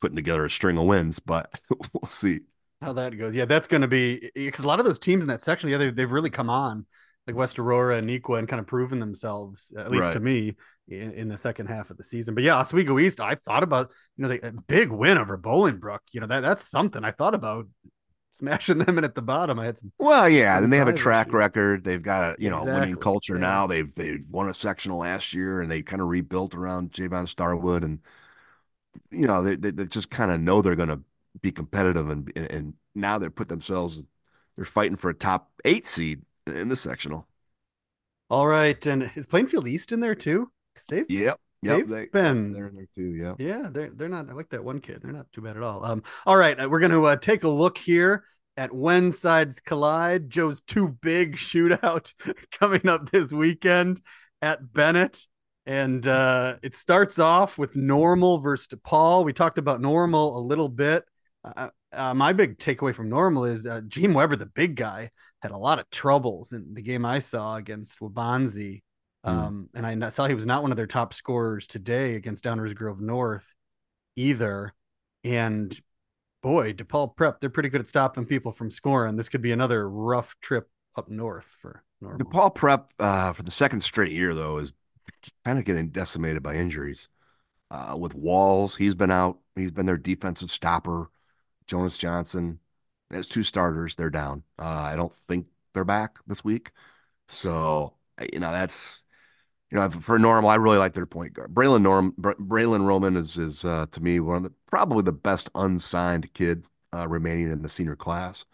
putting 0.00 0.16
together 0.16 0.44
a 0.44 0.50
string 0.50 0.78
of 0.78 0.84
wins, 0.84 1.18
but 1.18 1.52
we'll 1.92 2.08
see 2.08 2.40
how 2.80 2.92
that 2.94 3.16
goes. 3.18 3.34
Yeah, 3.34 3.44
that's 3.46 3.68
going 3.68 3.82
to 3.82 3.88
be 3.88 4.30
because 4.34 4.64
a 4.64 4.68
lot 4.68 4.80
of 4.80 4.86
those 4.86 4.98
teams 4.98 5.24
in 5.24 5.28
that 5.28 5.42
section, 5.42 5.70
yeah, 5.70 5.78
they, 5.78 5.90
they've 5.90 6.10
really 6.10 6.30
come 6.30 6.50
on 6.50 6.86
like 7.26 7.36
West 7.36 7.58
Aurora 7.58 7.96
and 7.96 8.08
Neuqua 8.08 8.38
and 8.38 8.48
kind 8.48 8.60
of 8.60 8.66
proven 8.66 9.00
themselves, 9.00 9.72
at 9.76 9.90
least 9.90 10.04
right. 10.04 10.12
to 10.12 10.20
me, 10.20 10.54
in, 10.88 11.12
in, 11.12 11.28
the 11.28 11.36
second 11.36 11.66
half 11.66 11.90
of 11.90 11.96
the 11.96 12.04
season. 12.04 12.34
But 12.34 12.44
yeah, 12.44 12.56
Oswego 12.56 12.98
East, 12.98 13.20
I 13.20 13.34
thought 13.34 13.64
about, 13.64 13.90
you 14.16 14.22
know, 14.22 14.28
the 14.28 14.52
big 14.68 14.90
win 14.90 15.18
over 15.18 15.36
Bolingbrook. 15.36 15.98
You 16.12 16.20
know, 16.20 16.28
that 16.28 16.40
that's 16.40 16.70
something 16.70 17.02
I 17.04 17.10
thought 17.10 17.34
about 17.34 17.66
smashing 18.36 18.78
them 18.78 18.98
in 18.98 19.04
at 19.04 19.14
the 19.14 19.22
bottom. 19.22 19.58
I 19.58 19.66
had 19.66 19.78
some. 19.78 19.92
Well, 19.98 20.28
yeah, 20.28 20.58
and 20.58 20.72
they 20.72 20.78
have 20.78 20.88
a 20.88 20.92
track 20.92 21.32
record. 21.32 21.84
They've 21.84 22.02
got 22.02 22.32
a 22.32 22.42
you 22.42 22.50
know 22.50 22.58
exactly. 22.58 22.80
winning 22.80 22.96
culture 22.96 23.34
yeah. 23.34 23.40
now. 23.40 23.66
They've 23.66 23.94
they've 23.94 24.24
won 24.30 24.48
a 24.48 24.54
sectional 24.54 24.98
last 24.98 25.34
year, 25.34 25.60
and 25.60 25.70
they 25.70 25.82
kind 25.82 26.02
of 26.02 26.08
rebuilt 26.08 26.54
around 26.54 26.92
Javon 26.92 27.28
Starwood, 27.28 27.82
and 27.82 28.00
you 29.10 29.26
know 29.26 29.42
they 29.42 29.56
they, 29.56 29.70
they 29.70 29.84
just 29.86 30.10
kind 30.10 30.30
of 30.30 30.40
know 30.40 30.62
they're 30.62 30.76
going 30.76 30.88
to 30.88 31.00
be 31.40 31.52
competitive, 31.52 32.08
and, 32.08 32.32
and 32.36 32.74
now 32.94 33.18
they're 33.18 33.30
put 33.30 33.48
themselves 33.48 34.06
they're 34.56 34.64
fighting 34.64 34.96
for 34.96 35.10
a 35.10 35.14
top 35.14 35.50
eight 35.64 35.86
seed 35.86 36.22
in 36.46 36.68
the 36.68 36.76
sectional. 36.76 37.26
All 38.28 38.46
right, 38.46 38.84
and 38.86 39.10
is 39.14 39.26
Plainfield 39.26 39.68
East 39.68 39.92
in 39.92 40.00
there 40.00 40.14
too? 40.14 40.50
They've 40.88 41.08
yep. 41.08 41.40
Yep, 41.62 41.78
they've 41.78 41.88
they, 41.88 42.06
been 42.06 42.52
they're 42.52 42.68
in 42.68 42.76
there 42.76 42.88
too. 42.94 43.14
Yeah, 43.14 43.34
yeah, 43.38 43.68
they're 43.70 43.90
they're 43.90 44.08
not. 44.08 44.28
I 44.28 44.32
like 44.32 44.50
that 44.50 44.64
one 44.64 44.80
kid. 44.80 45.00
They're 45.02 45.12
not 45.12 45.32
too 45.32 45.40
bad 45.40 45.56
at 45.56 45.62
all. 45.62 45.84
Um, 45.84 46.02
all 46.24 46.36
right, 46.36 46.68
we're 46.68 46.80
gonna 46.80 47.02
uh, 47.02 47.16
take 47.16 47.44
a 47.44 47.48
look 47.48 47.78
here 47.78 48.24
at 48.56 48.74
when 48.74 49.12
sides 49.12 49.60
collide. 49.60 50.30
Joe's 50.30 50.60
too 50.60 50.96
big 51.02 51.36
shootout 51.36 52.12
coming 52.58 52.88
up 52.88 53.10
this 53.10 53.32
weekend 53.32 54.00
at 54.42 54.72
Benet, 54.72 55.26
And 55.66 56.06
uh, 56.06 56.56
it 56.62 56.74
starts 56.74 57.18
off 57.18 57.58
with 57.58 57.76
normal 57.76 58.38
versus 58.38 58.68
DePaul. 58.68 59.24
We 59.24 59.32
talked 59.32 59.58
about 59.58 59.80
normal 59.80 60.38
a 60.38 60.40
little 60.40 60.68
bit. 60.68 61.04
Uh, 61.44 61.68
uh, 61.92 62.14
my 62.14 62.32
big 62.32 62.58
takeaway 62.58 62.94
from 62.94 63.08
normal 63.08 63.44
is 63.44 63.66
uh, 63.66 63.80
Gene 63.86 64.14
Weber, 64.14 64.36
the 64.36 64.46
big 64.46 64.76
guy, 64.76 65.10
had 65.40 65.52
a 65.52 65.56
lot 65.56 65.78
of 65.78 65.88
troubles 65.90 66.52
in 66.52 66.74
the 66.74 66.82
game 66.82 67.04
I 67.04 67.20
saw 67.20 67.56
against 67.56 68.00
Waubonsee. 68.00 68.82
Hmm. 69.24 69.30
Um, 69.30 69.68
mm. 69.74 69.84
And 69.84 70.04
I 70.04 70.10
saw 70.10 70.26
he 70.26 70.34
was 70.34 70.46
not 70.46 70.62
one 70.62 70.70
of 70.72 70.76
their 70.76 70.86
top 70.86 71.14
scorers 71.14 71.66
today 71.66 72.14
against 72.14 72.44
Downers 72.44 72.74
Grove 72.74 73.00
North 73.00 73.54
either. 74.16 74.74
And 75.24 75.78
boy, 76.42 76.72
DePaul 76.72 77.16
Prep, 77.16 77.40
they're 77.40 77.50
pretty 77.50 77.68
good 77.68 77.80
at 77.80 77.88
stopping 77.88 78.24
people 78.24 78.52
from 78.52 78.70
scoring. 78.70 79.16
This 79.16 79.28
could 79.28 79.42
be 79.42 79.52
another 79.52 79.88
rough 79.88 80.36
trip 80.40 80.68
up 80.96 81.08
north 81.08 81.56
for 81.60 81.82
normal. 82.00 82.24
DePaul 82.24 82.54
Prep 82.54 82.92
uh, 82.98 83.32
for 83.32 83.42
the 83.42 83.50
second 83.50 83.80
straight 83.82 84.12
year, 84.12 84.34
though, 84.34 84.58
is 84.58 84.72
kind 85.44 85.58
of 85.58 85.64
getting 85.64 85.88
decimated 85.88 86.42
by 86.42 86.54
injuries. 86.54 87.08
Uh, 87.70 87.96
with 87.98 88.14
Walls, 88.14 88.76
he's 88.76 88.94
been 88.94 89.10
out. 89.10 89.38
He's 89.56 89.72
been 89.72 89.86
their 89.86 89.98
defensive 89.98 90.50
stopper. 90.50 91.10
Jonas 91.66 91.98
Johnson, 91.98 92.60
as 93.10 93.26
two 93.26 93.42
starters, 93.42 93.96
they're 93.96 94.10
down. 94.10 94.44
Uh, 94.58 94.64
I 94.64 94.94
don't 94.94 95.12
think 95.12 95.46
they're 95.74 95.84
back 95.84 96.18
this 96.26 96.44
week. 96.44 96.70
So, 97.28 97.94
you 98.32 98.38
know, 98.38 98.52
that's 98.52 99.02
you 99.70 99.78
know, 99.78 99.90
for 99.90 100.18
normal, 100.18 100.50
I 100.50 100.54
really 100.56 100.78
like 100.78 100.92
their 100.92 101.06
point 101.06 101.32
guard. 101.32 101.52
Braylon 101.52 101.82
Norm, 101.82 102.12
Braylon 102.18 102.86
Roman 102.86 103.16
is 103.16 103.36
is 103.36 103.64
uh, 103.64 103.86
to 103.90 104.02
me 104.02 104.20
one 104.20 104.36
of 104.36 104.42
the 104.44 104.52
probably 104.66 105.02
the 105.02 105.12
best 105.12 105.50
unsigned 105.54 106.32
kid 106.34 106.66
uh, 106.94 107.08
remaining 107.08 107.50
in 107.50 107.62
the 107.62 107.68
senior 107.68 107.96
class. 107.96 108.44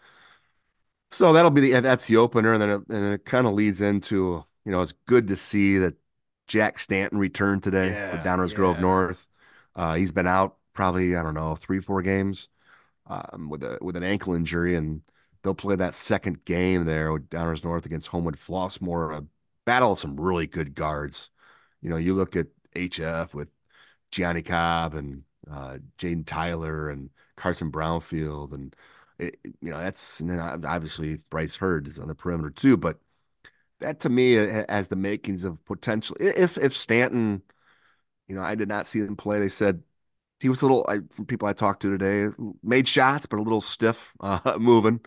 So 1.11 1.31
that'll 1.31 1.51
be 1.51 1.61
the 1.61 1.79
that's 1.81 2.07
the 2.07 2.17
opener, 2.17 2.53
and 2.53 2.61
then 2.61 2.69
it, 2.69 2.81
and 2.89 3.13
it 3.13 3.25
kind 3.25 3.45
of 3.45 3.53
leads 3.53 3.81
into 3.81 4.43
you 4.65 4.71
know 4.71 4.81
it's 4.81 4.93
good 5.05 5.27
to 5.27 5.35
see 5.35 5.77
that 5.77 5.95
Jack 6.47 6.79
Stanton 6.79 7.19
returned 7.19 7.61
today 7.61 7.91
yeah, 7.91 8.09
for 8.11 8.27
Downers 8.27 8.49
yeah. 8.49 8.55
Grove 8.55 8.79
North. 8.79 9.27
Uh, 9.75 9.93
he's 9.93 10.11
been 10.11 10.27
out 10.27 10.57
probably 10.73 11.15
I 11.15 11.21
don't 11.21 11.35
know 11.35 11.55
three 11.55 11.79
four 11.79 12.01
games 12.01 12.49
um, 13.05 13.49
with 13.49 13.63
a 13.63 13.77
with 13.81 13.95
an 13.95 14.03
ankle 14.03 14.33
injury, 14.33 14.75
and 14.75 15.01
they'll 15.43 15.53
play 15.53 15.75
that 15.75 15.93
second 15.93 16.45
game 16.45 16.85
there 16.85 17.13
with 17.13 17.29
Downers 17.29 17.63
North 17.63 17.85
against 17.85 18.07
Homewood 18.07 18.37
Flossmoor, 18.37 19.15
a 19.15 19.25
battle 19.65 19.95
some 19.95 20.19
really 20.19 20.47
good 20.47 20.75
guards. 20.75 21.29
You 21.81 21.89
know, 21.89 21.97
you 21.97 22.13
look 22.13 22.35
at 22.35 22.47
HF 22.75 23.33
with 23.33 23.49
Gianni 24.11 24.41
Cobb 24.43 24.93
and 24.93 25.23
uh, 25.49 25.77
Jaden 25.97 26.25
Tyler 26.25 26.89
and 26.89 27.09
Carson 27.35 27.71
Brownfield, 27.71 28.53
and 28.53 28.75
it, 29.19 29.37
you 29.61 29.71
know 29.71 29.77
that's 29.77 30.19
and 30.19 30.29
then 30.29 30.39
obviously 30.39 31.17
Bryce 31.29 31.57
Hurd 31.57 31.87
is 31.87 31.99
on 31.99 32.07
the 32.07 32.15
perimeter 32.15 32.49
too. 32.49 32.77
But 32.77 32.99
that 33.79 33.99
to 34.01 34.09
me 34.09 34.33
has 34.33 34.87
the 34.87 34.95
makings 34.95 35.43
of 35.43 35.63
potential. 35.65 36.15
If 36.19 36.57
if 36.57 36.75
Stanton, 36.75 37.43
you 38.27 38.35
know, 38.35 38.41
I 38.41 38.55
did 38.55 38.69
not 38.69 38.87
see 38.87 39.01
them 39.01 39.15
play. 39.15 39.39
They 39.39 39.49
said 39.49 39.83
he 40.39 40.49
was 40.49 40.61
a 40.61 40.65
little 40.65 40.85
I, 40.89 40.99
from 41.11 41.25
people 41.25 41.47
I 41.47 41.53
talked 41.53 41.81
to 41.83 41.97
today, 41.97 42.33
made 42.63 42.87
shots, 42.87 43.25
but 43.25 43.39
a 43.39 43.43
little 43.43 43.61
stiff 43.61 44.13
uh, 44.21 44.57
moving. 44.59 45.01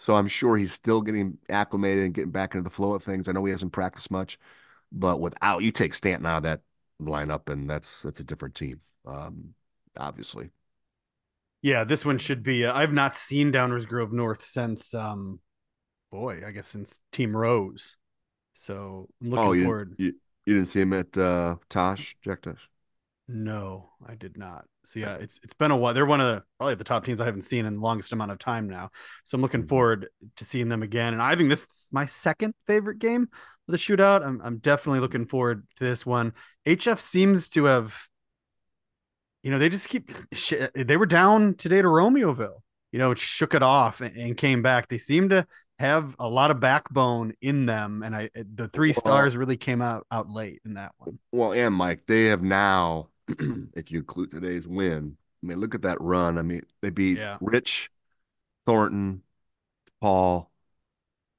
So 0.00 0.16
I'm 0.16 0.28
sure 0.28 0.56
he's 0.56 0.72
still 0.72 1.02
getting 1.02 1.36
acclimated 1.50 2.04
and 2.04 2.14
getting 2.14 2.30
back 2.30 2.54
into 2.54 2.64
the 2.64 2.74
flow 2.74 2.94
of 2.94 3.04
things. 3.04 3.28
I 3.28 3.32
know 3.32 3.44
he 3.44 3.50
hasn't 3.50 3.72
practiced 3.72 4.10
much, 4.10 4.38
but 4.90 5.20
without 5.20 5.62
you 5.62 5.72
take 5.72 5.92
Stanton 5.92 6.24
out 6.24 6.38
of 6.38 6.42
that 6.44 6.62
lineup, 6.98 7.50
and 7.50 7.68
that's 7.68 8.00
that's 8.00 8.18
a 8.18 8.24
different 8.24 8.54
team, 8.54 8.80
um, 9.04 9.52
obviously. 9.98 10.52
Yeah, 11.60 11.84
this 11.84 12.02
one 12.02 12.16
should 12.16 12.42
be. 12.42 12.64
Uh, 12.64 12.72
I've 12.72 12.94
not 12.94 13.14
seen 13.14 13.52
Downers 13.52 13.86
Grove 13.86 14.10
North 14.10 14.42
since, 14.42 14.94
um, 14.94 15.40
boy, 16.10 16.44
I 16.46 16.52
guess 16.52 16.68
since 16.68 17.00
Team 17.12 17.36
Rose. 17.36 17.98
So 18.54 19.06
I'm 19.20 19.28
looking 19.28 19.46
oh, 19.46 19.52
you 19.52 19.64
forward. 19.64 19.98
Didn't, 19.98 20.00
you, 20.00 20.14
you 20.46 20.54
didn't 20.54 20.68
see 20.68 20.80
him 20.80 20.94
at 20.94 21.18
uh, 21.18 21.56
Tosh, 21.68 22.16
Jack 22.22 22.40
Tosh? 22.40 22.70
No, 23.32 23.90
I 24.04 24.16
did 24.16 24.36
not. 24.36 24.64
So 24.84 24.98
yeah, 24.98 25.14
it's 25.14 25.38
it's 25.44 25.52
been 25.52 25.70
a 25.70 25.76
while. 25.76 25.94
They're 25.94 26.04
one 26.04 26.20
of 26.20 26.34
the 26.34 26.42
probably 26.58 26.74
the 26.74 26.82
top 26.82 27.04
teams 27.04 27.20
I 27.20 27.26
haven't 27.26 27.42
seen 27.42 27.64
in 27.64 27.76
the 27.76 27.80
longest 27.80 28.12
amount 28.12 28.32
of 28.32 28.40
time 28.40 28.68
now. 28.68 28.90
So 29.24 29.36
I'm 29.36 29.42
looking 29.42 29.60
mm-hmm. 29.60 29.68
forward 29.68 30.08
to 30.36 30.44
seeing 30.44 30.68
them 30.68 30.82
again. 30.82 31.12
And 31.12 31.22
I 31.22 31.36
think 31.36 31.48
this 31.48 31.62
is 31.62 31.88
my 31.92 32.06
second 32.06 32.54
favorite 32.66 32.98
game 32.98 33.28
of 33.68 33.72
the 33.72 33.78
shootout. 33.78 34.26
I'm 34.26 34.40
I'm 34.42 34.58
definitely 34.58 34.98
looking 34.98 35.26
forward 35.26 35.64
to 35.76 35.84
this 35.84 36.04
one. 36.04 36.32
HF 36.66 36.98
seems 36.98 37.48
to 37.50 37.66
have, 37.66 37.94
you 39.44 39.52
know, 39.52 39.60
they 39.60 39.68
just 39.68 39.88
keep 39.88 40.10
they 40.74 40.96
were 40.96 41.06
down 41.06 41.54
today 41.54 41.82
to 41.82 41.88
Romeoville. 41.88 42.62
You 42.90 42.98
know, 42.98 43.12
it 43.12 43.20
shook 43.20 43.54
it 43.54 43.62
off 43.62 44.00
and, 44.00 44.16
and 44.16 44.36
came 44.36 44.60
back. 44.60 44.88
They 44.88 44.98
seem 44.98 45.28
to 45.28 45.46
have 45.80 46.14
a 46.18 46.28
lot 46.28 46.50
of 46.50 46.60
backbone 46.60 47.32
in 47.40 47.64
them, 47.64 48.02
and 48.02 48.14
I 48.14 48.28
the 48.34 48.68
three 48.68 48.92
stars 48.92 49.34
really 49.34 49.56
came 49.56 49.80
out 49.80 50.06
out 50.10 50.28
late 50.28 50.60
in 50.64 50.74
that 50.74 50.92
one. 50.98 51.18
Well, 51.32 51.52
and 51.52 51.74
Mike, 51.74 52.02
they 52.06 52.24
have 52.26 52.42
now, 52.42 53.08
if 53.74 53.90
you 53.90 53.98
include 53.98 54.30
today's 54.30 54.66
win, 54.66 55.16
I 55.42 55.46
mean, 55.46 55.58
look 55.58 55.74
at 55.74 55.82
that 55.82 56.00
run. 56.00 56.38
I 56.38 56.42
mean, 56.42 56.62
they 56.82 56.90
beat 56.90 57.18
yeah. 57.18 57.38
Rich, 57.40 57.90
Thornton, 58.66 59.22
Paul, 60.00 60.50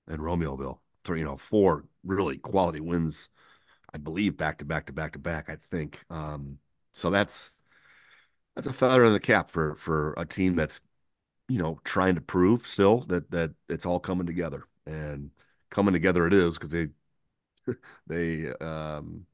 and 0.08 0.20
Romeoville. 0.20 0.80
Three, 1.04 1.20
you 1.20 1.26
know, 1.26 1.38
four 1.38 1.86
really 2.04 2.38
quality 2.38 2.80
wins, 2.80 3.30
I 3.94 3.98
believe, 3.98 4.38
back 4.38 4.60
to 4.60 4.66
back 4.66 4.86
to 4.88 4.94
back 4.94 5.14
to 5.14 5.20
back. 5.20 5.50
I 5.50 5.58
think. 5.72 6.04
Um, 6.10 6.60
so 6.94 7.10
that's 7.10 7.52
that's 8.56 8.68
a 8.68 8.74
feather 8.74 9.06
in 9.06 9.14
the 9.14 9.20
cap 9.20 9.50
for 9.50 9.76
for 9.76 10.14
a 10.18 10.26
team 10.26 10.56
that's 10.56 10.82
you 11.52 11.58
know, 11.58 11.80
trying 11.84 12.16
to 12.16 12.22
prove 12.22 12.66
still 12.66 13.02
that 13.02 13.30
that 13.32 13.52
it's 13.68 13.86
all 13.86 14.00
coming 14.00 14.26
together 14.26 14.64
and 14.86 15.32
coming 15.70 15.94
together 15.94 16.26
it 16.26 16.34
is 16.34 16.58
because 16.58 16.70
they 16.70 16.88
they 18.08 18.48
um 18.62 19.26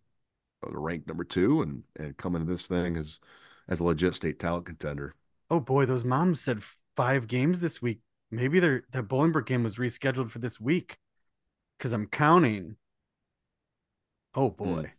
ranked 0.71 1.08
number 1.08 1.23
two 1.23 1.62
and 1.62 1.84
and 1.95 2.17
coming 2.17 2.45
to 2.45 2.51
this 2.51 2.67
thing 2.67 2.97
as 2.97 3.19
as 3.67 3.80
a 3.80 3.84
legit 3.84 4.15
state 4.15 4.39
talent 4.39 4.65
contender. 4.65 5.15
Oh 5.49 5.60
boy, 5.60 5.86
those 5.86 6.03
moms 6.03 6.41
said 6.41 6.62
five 6.95 7.27
games 7.27 7.60
this 7.60 7.82
week. 7.82 7.99
Maybe 8.32 8.60
their 8.60 8.84
that 8.91 9.08
Bolingbrook 9.08 9.45
game 9.45 9.63
was 9.63 9.75
rescheduled 9.75 10.32
for 10.32 10.39
this 10.39 10.60
week 10.60 10.97
because 11.77 11.93
I'm 11.93 12.08
counting. 12.08 12.75
Oh 14.36 14.49
boy, 14.49 14.91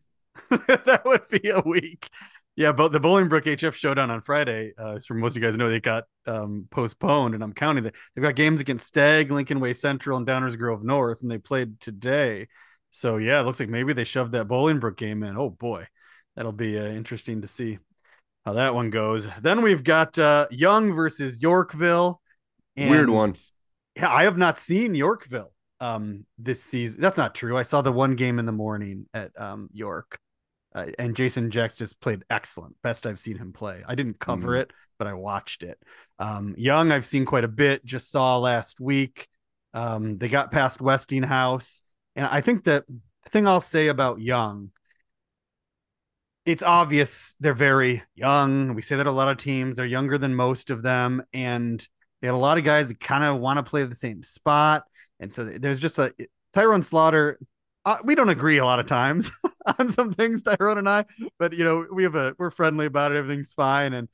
mm. 0.50 0.66
that 0.84 1.04
would 1.04 1.28
be 1.28 1.50
a 1.50 1.60
week. 1.60 2.08
Yeah, 2.56 2.72
but 2.72 2.90
the 2.90 2.98
Bolingbrook 2.98 3.44
HF 3.44 3.74
showdown 3.74 4.10
on 4.10 4.20
Friday, 4.20 4.72
uh, 4.76 4.96
as 4.96 5.08
most 5.10 5.36
of 5.36 5.42
you 5.42 5.48
guys 5.48 5.56
know, 5.56 5.70
they 5.70 5.78
got 5.78 6.04
um, 6.26 6.66
postponed, 6.72 7.34
and 7.34 7.44
I'm 7.44 7.52
counting 7.52 7.84
that 7.84 7.94
they've 8.16 8.22
got 8.22 8.34
games 8.34 8.60
against 8.60 8.88
Stagg, 8.88 9.30
Lincoln 9.30 9.60
Way 9.60 9.74
Central, 9.74 10.18
and 10.18 10.26
Downers 10.26 10.58
Grove 10.58 10.82
North, 10.82 11.22
and 11.22 11.30
they 11.30 11.38
played 11.38 11.78
today. 11.78 12.48
So 12.90 13.16
yeah, 13.16 13.40
it 13.40 13.44
looks 13.44 13.60
like 13.60 13.68
maybe 13.68 13.92
they 13.92 14.04
shoved 14.04 14.32
that 14.32 14.48
Bolingbrook 14.48 14.96
game 14.96 15.22
in. 15.22 15.36
Oh 15.36 15.50
boy, 15.50 15.86
that'll 16.36 16.52
be 16.52 16.78
uh, 16.78 16.86
interesting 16.86 17.42
to 17.42 17.48
see 17.48 17.78
how 18.44 18.54
that 18.54 18.74
one 18.74 18.90
goes. 18.90 19.26
Then 19.40 19.62
we've 19.62 19.84
got 19.84 20.18
uh, 20.18 20.46
Young 20.50 20.92
versus 20.92 21.42
Yorkville. 21.42 22.20
Weird 22.76 23.10
one. 23.10 23.34
Yeah, 23.96 24.12
I 24.12 24.24
have 24.24 24.38
not 24.38 24.58
seen 24.58 24.94
Yorkville 24.94 25.52
um, 25.80 26.24
this 26.38 26.62
season. 26.62 27.00
That's 27.00 27.18
not 27.18 27.34
true. 27.34 27.56
I 27.56 27.62
saw 27.62 27.82
the 27.82 27.92
one 27.92 28.14
game 28.14 28.38
in 28.38 28.46
the 28.46 28.52
morning 28.52 29.06
at 29.12 29.32
um, 29.38 29.68
York 29.72 30.18
uh, 30.74 30.86
and 30.98 31.16
Jason 31.16 31.50
Jacks 31.50 31.76
just 31.76 32.00
played 32.00 32.24
excellent. 32.30 32.76
Best 32.82 33.06
I've 33.06 33.20
seen 33.20 33.38
him 33.38 33.52
play. 33.52 33.82
I 33.86 33.94
didn't 33.94 34.18
cover 34.18 34.50
mm-hmm. 34.50 34.60
it, 34.60 34.72
but 34.98 35.08
I 35.08 35.14
watched 35.14 35.62
it. 35.62 35.78
Um, 36.18 36.54
Young, 36.58 36.92
I've 36.92 37.06
seen 37.06 37.24
quite 37.24 37.44
a 37.44 37.48
bit. 37.48 37.84
Just 37.84 38.10
saw 38.10 38.38
last 38.38 38.80
week. 38.80 39.28
Um, 39.74 40.18
they 40.18 40.28
got 40.28 40.50
past 40.50 40.80
Westinghouse, 40.80 41.82
and 42.18 42.26
I 42.26 42.40
think 42.40 42.64
that 42.64 42.84
the 42.88 43.30
thing 43.30 43.46
I'll 43.46 43.60
say 43.60 43.86
about 43.86 44.20
Young, 44.20 44.72
it's 46.44 46.64
obvious 46.64 47.36
they're 47.38 47.54
very 47.54 48.02
young. 48.14 48.74
We 48.74 48.82
say 48.82 48.96
that 48.96 49.06
a 49.06 49.12
lot 49.12 49.28
of 49.28 49.36
teams 49.36 49.76
they're 49.76 49.86
younger 49.86 50.18
than 50.18 50.34
most 50.34 50.70
of 50.70 50.82
them, 50.82 51.22
and 51.32 51.86
they 52.20 52.26
had 52.26 52.34
a 52.34 52.36
lot 52.36 52.58
of 52.58 52.64
guys 52.64 52.88
that 52.88 52.98
kind 52.98 53.22
of 53.22 53.38
want 53.38 53.58
to 53.58 53.62
play 53.62 53.84
the 53.84 53.94
same 53.94 54.22
spot. 54.22 54.84
And 55.20 55.32
so 55.32 55.44
there's 55.44 55.78
just 55.78 55.98
a 55.98 56.12
Tyrone 56.52 56.82
Slaughter 56.82 57.38
uh, 57.84 57.96
we 58.04 58.14
don't 58.14 58.28
agree 58.28 58.58
a 58.58 58.64
lot 58.64 58.80
of 58.80 58.86
times 58.86 59.30
on 59.78 59.90
some 59.90 60.12
things, 60.12 60.42
Tyrone 60.42 60.76
and 60.76 60.88
I, 60.88 61.06
but 61.38 61.54
you 61.54 61.64
know, 61.64 61.86
we 61.90 62.02
have 62.02 62.16
a 62.16 62.34
we're 62.36 62.50
friendly 62.50 62.84
about 62.84 63.12
it. 63.12 63.16
Everything's 63.16 63.54
fine, 63.54 63.94
and 63.94 64.08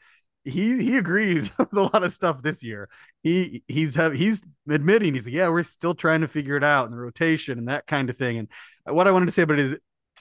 he 0.44 0.82
he 0.82 0.96
agrees 0.96 1.50
with 1.58 1.72
a 1.72 1.80
lot 1.80 2.04
of 2.04 2.12
stuff 2.12 2.42
this 2.42 2.62
year. 2.62 2.88
He 3.22 3.62
he's 3.66 3.94
have 3.94 4.12
he's 4.12 4.42
admitting 4.68 5.14
he's 5.14 5.26
like, 5.26 5.34
yeah, 5.34 5.48
we're 5.48 5.62
still 5.62 5.94
trying 5.94 6.20
to 6.20 6.28
figure 6.28 6.56
it 6.56 6.64
out 6.64 6.86
in 6.86 6.92
the 6.92 6.98
rotation 6.98 7.58
and 7.58 7.68
that 7.68 7.86
kind 7.86 8.10
of 8.10 8.16
thing. 8.16 8.38
And 8.38 8.48
what 8.84 9.08
I 9.08 9.10
wanted 9.10 9.26
to 9.26 9.32
say 9.32 9.42
about 9.42 9.58
it 9.58 9.64
is 9.66 9.70
the 9.72 9.78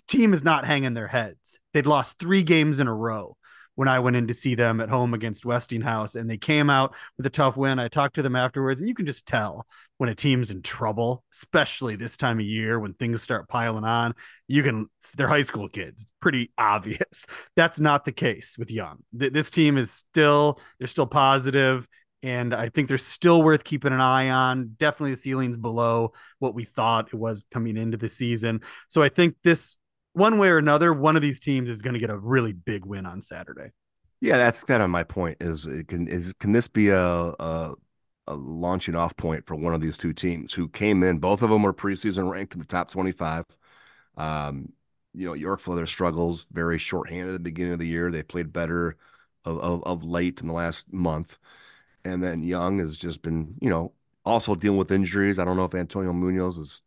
team 0.08 0.34
is 0.34 0.44
not 0.44 0.66
hanging 0.66 0.94
their 0.94 1.08
heads. 1.08 1.60
They'd 1.74 1.86
lost 1.86 2.20
three 2.20 2.44
games 2.44 2.80
in 2.80 2.88
a 2.88 2.94
row 2.94 3.38
when 3.76 3.88
I 3.88 4.00
went 4.00 4.16
in 4.16 4.28
to 4.28 4.34
see 4.34 4.56
them 4.56 4.80
at 4.80 4.90
home 4.90 5.14
against 5.14 5.46
Westinghouse, 5.46 6.16
and 6.16 6.30
they 6.30 6.38
came 6.38 6.70
out 6.70 6.96
with 7.18 7.26
a 7.26 7.30
tough 7.30 7.58
win. 7.58 7.80
I 7.80 7.88
talked 7.88 8.16
to 8.16 8.22
them 8.22 8.36
afterwards, 8.36 8.80
and 8.80 8.88
you 8.88 8.96
can 8.96 9.06
just 9.06 9.26
tell 9.26 9.66
when 9.98 10.10
a 10.10 10.16
team's 10.16 10.52
in 10.52 10.62
trouble, 10.62 11.24
especially 11.34 11.96
this 11.96 12.18
time 12.18 12.40
of 12.40 12.46
year 12.46 12.80
when 12.80 12.94
things 12.94 13.22
start 13.22 13.48
piling 13.48 13.84
on. 13.84 14.14
You 14.48 14.64
can, 14.64 14.88
they're 15.16 15.28
high 15.28 15.42
school 15.42 15.70
kids. 15.70 16.04
It's 16.04 16.14
pretty 16.20 16.52
obvious. 16.58 17.26
That's 17.56 17.80
not 17.80 18.06
the 18.06 18.12
case 18.12 18.56
with 18.58 18.72
Young. 18.72 19.00
This 19.12 19.50
team 19.50 19.78
is 19.78 19.92
still, 19.92 20.60
they're 20.78 20.88
still 20.88 21.08
positive, 21.08 21.88
and 22.24 22.54
I 22.54 22.70
think 22.70 22.88
they're 22.88 22.98
still 22.98 23.44
worth 23.44 23.66
keeping 23.66 23.92
an 23.92 24.00
eye 24.00 24.30
on. 24.30 24.76
Definitely 24.80 25.12
the 25.12 25.22
ceiling's 25.22 25.58
below 25.58 26.14
what 26.40 26.56
we 26.56 26.64
thought 26.64 27.10
it 27.10 27.18
was 27.18 27.46
coming 27.52 27.76
into 27.76 27.98
the 27.98 28.08
season. 28.08 28.62
So 28.88 29.04
I 29.04 29.10
think 29.10 29.36
this 29.44 29.78
one 30.14 30.38
way 30.38 30.50
or 30.50 30.58
another, 30.58 30.94
one 30.94 31.16
of 31.16 31.22
these 31.22 31.40
teams 31.40 31.70
is 31.70 31.82
going 31.82 31.96
to 31.96 32.00
get 32.00 32.10
a 32.10 32.18
really 32.18 32.54
big 32.54 32.86
win 32.86 33.06
on 33.06 33.22
Saturday. 33.22 33.72
Yeah, 34.22 34.38
that's 34.38 34.64
kind 34.64 34.82
of 34.82 34.90
my 34.90 35.04
point. 35.04 35.38
Is 35.42 35.68
can 35.88 36.08
is 36.08 36.34
can 36.34 36.54
this 36.54 36.68
be 36.70 36.90
a, 36.90 37.04
a, 37.04 37.74
a 38.28 38.36
launching 38.36 38.96
off 38.96 39.18
point 39.18 39.46
for 39.46 39.56
one 39.56 39.74
of 39.74 39.82
these 39.82 39.98
two 39.98 40.14
teams 40.14 40.54
who 40.54 40.70
came 40.70 41.04
in? 41.04 41.18
Both 41.18 41.42
of 41.42 41.50
them 41.50 41.64
were 41.64 41.74
preseason 41.74 42.32
ranked 42.32 42.54
in 42.54 42.60
the 42.60 42.66
top 42.66 42.90
twenty 42.90 43.12
five. 43.12 43.46
Um, 44.16 44.72
you 45.14 45.26
know, 45.26 45.34
Yorkville 45.34 45.76
their 45.76 45.86
struggles 45.86 46.48
very 46.52 46.78
shorthanded 46.78 47.30
at 47.30 47.34
the 47.34 47.40
beginning 47.40 47.74
of 47.74 47.80
the 47.80 47.88
year. 47.88 48.12
They 48.12 48.24
played 48.24 48.54
better 48.54 48.96
of, 49.44 49.60
of, 49.60 49.84
of 49.84 50.04
late 50.04 50.40
in 50.40 50.48
the 50.48 50.54
last 50.54 50.92
month, 50.94 51.38
and 52.06 52.24
then 52.24 52.44
Young 52.44 52.80
has 52.80 52.98
just 52.98 53.24
been 53.24 53.56
you 53.60 53.70
know 53.70 53.92
also 54.24 54.56
dealing 54.56 54.80
with 54.80 54.92
injuries. 54.92 55.38
I 55.38 55.44
don't 55.44 55.58
know 55.58 55.66
if 55.66 55.76
Antonio 55.76 56.14
Munoz 56.14 56.58
is 56.58 56.82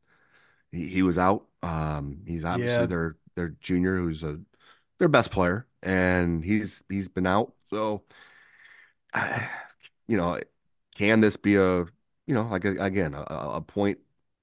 he, 0.73 0.89
he 0.89 1.03
was 1.03 1.19
out. 1.19 1.47
Um, 1.67 2.19
he's 2.27 2.45
obviously 2.45 2.83
yeah. 2.83 2.87
their 2.87 3.17
their 3.35 3.49
junior, 3.61 3.97
who's 3.97 4.23
a 4.23 4.39
their 4.99 5.09
best 5.09 5.31
player, 5.31 5.67
and 5.83 6.45
he's 6.45 6.85
he's 6.89 7.09
been 7.09 7.27
out. 7.27 7.53
So, 7.67 8.05
you 10.09 10.17
know, 10.17 10.39
can 10.95 11.21
this 11.21 11.37
be 11.37 11.57
a 11.57 11.79
you 11.81 12.35
know 12.35 12.45
like 12.45 12.65
a, 12.65 12.77
again 12.83 13.15
a, 13.15 13.21
a 13.21 13.61
point 13.61 13.99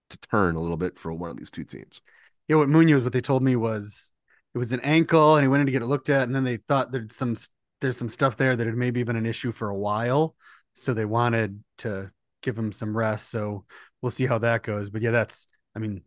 to 0.09 0.17
turn 0.17 0.55
a 0.55 0.61
little 0.61 0.77
bit 0.77 0.97
for 0.97 1.13
one 1.13 1.29
of 1.29 1.37
these 1.37 1.51
two 1.51 1.63
teams? 1.63 2.01
Yeah, 2.47 2.57
what 2.57 2.69
Munoz, 2.69 3.03
what 3.03 3.13
they 3.13 3.21
told 3.21 3.41
me 3.41 3.55
was 3.55 4.11
it 4.53 4.57
was 4.57 4.73
an 4.73 4.81
ankle, 4.81 5.35
and 5.35 5.43
he 5.43 5.47
went 5.47 5.61
in 5.61 5.67
to 5.67 5.71
get 5.71 5.81
it 5.81 5.87
looked 5.87 6.09
at, 6.09 6.23
and 6.23 6.35
then 6.35 6.43
they 6.43 6.57
thought 6.57 6.91
there's 6.91 7.15
some 7.15 7.35
there's 7.81 7.97
some 7.97 8.09
stuff 8.09 8.37
there 8.37 8.55
that 8.55 8.67
had 8.67 8.75
maybe 8.75 9.03
been 9.03 9.15
an 9.15 9.25
issue 9.25 9.51
for 9.51 9.69
a 9.69 9.77
while, 9.77 10.35
so 10.73 10.93
they 10.93 11.05
wanted 11.05 11.63
to 11.79 12.11
give 12.41 12.57
him 12.57 12.71
some 12.71 12.95
rest. 12.95 13.29
So 13.29 13.65
we'll 14.01 14.11
see 14.11 14.25
how 14.25 14.39
that 14.39 14.63
goes. 14.63 14.89
But 14.89 15.01
yeah, 15.01 15.11
that's 15.11 15.47
I 15.75 15.79
mean 15.79 16.01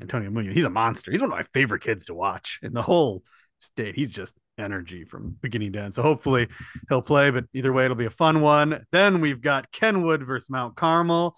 Antonio 0.00 0.30
Munoz, 0.30 0.54
he's 0.54 0.64
a 0.64 0.70
monster. 0.70 1.10
He's 1.10 1.20
one 1.20 1.30
of 1.30 1.36
my 1.36 1.44
favorite 1.52 1.82
kids 1.82 2.06
to 2.06 2.14
watch 2.14 2.58
in 2.62 2.72
the 2.72 2.82
whole 2.82 3.22
state. 3.60 3.94
He's 3.94 4.10
just 4.10 4.34
energy 4.58 5.04
from 5.04 5.36
beginning 5.40 5.72
to 5.72 5.80
end. 5.80 5.94
So 5.94 6.02
hopefully 6.02 6.48
he'll 6.88 7.02
play, 7.02 7.30
but 7.30 7.44
either 7.52 7.72
way, 7.72 7.84
it'll 7.84 7.96
be 7.96 8.04
a 8.04 8.10
fun 8.10 8.40
one. 8.40 8.84
Then 8.92 9.20
we've 9.20 9.40
got 9.40 9.70
Kenwood 9.72 10.22
versus 10.22 10.50
Mount 10.50 10.76
Carmel. 10.76 11.36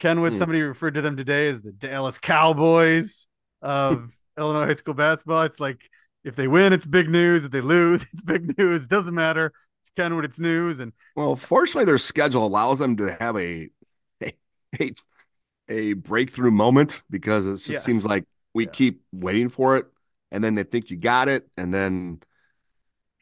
Kenwood, 0.00 0.34
mm. 0.34 0.38
somebody 0.38 0.62
referred 0.62 0.94
to 0.94 1.02
them 1.02 1.16
today 1.16 1.48
as 1.48 1.62
the 1.62 1.72
Dallas 1.72 2.18
Cowboys 2.18 3.26
of 3.62 4.10
Illinois 4.38 4.66
high 4.66 4.74
school 4.74 4.94
basketball. 4.94 5.42
It's 5.42 5.60
like 5.60 5.88
if 6.24 6.36
they 6.36 6.48
win, 6.48 6.72
it's 6.72 6.86
big 6.86 7.08
news. 7.08 7.44
If 7.44 7.50
they 7.50 7.60
lose, 7.60 8.02
it's 8.12 8.22
big 8.22 8.56
news. 8.58 8.84
It 8.84 8.88
doesn't 8.88 9.14
matter. 9.14 9.52
It's 9.82 9.90
Kenwood, 9.96 10.24
it's 10.24 10.38
news. 10.38 10.80
And 10.80 10.92
well, 11.16 11.36
fortunately, 11.36 11.84
their 11.84 11.98
schedule 11.98 12.46
allows 12.46 12.78
them 12.78 12.96
to 12.96 13.16
have 13.20 13.36
a 13.36 13.68
a, 14.22 14.32
a 14.80 14.92
a 15.68 15.94
breakthrough 15.94 16.50
moment 16.50 17.02
because 17.10 17.46
it 17.46 17.52
just 17.52 17.68
yes. 17.68 17.84
seems 17.84 18.04
like 18.04 18.24
we 18.52 18.64
yeah. 18.64 18.70
keep 18.70 19.02
waiting 19.12 19.48
for 19.48 19.76
it 19.76 19.86
and 20.30 20.44
then 20.44 20.54
they 20.54 20.62
think 20.62 20.90
you 20.90 20.96
got 20.96 21.28
it 21.28 21.48
and 21.56 21.72
then 21.72 22.20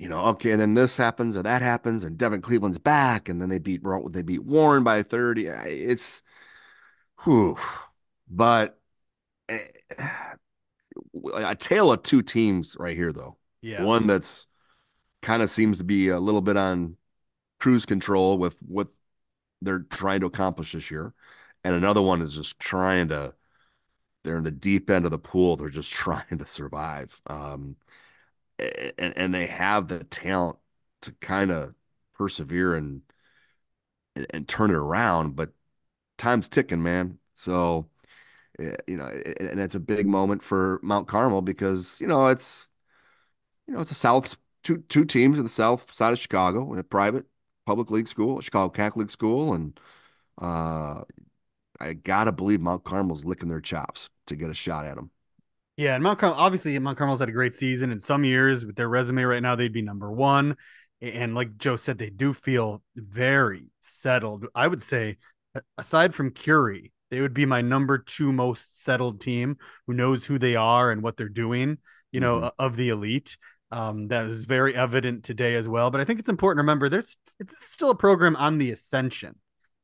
you 0.03 0.09
know, 0.09 0.25
okay, 0.31 0.51
and 0.51 0.61
then 0.61 0.75
this 0.75 0.97
happens 0.97 1.37
and 1.37 1.47
that 1.47 1.63
happens, 1.63 2.03
and 2.03 2.19
Devin 2.19 2.41
Cleveland's 2.41 2.81
back, 2.81 3.29
and 3.29 3.41
then 3.41 3.49
they 3.49 3.61
beat 3.61 3.83
they 4.11 4.23
beat 4.23 4.43
Warren 4.43 4.83
by 4.83 5.05
30. 5.05 5.47
It's 5.47 6.25
whew. 7.23 7.57
But 8.29 8.81
eh, 9.49 9.61
a 11.35 11.55
tale 11.55 11.93
of 11.93 12.03
two 12.03 12.21
teams 12.21 12.77
right 12.81 12.97
here, 12.97 13.13
though. 13.13 13.37
Yeah. 13.61 13.85
One 13.85 14.09
that's 14.09 14.49
kind 15.21 15.41
of 15.41 15.51
seems 15.51 15.79
to 15.79 15.85
be 15.85 16.09
a 16.09 16.19
little 16.19 16.43
bit 16.43 16.57
on 16.57 16.97
cruise 17.61 17.87
control 17.87 18.39
with 18.39 18.59
what 18.59 18.89
they're 19.61 19.87
trying 19.89 20.19
to 20.19 20.27
accomplish 20.27 20.73
this 20.73 20.91
year. 20.91 21.15
And 21.65 21.75
another 21.75 22.03
one 22.03 22.23
is 22.23 22.35
just 22.35 22.59
trying 22.59 23.09
to, 23.09 23.35
they're 24.25 24.39
in 24.39 24.45
the 24.45 24.51
deep 24.51 24.91
end 24.91 25.05
of 25.05 25.11
the 25.11 25.19
pool. 25.19 25.57
They're 25.57 25.69
just 25.69 25.93
trying 25.95 26.39
to 26.39 26.47
survive. 26.47 27.21
Um, 27.27 27.77
and, 28.59 29.17
and 29.17 29.35
they 29.35 29.47
have 29.47 29.89
the 29.89 30.05
talent 30.05 30.59
to 31.03 31.13
kind 31.13 31.51
of 31.51 31.75
persevere 32.15 32.75
and, 32.75 33.03
and, 34.17 34.27
and 34.31 34.49
turn 34.49 34.71
it 34.71 34.77
around, 34.77 35.37
but 35.37 35.51
time's 36.19 36.49
ticking, 36.49 36.83
man. 36.83 37.19
So, 37.35 37.89
eh, 38.59 38.77
you 38.89 38.99
know, 38.99 39.07
and 39.07 39.61
it's 39.61 39.77
a 39.77 39.81
big 39.81 40.07
moment 40.07 40.43
for 40.43 40.81
Mount 40.83 41.09
Carmel 41.09 41.43
because, 41.43 42.01
you 42.01 42.07
know, 42.07 42.29
it's, 42.29 42.69
you 43.67 43.75
know, 43.75 43.81
it's 43.81 43.91
a 43.91 43.95
South, 43.95 44.37
two, 44.63 44.79
two 44.89 45.05
teams 45.05 45.39
in 45.39 45.45
the 45.45 45.51
South 45.51 45.93
side 45.95 46.13
of 46.13 46.19
Chicago, 46.21 46.73
in 46.73 46.79
a 46.79 46.85
private 46.85 47.27
public 47.67 47.91
league 47.91 48.09
school, 48.09 48.41
Chicago 48.41 48.71
Catholic 48.71 49.11
school. 49.11 49.55
And, 49.55 49.79
uh, 50.39 51.03
I 51.83 51.95
gotta 51.95 52.33
believe 52.33 52.61
Mount 52.61 52.85
Carmel's 52.85 53.25
licking 53.25 53.49
their 53.49 53.61
chops 53.61 54.09
to 54.27 54.37
get 54.37 54.51
a 54.51 54.55
shot 54.55 54.87
at 54.87 54.97
them. 54.97 55.11
Yeah, 55.77 55.95
and 55.95 56.05
Mount 56.05 56.19
Carmel 56.19 56.39
obviously 56.39 56.79
Mount 56.79 56.99
Carmel's 56.99 57.21
had 57.21 57.29
a 57.29 57.33
great 57.33 57.55
season. 57.55 57.91
In 57.91 58.01
some 58.01 58.25
years, 58.25 58.65
with 58.65 58.77
their 58.77 58.89
resume 58.89 59.23
right 59.23 59.43
now, 59.43 59.57
they'd 59.57 59.73
be 59.73 59.83
number 59.83 60.11
one. 60.13 60.57
And 61.01 61.35
like 61.35 61.57
Joe 61.59 61.77
said, 61.77 61.99
they 61.99 62.11
do 62.11 62.33
feel 62.33 62.83
very 62.95 63.67
settled. 63.81 64.47
I 64.55 64.69
would 64.69 64.83
say, 64.83 65.17
aside 65.77 66.15
from 66.15 66.31
Curie, 66.31 66.93
they 67.11 67.21
would 67.21 67.35
be 67.35 67.47
my 67.47 67.61
number 67.61 67.99
two 67.99 68.33
most 68.33 68.83
settled 68.83 69.21
team 69.21 69.57
who 69.87 69.95
knows 69.95 70.25
who 70.25 70.39
they 70.39 70.55
are 70.55 70.93
and 70.93 71.03
what 71.03 71.17
they're 71.17 71.29
doing, 71.29 71.79
you 72.13 72.21
know, 72.21 72.37
mm-hmm. 72.37 72.49
of 72.59 72.77
the 72.77 72.91
elite. 72.91 73.37
Um, 73.73 74.09
that 74.09 74.27
is 74.27 74.45
very 74.45 74.77
evident 74.77 75.25
today 75.25 75.55
as 75.55 75.67
well. 75.67 75.91
But 75.91 76.03
I 76.03 76.05
think 76.05 76.21
it's 76.21 76.29
important 76.29 76.59
to 76.59 76.63
remember 76.63 76.89
there's 76.89 77.17
it's 77.41 77.71
still 77.73 77.91
a 77.91 77.97
program 77.97 78.37
on 78.37 78.59
the 78.59 78.71
ascension. 78.71 79.37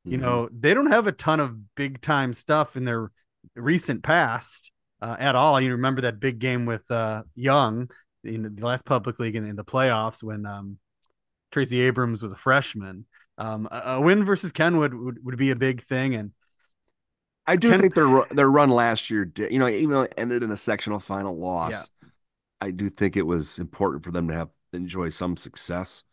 You 0.09 0.17
mm-hmm. 0.17 0.27
know, 0.27 0.49
they 0.59 0.75
don't 0.75 0.91
have 0.91 1.07
a 1.07 1.13
ton 1.13 1.41
of 1.41 1.75
big 1.75 2.01
time 2.01 2.33
stuff 2.33 2.77
in 2.77 2.85
their 2.85 3.11
recent 3.55 4.03
past 4.03 4.71
uh, 5.03 5.17
at 5.19 5.35
all. 5.35 5.61
You 5.61 5.73
remember 5.73 6.03
that 6.03 6.21
big 6.21 6.39
game 6.39 6.67
with 6.67 6.89
uh, 6.91 7.23
Young 7.35 7.91
in 8.25 8.43
the 8.43 8.67
last 8.67 8.85
public 8.85 9.19
league 9.19 9.37
in, 9.37 9.45
in 9.45 9.57
the 9.57 9.65
playoffs 9.65 10.23
when 10.23 10.47
um, 10.47 10.79
Tracy 11.53 11.81
Abrams 11.83 12.23
was 12.23 12.33
a 12.33 12.37
freshman. 12.37 13.07
Um, 13.37 13.69
a, 13.71 13.95
a, 13.95 14.01
win 14.01 14.25
versus 14.25 14.51
Kenwood 14.51 14.95
would, 14.95 15.25
would 15.25 15.37
be 15.37 15.51
a 15.51 15.57
big 15.57 15.85
thing, 15.85 16.15
and 16.15 16.33
I 17.47 17.57
do 17.57 17.71
Ken- 17.71 17.81
think 17.81 17.95
their 17.95 18.25
their 18.31 18.51
run 18.51 18.71
last 18.71 19.11
year 19.11 19.25
did. 19.25 19.53
You 19.53 19.61
know, 19.61 19.69
even 19.69 19.91
though 19.91 20.03
it 20.03 20.15
ended 20.17 20.43
in 20.43 20.51
a 20.51 20.57
sectional 20.57 20.99
final 20.99 21.39
loss, 21.39 21.73
yeah. 22.03 22.09
I 22.61 22.73
do 22.73 22.89
think 22.89 23.17
it 23.17 23.27
was 23.27 23.59
important 23.59 24.05
for 24.05 24.11
them 24.11 24.27
to 24.29 24.35
have 24.35 24.49
enjoy 24.73 25.11
some 25.11 25.37
success. 25.37 26.05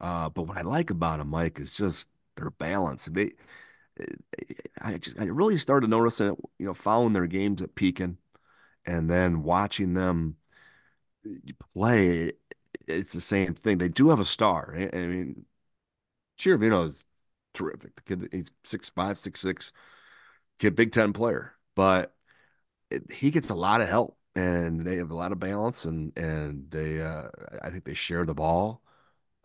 Uh, 0.00 0.28
but 0.30 0.44
what 0.44 0.56
I 0.56 0.62
like 0.62 0.90
about 0.90 1.18
them, 1.18 1.28
Mike, 1.28 1.60
is 1.60 1.74
just 1.74 2.08
their 2.36 2.50
balance. 2.50 3.06
They, 3.06 3.32
I 4.80 4.98
just, 4.98 5.18
I 5.18 5.24
really 5.24 5.58
started 5.58 5.90
noticing 5.90 6.32
it, 6.32 6.38
you 6.58 6.66
know, 6.66 6.74
following 6.74 7.12
their 7.12 7.26
games 7.26 7.62
at 7.62 7.74
Pekin 7.74 8.18
and 8.86 9.10
then 9.10 9.42
watching 9.42 9.94
them 9.94 10.36
play. 11.74 12.32
It's 12.86 13.12
the 13.12 13.20
same 13.20 13.54
thing. 13.54 13.78
They 13.78 13.88
do 13.88 14.10
have 14.10 14.20
a 14.20 14.24
star. 14.24 14.74
I, 14.76 14.96
mean, 14.96 15.44
Ciaravino 16.38 16.86
is 16.86 17.04
terrific. 17.54 17.96
The 17.96 18.02
kid, 18.02 18.28
he's 18.32 18.50
six 18.64 18.90
five, 18.90 19.18
six 19.18 19.40
six, 19.40 19.72
kid, 20.58 20.74
Big 20.74 20.92
Ten 20.92 21.12
player, 21.12 21.54
but 21.74 22.14
he 23.10 23.30
gets 23.30 23.50
a 23.50 23.54
lot 23.54 23.80
of 23.80 23.88
help, 23.88 24.18
and 24.34 24.84
they 24.84 24.96
have 24.96 25.10
a 25.10 25.16
lot 25.16 25.32
of 25.32 25.38
balance, 25.38 25.84
and 25.84 26.16
and 26.16 26.70
they, 26.70 27.00
uh, 27.00 27.28
I 27.62 27.70
think 27.70 27.84
they 27.84 27.94
share 27.94 28.24
the 28.26 28.34
ball. 28.34 28.81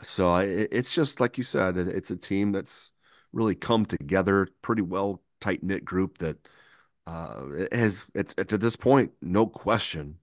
So 0.01 0.35
it, 0.37 0.69
it's 0.71 0.93
just 0.93 1.19
like 1.19 1.37
you 1.37 1.43
said, 1.43 1.77
it, 1.77 1.87
it's 1.87 2.11
a 2.11 2.15
team 2.15 2.51
that's 2.51 2.91
really 3.33 3.55
come 3.55 3.85
together, 3.85 4.47
pretty 4.61 4.81
well 4.81 5.21
tight 5.39 5.63
knit 5.63 5.85
group 5.85 6.17
that 6.19 6.37
uh, 7.07 7.45
has, 7.71 8.07
at, 8.15 8.33
at, 8.37 8.49
to 8.49 8.57
this 8.57 8.75
point, 8.75 9.11
no 9.21 9.47
question, 9.47 10.19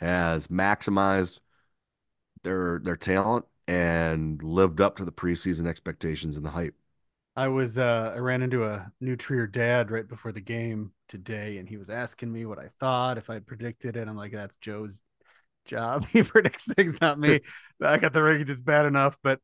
has 0.00 0.48
maximized 0.48 1.40
their 2.42 2.80
their 2.82 2.96
talent 2.96 3.44
and 3.68 4.42
lived 4.42 4.80
up 4.80 4.96
to 4.96 5.04
the 5.04 5.12
preseason 5.12 5.66
expectations 5.66 6.36
and 6.36 6.44
the 6.44 6.50
hype. 6.50 6.74
I 7.34 7.48
was 7.48 7.78
uh 7.78 8.12
I 8.14 8.18
ran 8.18 8.42
into 8.42 8.64
a 8.64 8.92
New 9.00 9.16
Trier 9.16 9.46
dad 9.46 9.90
right 9.90 10.06
before 10.06 10.32
the 10.32 10.40
game 10.40 10.92
today, 11.08 11.58
and 11.58 11.68
he 11.68 11.76
was 11.76 11.88
asking 11.88 12.30
me 12.32 12.44
what 12.44 12.58
I 12.58 12.68
thought 12.80 13.18
if 13.18 13.30
I 13.30 13.38
predicted 13.38 13.96
it. 13.96 14.08
I'm 14.08 14.16
like, 14.16 14.32
that's 14.32 14.56
Joe's 14.56 15.00
job. 15.64 16.06
He 16.12 16.22
predicts 16.22 16.64
things, 16.64 17.00
not 17.00 17.18
me. 17.18 17.40
I 17.80 17.98
got 17.98 18.12
the 18.12 18.20
rankings 18.20 18.50
it's 18.50 18.60
bad 18.60 18.86
enough, 18.86 19.16
but 19.22 19.40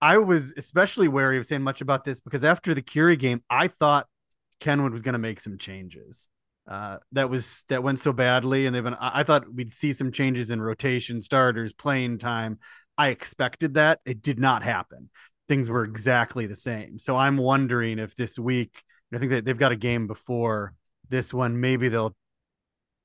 I 0.00 0.18
was 0.18 0.52
especially 0.56 1.08
wary 1.08 1.38
of 1.38 1.46
saying 1.46 1.62
much 1.62 1.80
about 1.80 2.04
this 2.04 2.20
because 2.20 2.44
after 2.44 2.74
the 2.74 2.82
Curie 2.82 3.16
game, 3.16 3.42
I 3.48 3.68
thought 3.68 4.06
Kenwood 4.60 4.92
was 4.92 5.02
going 5.02 5.14
to 5.14 5.18
make 5.18 5.40
some 5.40 5.58
changes. 5.58 6.28
Uh, 6.68 6.96
that 7.12 7.28
was 7.28 7.64
that 7.68 7.82
went 7.82 8.00
so 8.00 8.12
badly, 8.12 8.66
and 8.66 8.74
they've 8.74 8.84
been. 8.84 8.96
I 8.98 9.22
thought 9.22 9.52
we'd 9.52 9.70
see 9.70 9.92
some 9.92 10.12
changes 10.12 10.50
in 10.50 10.62
rotation, 10.62 11.20
starters, 11.20 11.72
playing 11.72 12.18
time. 12.18 12.58
I 12.96 13.08
expected 13.08 13.74
that. 13.74 14.00
It 14.04 14.22
did 14.22 14.38
not 14.38 14.62
happen. 14.62 15.10
Things 15.48 15.68
were 15.68 15.84
exactly 15.84 16.46
the 16.46 16.56
same. 16.56 16.98
So 16.98 17.16
I'm 17.16 17.36
wondering 17.36 17.98
if 17.98 18.16
this 18.16 18.38
week, 18.38 18.82
I 19.12 19.18
think 19.18 19.30
that 19.30 19.44
they've 19.44 19.58
got 19.58 19.72
a 19.72 19.76
game 19.76 20.06
before 20.06 20.74
this 21.10 21.34
one. 21.34 21.60
Maybe 21.60 21.88
they'll 21.88 22.16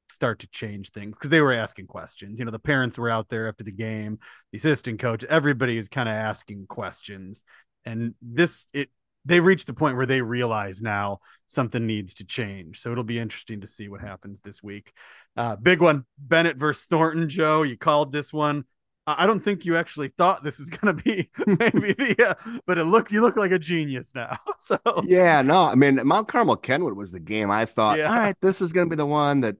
start 0.09 0.39
to 0.39 0.47
change 0.47 0.91
things 0.91 1.15
because 1.15 1.29
they 1.29 1.41
were 1.41 1.53
asking 1.53 1.87
questions. 1.87 2.39
You 2.39 2.45
know, 2.45 2.51
the 2.51 2.59
parents 2.59 2.97
were 2.97 3.09
out 3.09 3.29
there 3.29 3.47
after 3.47 3.63
the 3.63 3.71
game, 3.71 4.19
the 4.51 4.57
assistant 4.57 4.99
coach, 4.99 5.23
everybody 5.23 5.77
is 5.77 5.89
kind 5.89 6.09
of 6.09 6.15
asking 6.15 6.67
questions. 6.67 7.43
And 7.85 8.13
this, 8.21 8.67
it, 8.73 8.89
they've 9.25 9.43
reached 9.43 9.67
the 9.67 9.73
point 9.73 9.97
where 9.97 10.05
they 10.05 10.21
realize 10.21 10.81
now 10.81 11.19
something 11.47 11.85
needs 11.85 12.15
to 12.15 12.25
change. 12.25 12.81
So 12.81 12.91
it'll 12.91 13.03
be 13.03 13.19
interesting 13.19 13.61
to 13.61 13.67
see 13.67 13.87
what 13.87 14.01
happens 14.01 14.39
this 14.41 14.63
week. 14.63 14.91
Uh, 15.37 15.55
big 15.55 15.81
one 15.81 16.05
Benet 16.17 16.57
versus 16.57 16.85
Thornton, 16.85 17.29
Joe. 17.29 17.63
You 17.63 17.77
called 17.77 18.11
this 18.11 18.33
one. 18.33 18.65
I 19.07 19.25
don't 19.25 19.43
think 19.43 19.65
you 19.65 19.75
actually 19.75 20.09
thought 20.09 20.43
this 20.43 20.59
was 20.59 20.69
going 20.69 20.95
to 20.95 21.03
be 21.03 21.29
maybe 21.47 21.93
the, 21.93 22.29
uh, 22.29 22.59
but 22.67 22.77
it 22.77 22.83
looked, 22.83 23.11
you 23.11 23.21
look 23.21 23.37
like 23.37 23.51
a 23.51 23.59
genius 23.59 24.11
now. 24.13 24.37
So, 24.61 24.77
yeah, 25.03 25.41
no, 25.41 25.63
I 25.63 25.75
mean, 25.75 26.05
Mount 26.05 26.27
Carmel 26.27 26.57
Kenwood 26.57 26.93
was 26.93 27.13
the 27.13 27.19
game 27.21 27.49
I 27.49 27.65
thought, 27.65 27.97
yeah. 27.97 28.11
all 28.11 28.19
right, 28.19 28.35
this 28.41 28.59
is 28.61 28.73
going 28.73 28.87
to 28.87 28.89
be 28.89 28.97
the 28.97 29.05
one 29.05 29.39
that 29.41 29.55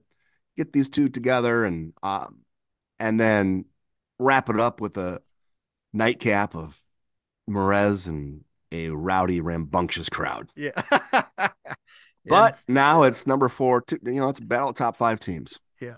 get 0.60 0.72
these 0.72 0.90
two 0.90 1.08
together 1.08 1.64
and 1.64 1.94
um, 2.02 2.40
and 2.98 3.18
then 3.18 3.64
wrap 4.18 4.50
it 4.50 4.60
up 4.60 4.80
with 4.80 4.96
a 4.98 5.20
nightcap 5.92 6.54
of 6.54 6.82
Morez 7.48 8.06
and 8.06 8.44
a 8.70 8.90
rowdy, 8.90 9.40
rambunctious 9.40 10.08
crowd. 10.08 10.50
Yeah. 10.54 10.70
but 11.36 11.54
yes. 12.26 12.66
now 12.68 13.02
it's 13.04 13.26
number 13.26 13.48
four. 13.48 13.80
Two, 13.80 13.98
you 14.04 14.20
know, 14.20 14.28
it's 14.28 14.38
a 14.38 14.44
battle 14.44 14.68
of 14.68 14.74
top 14.76 14.96
five 14.96 15.18
teams. 15.18 15.58
Yeah. 15.80 15.94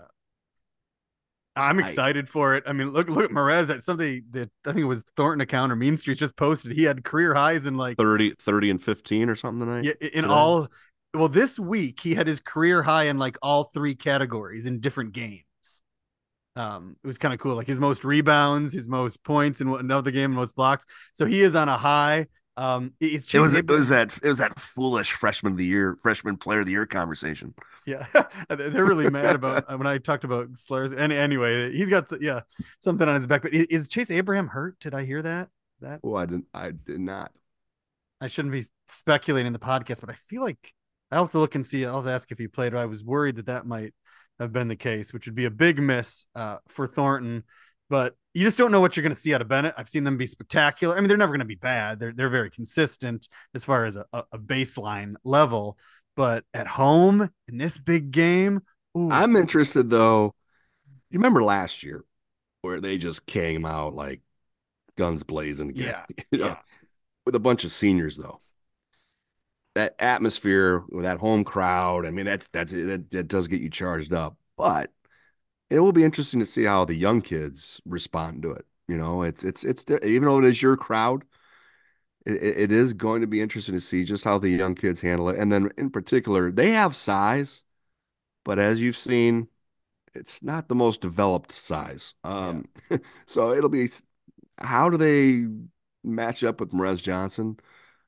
I'm 1.55 1.79
excited 1.79 2.25
I, 2.29 2.31
for 2.31 2.55
it. 2.55 2.63
I 2.65 2.73
mean, 2.73 2.91
look, 2.91 3.09
look 3.09 3.25
at 3.25 3.29
Morez. 3.29 3.67
That's 3.67 3.85
something 3.85 4.23
that 4.31 4.49
I 4.65 4.71
think 4.71 4.81
it 4.81 4.85
was 4.85 5.03
Thornton 5.15 5.41
account 5.41 5.71
or 5.71 5.75
Mean 5.75 5.97
Street 5.97 6.17
just 6.17 6.35
posted. 6.35 6.71
He 6.71 6.83
had 6.83 7.03
career 7.03 7.35
highs 7.35 7.67
in 7.67 7.77
like 7.77 7.97
30, 7.97 8.33
30 8.39 8.71
and 8.71 8.81
15 8.81 9.29
or 9.29 9.35
something 9.35 9.67
tonight. 9.67 9.83
Yeah, 9.83 10.07
in 10.07 10.25
all 10.25 10.67
well, 11.13 11.29
this 11.29 11.59
week 11.59 11.99
he 12.01 12.15
had 12.15 12.27
his 12.27 12.39
career 12.39 12.83
high 12.83 13.05
in 13.05 13.17
like 13.17 13.37
all 13.41 13.65
three 13.65 13.95
categories 13.95 14.65
in 14.65 14.79
different 14.79 15.13
games. 15.13 15.43
Um, 16.55 16.95
it 17.03 17.07
was 17.07 17.17
kind 17.17 17.33
of 17.33 17.39
cool. 17.39 17.55
Like 17.55 17.67
his 17.67 17.79
most 17.79 18.03
rebounds, 18.03 18.73
his 18.73 18.87
most 18.87 19.23
points 19.23 19.61
in 19.61 19.67
another 19.69 20.11
game, 20.11 20.31
most 20.31 20.55
blocks. 20.55 20.85
So 21.13 21.25
he 21.25 21.41
is 21.41 21.55
on 21.55 21.69
a 21.69 21.77
high. 21.77 22.27
Um, 22.55 22.93
it's 22.99 23.33
it 23.33 23.39
was 23.39 23.55
it 23.55 23.67
was 23.67 23.89
that 23.89 24.15
it 24.21 24.27
was 24.27 24.37
that 24.37 24.59
foolish 24.59 25.11
freshman 25.11 25.53
of 25.53 25.57
the 25.57 25.65
year, 25.65 25.97
freshman 26.03 26.37
player 26.37 26.59
of 26.59 26.67
the 26.67 26.73
year 26.73 26.85
conversation. 26.85 27.55
Yeah, 27.87 28.05
they're 28.49 28.85
really 28.85 29.09
mad 29.09 29.35
about 29.35 29.75
when 29.75 29.87
I 29.87 29.97
talked 29.97 30.23
about 30.23 30.49
slurs. 30.55 30.91
And 30.91 31.11
anyway, 31.11 31.75
he's 31.75 31.89
got 31.89 32.09
yeah 32.21 32.41
something 32.81 33.07
on 33.07 33.15
his 33.15 33.25
back. 33.25 33.41
But 33.41 33.53
is 33.55 33.87
Chase 33.87 34.11
Abraham 34.11 34.47
hurt? 34.47 34.79
Did 34.79 34.93
I 34.93 35.03
hear 35.03 35.23
that? 35.23 35.49
That 35.81 36.01
oh, 36.03 36.15
I 36.15 36.27
didn't. 36.27 36.45
I 36.53 36.71
did 36.71 36.99
not. 36.99 37.31
I 38.21 38.27
shouldn't 38.27 38.51
be 38.51 38.65
speculating 38.87 39.47
in 39.47 39.53
the 39.53 39.59
podcast, 39.59 40.01
but 40.01 40.11
I 40.11 40.15
feel 40.27 40.43
like 40.43 40.73
I'll 41.13 41.23
have 41.23 41.31
to 41.31 41.39
look 41.39 41.55
and 41.55 41.65
see. 41.65 41.85
I'll 41.85 41.95
have 41.95 42.05
to 42.05 42.11
ask 42.11 42.31
if 42.31 42.37
he 42.37 42.47
played. 42.47 42.75
I 42.75 42.85
was 42.85 43.03
worried 43.03 43.37
that 43.37 43.45
that 43.47 43.65
might 43.65 43.93
have 44.39 44.51
been 44.51 44.67
the 44.67 44.75
case, 44.75 45.13
which 45.13 45.25
would 45.25 45.35
be 45.35 45.45
a 45.45 45.51
big 45.51 45.79
miss 45.79 46.25
uh, 46.35 46.57
for 46.67 46.87
Thornton. 46.87 47.43
But 47.89 48.15
you 48.33 48.43
just 48.43 48.57
don't 48.57 48.71
know 48.71 48.81
what 48.81 48.95
you're 48.95 49.03
going 49.03 49.13
to 49.13 49.19
see 49.19 49.33
out 49.33 49.41
of 49.41 49.47
Benet. 49.47 49.73
I've 49.77 49.89
seen 49.89 50.03
them 50.03 50.17
be 50.17 50.27
spectacular. 50.27 50.97
I 50.97 50.99
mean, 50.99 51.07
they're 51.07 51.17
never 51.17 51.31
going 51.31 51.39
to 51.39 51.45
be 51.45 51.55
bad. 51.55 51.99
They're 51.99 52.13
they're 52.13 52.29
very 52.29 52.49
consistent 52.49 53.27
as 53.53 53.63
far 53.63 53.85
as 53.85 53.95
a, 53.95 54.05
a 54.11 54.39
baseline 54.39 55.15
level. 55.23 55.77
But 56.15 56.43
at 56.53 56.67
home 56.67 57.29
in 57.47 57.57
this 57.57 57.77
big 57.77 58.11
game, 58.11 58.61
ooh. 58.97 59.09
I'm 59.11 59.35
interested 59.35 59.89
though. 59.89 60.33
You 61.11 61.19
remember 61.19 61.43
last 61.43 61.83
year 61.83 62.03
where 62.61 62.79
they 62.79 62.97
just 62.97 63.25
came 63.25 63.65
out 63.65 63.93
like 63.93 64.21
guns 64.97 65.23
blazing 65.23 65.69
again. 65.69 65.93
Yeah, 66.09 66.23
you 66.31 66.39
know, 66.39 66.45
yeah. 66.47 66.57
with 67.25 67.35
a 67.35 67.39
bunch 67.39 67.63
of 67.63 67.71
seniors 67.71 68.17
though. 68.17 68.39
That 69.75 69.95
atmosphere 69.99 70.83
with 70.89 71.03
that 71.03 71.19
home 71.19 71.43
crowd, 71.43 72.05
I 72.05 72.11
mean, 72.11 72.25
that's 72.25 72.47
that's 72.49 72.71
that, 72.71 73.09
that 73.11 73.27
does 73.27 73.47
get 73.47 73.61
you 73.61 73.69
charged 73.69 74.13
up. 74.13 74.37
But 74.55 74.91
it 75.69 75.79
will 75.79 75.93
be 75.93 76.03
interesting 76.03 76.39
to 76.39 76.45
see 76.45 76.63
how 76.65 76.85
the 76.85 76.95
young 76.95 77.21
kids 77.21 77.81
respond 77.85 78.43
to 78.43 78.51
it. 78.51 78.65
You 78.87 78.97
know, 78.97 79.23
it's 79.23 79.43
it's 79.43 79.63
it's 79.63 79.85
even 79.89 80.23
though 80.23 80.39
it 80.39 80.45
is 80.45 80.61
your 80.61 80.77
crowd, 80.77 81.23
it, 82.25 82.41
it 82.43 82.71
is 82.71 82.93
going 82.93 83.21
to 83.21 83.27
be 83.27 83.41
interesting 83.41 83.75
to 83.75 83.81
see 83.81 84.03
just 84.03 84.23
how 84.23 84.37
the 84.37 84.49
young 84.49 84.75
kids 84.75 85.01
handle 85.01 85.29
it. 85.29 85.39
And 85.39 85.51
then 85.51 85.71
in 85.77 85.89
particular, 85.89 86.51
they 86.51 86.71
have 86.71 86.95
size, 86.95 87.63
but 88.45 88.59
as 88.59 88.81
you've 88.81 88.97
seen, 88.97 89.47
it's 90.13 90.43
not 90.43 90.67
the 90.67 90.75
most 90.75 91.01
developed 91.01 91.51
size. 91.51 92.15
Um, 92.23 92.65
so 93.25 93.53
it'll 93.53 93.69
be 93.69 93.89
how 94.59 94.89
do 94.89 94.97
they 94.97 95.47
match 96.03 96.43
up 96.43 96.59
with 96.59 96.71
Morez 96.71 97.01
Johnson 97.01 97.57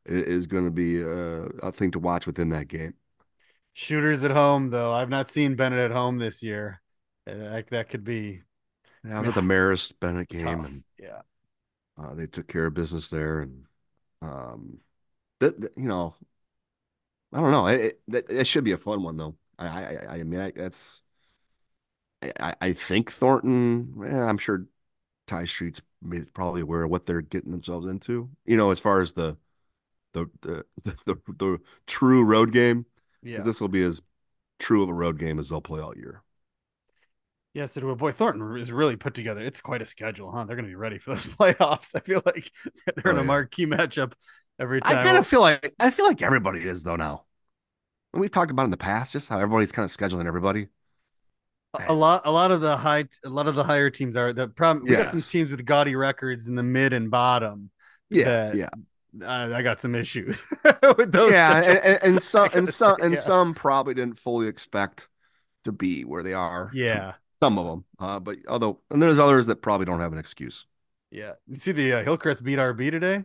is, 0.06 0.48
going 0.48 0.66
to 0.66 0.72
be 0.72 1.04
uh, 1.04 1.50
a 1.68 1.72
thing 1.72 1.92
to 1.92 2.00
watch 2.00 2.26
within 2.28 2.50
that 2.50 2.68
game. 2.68 2.94
Shooters 3.74 4.24
at 4.24 4.32
home, 4.32 4.70
though. 4.70 4.92
I've 4.94 5.10
not 5.10 5.30
seen 5.30 5.56
Benet 5.56 5.80
at 5.86 5.92
home 5.92 6.18
this 6.18 6.42
year. 6.42 6.82
Uh, 7.28 7.62
That, 7.70 7.90
could 7.90 8.04
be 8.04 8.42
Yeah, 9.06 9.18
I 9.18 9.20
was 9.20 9.30
at 9.30 9.36
the 9.36 9.42
Marist 9.42 9.94
Benet 10.00 10.30
game, 10.30 10.46
tough. 10.46 10.66
and 10.66 10.84
Yeah. 10.98 11.22
uh, 12.02 12.14
they 12.14 12.28
took 12.28 12.48
care 12.48 12.68
of 12.68 12.74
business 12.74 13.10
there, 13.10 13.42
and 13.42 13.66
um, 14.22 14.80
that, 15.40 15.60
that- 15.62 15.78
you 15.78 15.88
know, 15.88 16.16
I 17.34 17.40
don't 17.42 17.52
know. 17.52 17.68
It, 17.68 17.82
it, 17.82 18.02
that, 18.08 18.30
it 18.30 18.48
should 18.48 18.64
be 18.64 18.72
a 18.72 18.78
fun 18.78 19.04
one 19.04 19.18
though. 19.18 19.36
I 19.60 19.68
I 19.68 20.16
I- 20.20 20.24
mean 20.24 20.40
I, 20.40 20.52
that's 20.52 21.02
I 22.40 22.56
I- 22.62 22.74
think 22.74 23.12
Thornton. 23.12 23.94
eh, 24.06 24.16
I'm 24.18 24.38
sure 24.38 24.66
Tai 25.28 25.46
Streets 25.46 25.82
probably 26.34 26.62
aware 26.62 26.84
of 26.84 26.92
what 26.92 27.06
they're 27.06 27.22
getting 27.22 27.52
themselves 27.52 27.88
into. 27.88 28.30
You 28.46 28.58
know, 28.58 28.72
as 28.72 28.80
far 28.80 29.02
as 29.02 29.14
the 29.14 29.38
the 30.16 30.30
the 30.42 30.66
the, 31.06 31.16
the, 31.28 31.60
true 31.86 32.24
road 32.24 32.52
game. 32.52 32.86
Yeah. 33.22 33.42
This 33.42 33.62
will 33.62 33.68
be 33.68 33.84
as 33.84 34.02
true 34.60 34.84
of 34.84 34.90
a 34.90 34.94
road 34.94 35.20
game 35.20 35.40
as 35.40 35.50
they'll 35.50 35.62
play 35.62 35.82
all 35.82 35.96
year. 35.96 36.24
Yes, 37.54 37.78
it 37.78 37.84
will. 37.84 37.96
Boy, 37.96 38.12
Thornton 38.12 38.58
is 38.58 38.72
really 38.72 38.98
put 38.98 39.14
together. 39.14 39.40
It's 39.40 39.62
quite 39.62 39.82
a 39.82 39.86
schedule, 39.86 40.32
huh? 40.32 40.44
They're 40.44 40.58
going 40.58 40.66
to 40.66 40.70
be 40.72 40.76
ready 40.76 40.98
for 41.00 41.12
those 41.12 41.26
playoffs. 41.38 41.96
I 41.96 42.00
feel 42.00 42.22
like 42.26 42.52
they're 42.96 43.12
in 43.14 43.18
Oh, 43.18 43.22
a 43.22 43.24
yeah. 43.24 43.24
marquee 43.24 43.66
matchup 43.66 44.14
every 44.60 44.82
time. 44.82 44.98
I 45.00 45.04
kind 45.04 45.18
of 45.18 45.26
feel 45.28 45.42
like 45.42 45.74
I 45.80 45.92
feel 45.92 46.06
like 46.06 46.22
everybody 46.22 46.62
is 46.66 46.84
though 46.84 46.96
now. 46.96 47.26
And 48.14 48.22
we've 48.22 48.32
talked 48.32 48.52
about 48.52 48.64
in 48.66 48.72
the 48.72 48.78
past 48.78 49.14
just 49.14 49.30
how 49.30 49.38
everybody's 49.40 49.72
kind 49.72 49.84
of 49.90 49.96
scheduling 49.96 50.26
everybody. 50.28 50.68
a 51.88 51.94
lot, 51.94 52.22
a 52.26 52.32
lot 52.32 52.52
of 52.52 52.62
the 52.62 52.78
high, 52.78 53.06
a 53.26 53.30
lot 53.30 53.48
of 53.48 53.56
the 53.56 53.64
higher 53.64 53.90
teams 53.90 54.16
are 54.16 54.32
the 54.34 54.48
problem. 54.48 54.86
We 54.88 54.96
got 54.96 55.12
some 55.12 55.22
teams 55.22 55.52
with 55.52 55.66
gaudy 55.66 55.96
records 55.96 56.48
in 56.48 56.56
the 56.56 56.64
mid 56.64 56.94
and 56.94 57.12
bottom. 57.12 57.70
Yeah, 58.10 58.54
yeah, 58.54 58.70
I, 59.24 59.54
I 59.56 59.62
got 59.62 59.80
some 59.80 59.96
issues 59.96 60.42
with 60.98 61.12
those. 61.12 61.32
yeah, 61.32 61.62
and, 61.62 62.00
and, 62.04 62.22
some 62.22 62.50
and 62.54 62.68
some 62.68 62.98
and 63.02 63.18
some 63.18 63.54
probably 63.54 63.94
didn't 63.94 64.18
fully 64.18 64.48
expect 64.48 65.08
to 65.64 65.72
be 65.72 66.04
where 66.04 66.24
they 66.24 66.34
are. 66.34 66.72
yeah, 66.74 67.14
some 67.42 67.58
of 67.60 67.66
them. 67.66 67.86
Uh, 68.00 68.20
but 68.20 68.38
although 68.48 68.80
and 68.90 69.02
there's 69.02 69.20
others 69.20 69.46
that 69.48 69.62
probably 69.62 69.86
don't 69.86 70.00
have 70.00 70.14
an 70.14 70.20
excuse. 70.20 70.66
yeah. 71.12 71.34
You 71.48 71.58
see 71.58 71.72
the 71.72 71.94
uh, 71.94 72.04
Hillcrest 72.04 72.44
beat 72.44 72.60
RB 72.60 72.92
today. 72.92 73.24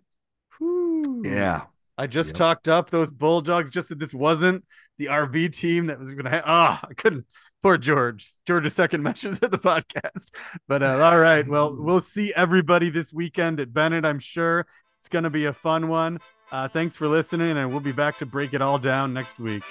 Whew. 0.58 1.22
Yeah, 1.24 1.62
I 1.98 2.06
just 2.06 2.30
Yep. 2.30 2.36
talked 2.36 2.68
up 2.68 2.90
those 2.90 3.10
Bulldogs 3.10 3.70
just 3.70 3.88
that 3.88 3.98
this 3.98 4.14
wasn't 4.14 4.64
the 4.98 5.06
RB 5.06 5.52
team 5.52 5.86
that 5.86 5.98
was 5.98 6.10
going 6.10 6.24
to 6.24 6.30
have. 6.30 6.44
Ah, 6.46 6.80
I 6.88 6.94
couldn't. 6.94 7.26
Poor 7.62 7.76
George. 7.76 8.26
George's 8.46 8.74
second 8.74 9.02
mentions 9.08 9.38
at 9.42 9.50
the 9.50 9.58
podcast. 9.58 10.28
But 10.68 10.82
uh, 10.82 10.98
all 11.02 11.18
right. 11.18 11.46
Well, 11.46 11.74
we'll 11.78 12.00
see 12.00 12.32
everybody 12.34 12.88
this 12.90 13.12
weekend 13.12 13.60
at 13.60 13.72
Benet, 13.72 14.06
I'm 14.06 14.18
sure. 14.18 14.66
It's 15.00 15.08
going 15.08 15.24
to 15.24 15.30
be 15.30 15.46
a 15.46 15.52
fun 15.54 15.88
one. 15.88 16.18
Uh, 16.52 16.68
thanks 16.68 16.94
for 16.94 17.08
listening, 17.08 17.56
and 17.56 17.70
we'll 17.70 17.80
be 17.80 17.90
back 17.90 18.18
to 18.18 18.26
break 18.26 18.52
it 18.52 18.60
all 18.60 18.78
down 18.78 19.14
next 19.14 19.38
week. 19.40 19.62